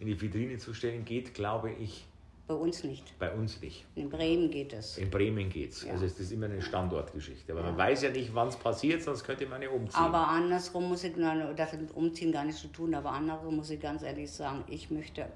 in 0.00 0.06
die 0.06 0.20
Vitrine 0.20 0.58
zu 0.58 0.74
stellen, 0.74 1.04
geht, 1.04 1.32
glaube 1.32 1.70
ich, 1.70 2.08
bei 2.52 2.58
uns 2.58 2.84
nicht. 2.84 3.18
Bei 3.18 3.32
uns 3.32 3.60
nicht. 3.62 3.86
In 3.94 4.10
Bremen 4.10 4.50
geht 4.50 4.72
es. 4.72 4.98
In 4.98 5.10
Bremen 5.10 5.48
geht 5.48 5.72
es. 5.72 5.84
Ja. 5.84 5.92
Also 5.92 6.04
es 6.04 6.20
ist 6.20 6.32
immer 6.32 6.46
eine 6.46 6.60
Standortgeschichte. 6.60 7.52
Aber 7.52 7.62
ja. 7.62 7.68
man 7.68 7.78
weiß 7.78 8.02
ja 8.02 8.10
nicht, 8.10 8.34
wann 8.34 8.48
es 8.48 8.56
passiert, 8.56 9.02
sonst 9.02 9.24
könnte 9.24 9.46
man 9.46 9.62
ja 9.62 9.70
umziehen. 9.70 9.98
Aber 9.98 10.28
andersrum 10.28 10.88
muss 10.88 11.02
ich, 11.04 11.14
das 11.14 11.72
hat 11.72 11.80
mit 11.80 11.94
Umziehen 11.94 12.30
gar 12.30 12.44
nichts 12.44 12.60
zu 12.60 12.68
tun, 12.68 12.94
aber 12.94 13.12
andersrum 13.12 13.56
muss 13.56 13.70
ich 13.70 13.80
ganz 13.80 14.02
ehrlich 14.02 14.30
sagen, 14.30 14.64
ich 14.68 14.90
möchte 14.90 15.26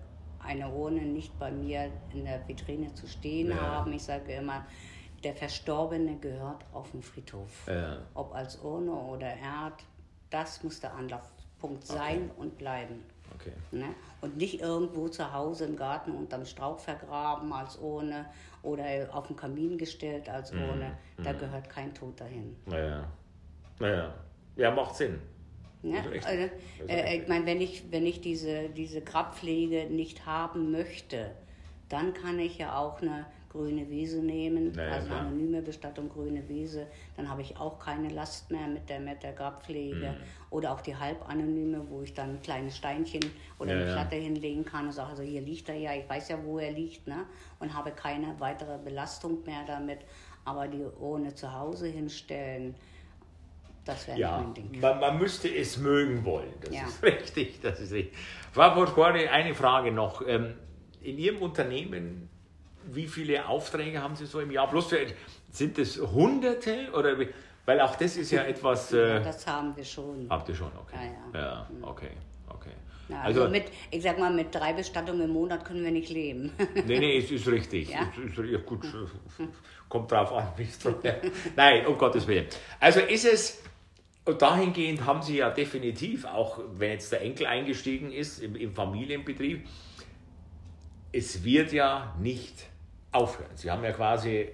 eine 0.40 0.68
Urne 0.68 1.02
nicht 1.02 1.38
bei 1.38 1.50
mir 1.50 1.90
in 2.12 2.25
der 2.25 2.46
Vitrine 2.46 2.92
zu 2.94 3.06
stehen 3.08 3.48
ja. 3.48 3.56
haben. 3.56 3.92
Ich 3.92 4.02
sage 4.02 4.33
immer, 4.33 4.67
der 5.25 5.35
Verstorbene 5.35 6.19
gehört 6.19 6.64
auf 6.73 6.90
den 6.90 7.02
Friedhof. 7.02 7.67
Ob 8.14 8.35
als 8.35 8.56
Urne 8.56 8.92
oder 8.92 9.29
Erd, 9.29 9.85
das 10.29 10.62
muss 10.62 10.81
der 10.81 10.94
Anlaufpunkt 10.94 11.87
sein 11.87 12.31
okay. 12.31 12.40
und 12.40 12.58
bleiben. 12.58 13.02
Okay. 13.47 13.79
Ne? 13.79 13.94
Und 14.21 14.37
nicht 14.37 14.61
irgendwo 14.61 15.09
zu 15.09 15.33
Hause 15.33 15.67
im 15.67 15.77
Garten 15.77 16.13
unterm 16.13 16.44
Strauch 16.44 16.79
vergraben 16.79 17.53
als 17.53 17.81
ohne 17.81 18.27
oder 18.63 18.85
auf 19.13 19.29
den 19.29 19.37
Kamin 19.37 19.79
gestellt 19.79 20.29
als 20.29 20.53
mhm. 20.53 20.63
ohne. 20.63 20.99
Da 21.23 21.33
mhm. 21.33 21.38
gehört 21.38 21.69
kein 21.69 21.94
Tod 21.94 22.21
dahin. 22.21 22.57
Naja. 22.67 23.05
Naja. 23.79 24.15
Ja, 24.57 24.71
macht 24.71 24.97
Sinn. 24.97 25.21
Ja, 25.83 26.01
also, 26.25 26.51
äh, 26.88 27.19
ich 27.19 27.29
meine, 27.29 27.47
wenn 27.47 27.61
ich, 27.61 27.85
wenn 27.92 28.07
ich 28.07 28.21
diese, 28.21 28.71
diese 28.71 29.03
Grabpflege 29.03 29.85
nicht 29.85 30.27
haben 30.27 30.73
möchte, 30.73 31.31
dann 31.88 32.15
kann 32.15 32.38
ich 32.40 32.59
ja 32.59 32.77
auch 32.77 33.01
eine 33.01 33.27
grüne 33.57 33.88
Wiese 33.88 34.19
nehmen, 34.19 34.73
naja, 34.73 34.92
also 34.92 35.09
klar. 35.09 35.21
anonyme 35.21 35.63
Bestattung 35.63 36.09
grüne 36.09 36.48
Wiese, 36.48 36.87
dann 37.17 37.29
habe 37.29 37.42
ich 37.42 37.57
auch 37.57 37.79
keine 37.79 38.11
Last 38.11 38.50
mehr 38.50 38.67
mit 38.69 38.88
der, 38.88 39.00
mit 39.00 39.23
der 39.23 39.33
Grabpflege. 39.33 40.11
Mhm. 40.11 40.46
Oder 40.50 40.73
auch 40.73 40.81
die 40.81 40.94
halbanonyme, 40.94 41.83
wo 41.88 42.02
ich 42.02 42.15
dann 42.15 42.31
ein 42.31 42.42
kleines 42.42 42.77
Steinchen 42.77 43.25
oder 43.59 43.75
ja, 43.75 43.83
eine 43.83 43.92
Platte 43.92 44.17
ja. 44.17 44.23
hinlegen 44.23 44.65
kann 44.65 44.87
und 44.87 44.92
sage, 44.92 45.11
also 45.11 45.23
hier 45.23 45.40
liegt 45.40 45.69
er 45.69 45.77
ja, 45.77 45.94
ich 45.94 46.09
weiß 46.09 46.29
ja, 46.29 46.38
wo 46.44 46.59
er 46.59 46.71
liegt, 46.71 47.07
ne? 47.07 47.27
und 47.59 47.75
habe 47.75 47.90
keine 47.90 48.35
weitere 48.38 48.79
Belastung 48.79 49.42
mehr 49.44 49.65
damit. 49.67 50.00
Aber 50.44 50.69
die 50.69 50.85
ohne 51.00 51.35
zu 51.35 51.52
Hause 51.52 51.88
hinstellen, 51.88 52.77
das 53.85 54.07
wäre 54.09 54.19
ja, 54.19 54.38
nicht 54.38 54.46
mein 54.46 54.54
Ding. 54.54 54.81
Man, 54.81 55.00
man, 55.00 55.19
müsste 55.19 55.48
es 55.48 55.79
mögen 55.79 56.25
wollen. 56.25 56.52
Das 56.61 56.75
ja. 56.75 56.87
ist 56.87 57.02
richtig. 57.02 57.61
Das 57.61 57.81
ist 57.81 57.92
richtig. 57.92 58.17
Frau 58.52 58.71
Portquari, 58.71 59.29
eine 59.29 59.54
Frage 59.54 59.92
noch. 59.92 60.27
Ähm, 60.27 60.54
in 61.02 61.19
Ihrem 61.19 61.42
Unternehmen, 61.42 62.29
wie 62.92 63.06
viele 63.06 63.46
Aufträge 63.46 64.02
haben 64.02 64.16
Sie 64.16 64.26
so 64.26 64.40
im 64.40 64.50
Jahr? 64.50 64.68
Bloß 64.68 64.87
für, 64.87 65.06
sind 65.50 65.78
es 65.78 66.00
Hunderte 66.00 66.90
oder 66.92 67.16
weil 67.64 67.80
auch 67.80 67.96
das 67.96 68.16
ist 68.16 68.30
ja 68.30 68.42
etwas. 68.42 68.92
Äh, 68.92 69.22
das 69.22 69.46
haben 69.46 69.76
wir 69.76 69.84
schon. 69.84 70.26
Habt 70.30 70.48
ihr 70.48 70.54
schon, 70.54 70.70
okay. 70.80 71.12
Ja, 71.32 71.40
ja. 71.40 71.46
ja 71.46 71.70
mhm. 71.70 71.84
okay. 71.84 72.10
okay. 72.48 72.70
Ja, 73.08 73.22
also, 73.22 73.42
also, 73.42 73.52
mit, 73.52 73.64
ich 73.90 74.02
sag 74.02 74.18
mal, 74.18 74.32
mit 74.32 74.52
drei 74.52 74.72
Bestattungen 74.72 75.22
im 75.22 75.30
Monat 75.30 75.64
können 75.64 75.84
wir 75.84 75.92
nicht 75.92 76.10
leben. 76.10 76.52
nee, 76.87 76.98
nee, 76.98 77.18
es 77.18 77.30
ist 77.30 77.46
richtig. 77.46 77.90
Ja? 77.90 78.10
Es 78.12 78.37
ist, 78.37 78.50
ja, 78.50 78.58
gut, 78.58 78.84
kommt 79.88 80.10
drauf 80.10 80.32
an, 80.32 80.48
wie 80.56 80.64
es 80.64 80.78
Nein, 81.56 81.87
um 81.87 81.96
Gottes 81.96 82.26
Willen. 82.26 82.46
Also 82.80 83.00
ist 83.00 83.24
es 83.24 83.62
und 84.26 84.42
dahingehend 84.42 85.06
haben 85.06 85.22
sie 85.22 85.37
ja 85.37 85.50
definitiv, 85.50 86.24
auch 86.24 86.58
wenn 86.72 86.90
jetzt 86.90 87.12
der 87.12 87.22
Enkel 87.22 87.46
eingestiegen 87.46 88.10
ist 88.10 88.40
im, 88.40 88.56
im 88.56 88.74
Familienbetrieb, 88.74 89.64
es 91.12 91.44
wird 91.44 91.72
ja 91.72 92.12
nicht 92.20 92.66
aufhören. 93.17 93.50
Sie 93.54 93.71
haben 93.71 93.83
ja 93.83 93.92
quasi 93.92 94.48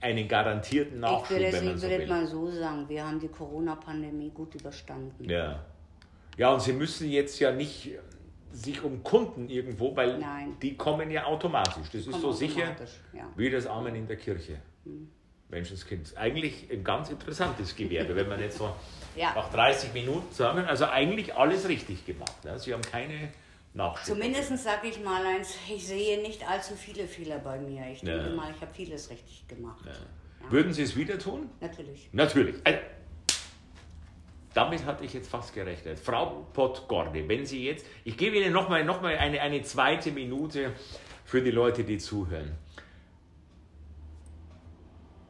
einen 0.00 0.26
garantierten 0.26 1.00
Nachschub, 1.00 1.24
ich 1.24 1.30
würde, 1.30 1.52
wenn 1.52 1.64
man 1.66 1.78
so 1.78 1.86
will. 1.86 1.92
Ich 1.92 1.98
würde 1.98 2.12
mal 2.12 2.26
so 2.26 2.50
sagen, 2.50 2.88
wir 2.88 3.06
haben 3.06 3.20
die 3.20 3.28
Corona-Pandemie 3.28 4.30
gut 4.30 4.54
überstanden. 4.54 5.28
Ja. 5.28 5.64
Ja, 6.36 6.52
und 6.52 6.60
Sie 6.60 6.72
müssen 6.72 7.08
jetzt 7.10 7.38
ja 7.38 7.52
nicht 7.52 7.90
sich 8.52 8.82
um 8.82 9.02
Kunden 9.02 9.48
irgendwo, 9.48 9.94
weil 9.96 10.18
Nein. 10.18 10.56
die 10.60 10.76
kommen 10.76 11.10
ja 11.10 11.24
automatisch. 11.24 11.88
Das 11.92 12.06
ist 12.06 12.20
so 12.20 12.32
sicher 12.32 12.76
ja. 13.12 13.28
wie 13.36 13.50
das 13.50 13.66
Amen 13.66 13.94
in 13.94 14.06
der 14.06 14.16
Kirche. 14.16 14.58
Hm. 14.84 15.08
Menschenskind. 15.48 16.16
Eigentlich 16.16 16.68
ein 16.70 16.82
ganz 16.82 17.10
interessantes 17.10 17.76
Gewerbe, 17.76 18.16
wenn 18.16 18.28
man 18.28 18.40
jetzt 18.40 18.58
so 18.58 18.74
ja. 19.16 19.34
nach 19.34 19.50
30 19.50 19.92
Minuten 19.92 20.32
sagen, 20.32 20.64
also 20.64 20.86
eigentlich 20.86 21.34
alles 21.34 21.68
richtig 21.68 22.04
gemacht. 22.06 22.44
Ne? 22.44 22.58
Sie 22.58 22.72
haben 22.72 22.82
keine. 22.82 23.28
Zumindest 24.04 24.56
sage 24.58 24.88
ich 24.88 25.02
mal 25.02 25.24
eins, 25.24 25.56
ich 25.68 25.86
sehe 25.86 26.20
nicht 26.20 26.48
allzu 26.48 26.74
viele 26.74 27.06
Fehler 27.06 27.38
bei 27.38 27.58
mir. 27.58 27.86
Ich 27.90 28.00
denke 28.00 28.28
ja. 28.28 28.34
mal, 28.34 28.50
ich 28.54 28.60
habe 28.60 28.72
vieles 28.74 29.08
richtig 29.08 29.48
gemacht. 29.48 29.84
Ja. 29.86 30.50
Würden 30.50 30.72
Sie 30.74 30.82
es 30.82 30.94
wieder 30.94 31.18
tun? 31.18 31.48
Natürlich. 31.60 32.10
Natürlich. 32.12 32.56
Also, 32.64 32.78
damit 34.52 34.84
hatte 34.84 35.04
ich 35.04 35.14
jetzt 35.14 35.30
fast 35.30 35.54
gerechnet. 35.54 35.98
Frau 35.98 36.46
Pottgorde, 36.52 37.26
wenn 37.26 37.46
Sie 37.46 37.64
jetzt, 37.64 37.86
ich 38.04 38.18
gebe 38.18 38.36
Ihnen 38.36 38.52
nochmal 38.52 38.84
noch 38.84 39.00
mal 39.00 39.16
eine, 39.16 39.40
eine 39.40 39.62
zweite 39.62 40.12
Minute 40.12 40.72
für 41.24 41.40
die 41.40 41.50
Leute, 41.50 41.84
die 41.84 41.96
zuhören. 41.96 42.52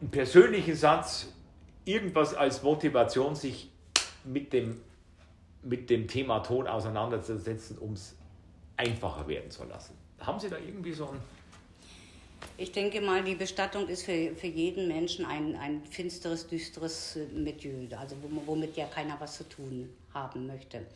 Einen 0.00 0.10
persönlichen 0.10 0.74
Satz, 0.74 1.32
irgendwas 1.84 2.34
als 2.34 2.64
Motivation, 2.64 3.36
sich 3.36 3.70
mit 4.24 4.52
dem, 4.52 4.80
mit 5.62 5.90
dem 5.90 6.08
Thema 6.08 6.40
Tod 6.40 6.66
auseinanderzusetzen, 6.66 7.78
um 7.78 7.92
es 7.92 8.16
einfacher 8.76 9.26
werden 9.26 9.50
zu 9.50 9.64
lassen. 9.64 9.96
Haben 10.20 10.40
Sie 10.40 10.48
da 10.48 10.56
irgendwie 10.58 10.92
so 10.92 11.08
ein... 11.08 11.20
Ich 12.58 12.72
denke 12.72 13.00
mal, 13.00 13.22
die 13.22 13.34
Bestattung 13.34 13.88
ist 13.88 14.04
für, 14.04 14.34
für 14.34 14.46
jeden 14.46 14.88
Menschen 14.88 15.24
ein, 15.24 15.56
ein 15.56 15.84
finsteres, 15.84 16.46
düsteres 16.46 17.18
Milieu, 17.32 17.86
also 17.96 18.16
womit 18.46 18.76
ja 18.76 18.86
keiner 18.86 19.18
was 19.20 19.36
zu 19.36 19.48
tun 19.48 19.88
haben 20.12 20.46
möchte. 20.46 20.86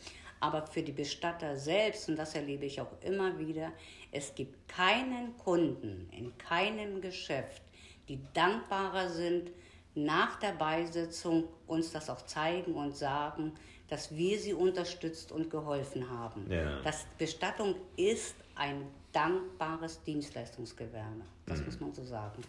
Aber 0.41 0.66
für 0.66 0.83
die 0.83 0.93
Bestatter 0.93 1.57
selbst, 1.57 2.09
und 2.09 2.16
das 2.16 2.35
erlebe 2.35 2.66
ich 2.66 2.81
auch 2.81 2.93
immer 3.01 3.39
wieder, 3.39 3.72
es 4.12 4.35
gibt 4.35 4.68
keinen 4.68 5.37
Kunden 5.39 6.09
in 6.12 6.37
keinem 6.37 7.01
Geschäft, 7.01 7.62
die 8.09 8.20
dankbarer 8.35 9.09
sind, 9.09 9.51
nach 9.95 10.39
der 10.39 10.53
Beisetzung 10.53 11.45
uns 11.66 11.91
das 11.91 12.11
auch 12.11 12.22
zeigen 12.27 12.74
und 12.74 12.95
sagen, 12.95 13.53
dass 13.89 14.14
wir 14.14 14.39
sie 14.39 14.53
unterstützt 14.53 15.32
und 15.32 15.51
geholfen 15.51 16.11
haben. 16.11 16.51
Ja. 16.51 16.80
Das 16.82 17.07
Bestattung 17.18 17.74
ist 17.97 18.34
ein 18.55 18.87
dankbares 19.12 20.03
Dienstleistungsgewerbe. 20.03 21.22
Das 21.47 21.61
mhm. 21.61 21.66
muss 21.66 21.80
man 21.80 21.95
so 21.95 22.05
sagen. 22.05 22.43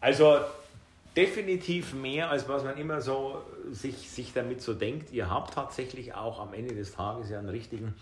Also 0.00 0.38
definitiv 1.16 1.94
mehr, 1.94 2.30
als 2.30 2.48
was 2.48 2.62
man 2.62 2.76
immer 2.76 3.00
so 3.00 3.42
sich, 3.70 4.10
sich 4.10 4.32
damit 4.32 4.60
so 4.62 4.74
denkt. 4.74 5.12
Ihr 5.12 5.28
habt 5.30 5.54
tatsächlich 5.54 6.14
auch 6.14 6.38
am 6.38 6.54
Ende 6.54 6.74
des 6.74 6.92
Tages 6.92 7.30
ja 7.30 7.38
einen 7.38 7.48
richtigen, 7.48 7.94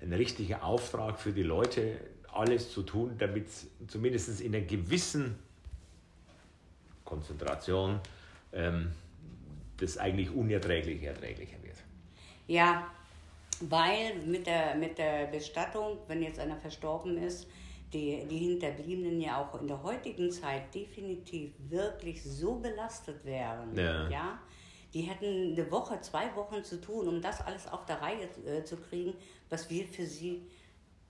einen 0.00 0.14
richtigen 0.14 0.54
Auftrag 0.54 1.18
für 1.18 1.32
die 1.32 1.42
Leute, 1.42 1.98
alles 2.32 2.72
zu 2.72 2.82
tun, 2.82 3.16
damit 3.18 3.48
zumindest 3.88 4.40
in 4.40 4.54
einer 4.54 4.64
gewissen 4.64 5.36
Konzentration 7.04 8.00
ähm, 8.52 8.92
das 9.78 9.98
eigentlich 9.98 10.30
unerträglich 10.30 11.02
erträglicher 11.02 11.56
wird. 11.56 11.59
Ja, 12.50 12.90
weil 13.60 14.16
mit 14.26 14.44
der, 14.48 14.74
mit 14.74 14.98
der 14.98 15.26
Bestattung, 15.26 15.98
wenn 16.08 16.20
jetzt 16.20 16.40
einer 16.40 16.56
verstorben 16.56 17.16
ist, 17.16 17.46
die, 17.92 18.26
die 18.28 18.38
Hinterbliebenen 18.38 19.20
ja 19.20 19.40
auch 19.40 19.60
in 19.60 19.68
der 19.68 19.80
heutigen 19.80 20.32
Zeit 20.32 20.74
definitiv 20.74 21.52
wirklich 21.68 22.24
so 22.24 22.56
belastet 22.56 23.24
wären. 23.24 23.76
Ja. 23.76 24.08
ja? 24.08 24.38
Die 24.92 25.02
hätten 25.02 25.52
eine 25.52 25.70
Woche, 25.70 26.00
zwei 26.00 26.34
Wochen 26.34 26.64
zu 26.64 26.80
tun, 26.80 27.06
um 27.06 27.22
das 27.22 27.40
alles 27.40 27.68
auf 27.68 27.84
der 27.84 28.02
Reihe 28.02 28.28
äh, 28.44 28.64
zu 28.64 28.76
kriegen, 28.76 29.14
was 29.48 29.70
wir 29.70 29.86
für 29.86 30.06
sie 30.06 30.42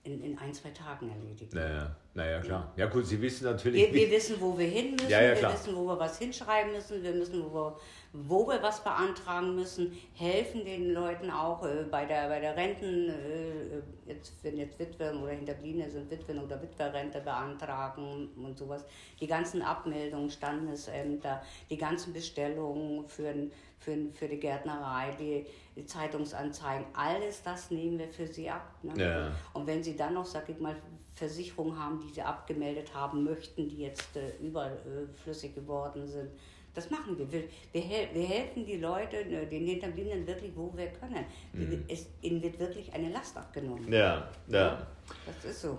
in, 0.03 0.23
in 0.23 0.37
ein, 0.37 0.53
zwei 0.53 0.69
Tagen 0.69 1.09
erledigen. 1.09 1.55
Naja, 1.55 1.95
naja 2.13 2.39
klar. 2.41 2.73
Ja. 2.75 2.87
gut, 2.87 3.05
Sie 3.05 3.21
wissen 3.21 3.45
natürlich... 3.45 3.91
Wir, 3.91 3.93
wir 3.93 4.11
wissen, 4.11 4.35
wo 4.39 4.57
wir 4.57 4.67
hin 4.67 4.91
müssen, 4.91 5.09
ja, 5.09 5.21
ja, 5.21 5.41
wir 5.41 5.53
wissen, 5.53 5.75
wo 5.75 5.85
wir 5.85 5.99
was 5.99 6.19
hinschreiben 6.19 6.73
müssen, 6.73 7.01
wir 7.01 7.13
wissen, 7.13 7.43
wo 7.43 7.53
wir, 7.53 7.77
wo 8.13 8.47
wir 8.47 8.61
was 8.61 8.83
beantragen 8.83 9.55
müssen, 9.55 9.97
helfen 10.13 10.65
den 10.65 10.93
Leuten 10.93 11.31
auch 11.31 11.63
äh, 11.65 11.85
bei, 11.89 12.05
der, 12.05 12.27
bei 12.27 12.39
der 12.39 12.55
Renten, 12.55 13.09
äh, 13.09 13.81
jetzt, 14.05 14.33
wenn 14.43 14.57
jetzt 14.57 14.77
Witwen 14.77 15.23
oder 15.23 15.31
Hinterbliebene 15.31 15.89
sind, 15.89 16.11
Witwen- 16.11 16.43
oder 16.43 16.61
Witwerrente 16.61 17.21
beantragen 17.21 18.29
und 18.35 18.57
sowas. 18.57 18.85
Die 19.19 19.27
ganzen 19.27 19.61
Abmeldungen, 19.61 20.29
Standesämter, 20.29 21.41
die 21.69 21.77
ganzen 21.77 22.11
Bestellungen 22.11 23.07
für, 23.07 23.33
für, 23.79 23.97
für 24.13 24.27
die 24.27 24.39
Gärtnerei, 24.39 25.15
die 25.17 25.45
die 25.75 25.85
Zeitungsanzeigen, 25.85 26.85
alles 26.93 27.43
das 27.43 27.71
nehmen 27.71 27.97
wir 27.97 28.09
für 28.09 28.27
sie 28.27 28.49
ab. 28.49 28.73
Ne? 28.83 28.93
Ja. 29.01 29.31
Und 29.53 29.67
wenn 29.67 29.81
sie 29.81 29.95
dann 29.95 30.13
noch, 30.13 30.25
sag 30.25 30.49
ich 30.49 30.59
mal, 30.59 30.75
Versicherungen 31.21 31.77
haben, 31.77 31.99
die 31.99 32.11
sie 32.11 32.23
abgemeldet 32.23 32.95
haben 32.95 33.23
möchten, 33.23 33.69
die 33.69 33.83
jetzt 33.83 34.15
äh, 34.15 34.43
überflüssig 34.43 35.53
geworden 35.53 36.07
sind, 36.07 36.31
das 36.73 36.89
machen 36.89 37.15
wir. 37.17 37.31
Wir, 37.31 37.43
wir, 37.73 37.83
wir 38.13 38.27
helfen 38.27 38.65
die 38.65 38.77
Leute, 38.77 39.17
ne, 39.25 39.45
den 39.45 39.67
Hinterbliebenen 39.67 40.25
wirklich, 40.25 40.51
wo 40.55 40.73
wir 40.75 40.87
können. 40.87 41.25
Mhm. 41.53 41.83
Es, 41.87 42.07
ihnen 42.21 42.41
wird 42.41 42.57
wirklich 42.59 42.91
eine 42.93 43.09
Last 43.09 43.37
abgenommen. 43.37 43.91
Ja, 43.91 44.29
ja. 44.47 44.87
Das 45.25 45.51
ist 45.51 45.61
so. 45.61 45.77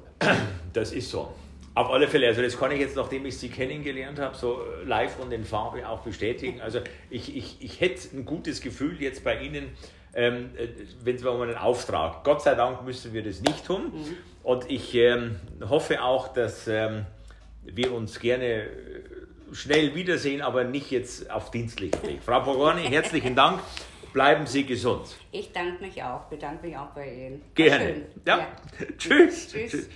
Das 0.73 0.93
ist 0.93 1.11
so. 1.11 1.33
Auf 1.75 1.91
alle 1.91 2.07
Fälle, 2.07 2.29
also 2.29 2.43
das 2.43 2.57
kann 2.59 2.71
ich 2.71 2.81
jetzt, 2.81 2.97
nachdem 2.97 3.25
ich 3.25 3.39
Sie 3.39 3.49
kennengelernt 3.49 4.19
habe, 4.19 4.37
so 4.37 4.61
live 4.85 5.19
und 5.19 5.33
in 5.33 5.45
Farbe 5.45 5.89
auch 5.89 6.03
bestätigen. 6.03 6.61
Also 6.61 6.81
ich, 7.09 7.35
ich, 7.35 7.57
ich 7.61 7.81
hätte 7.81 8.15
ein 8.15 8.27
gutes 8.27 8.61
Gefühl 8.61 9.01
jetzt 9.01 9.25
bei 9.25 9.41
Ihnen, 9.41 9.73
ähm, 10.15 10.51
äh, 10.57 10.69
wenn 11.03 11.17
Sie 11.17 11.25
mal 11.25 11.41
einen 11.43 11.57
Auftrag. 11.57 12.23
Gott 12.25 12.43
sei 12.43 12.55
Dank 12.55 12.85
müssen 12.85 13.13
wir 13.15 13.23
das 13.23 13.41
nicht 13.41 13.65
tun. 13.65 13.85
Mhm. 13.85 14.17
Und 14.43 14.71
ich 14.71 14.95
ähm, 14.95 15.37
hoffe 15.69 16.03
auch, 16.03 16.29
dass 16.29 16.67
ähm, 16.67 17.07
wir 17.63 17.93
uns 17.93 18.19
gerne 18.19 18.45
äh, 18.45 18.69
schnell 19.53 19.95
wiedersehen, 19.95 20.43
aber 20.43 20.65
nicht 20.65 20.91
jetzt 20.91 21.31
auf 21.31 21.51
dienstlichen 21.51 22.03
Weg. 22.03 22.23
Frau 22.25 22.41
Pogorni, 22.41 22.83
herzlichen 22.83 23.37
Dank. 23.37 23.61
Bleiben 24.13 24.47
Sie 24.47 24.65
gesund. 24.65 25.17
Ich 25.31 25.53
danke 25.53 25.83
mich 25.83 26.03
auch, 26.03 26.25
bedanke 26.25 26.67
mich 26.67 26.77
auch 26.77 26.91
bei 26.91 27.11
Ihnen. 27.11 27.43
Gerne. 27.55 28.03
Ja. 28.27 28.39
ja. 28.39 28.49
Tschüss. 28.99 29.49
Tschüss. 29.49 29.71
Tschüss. 29.71 29.89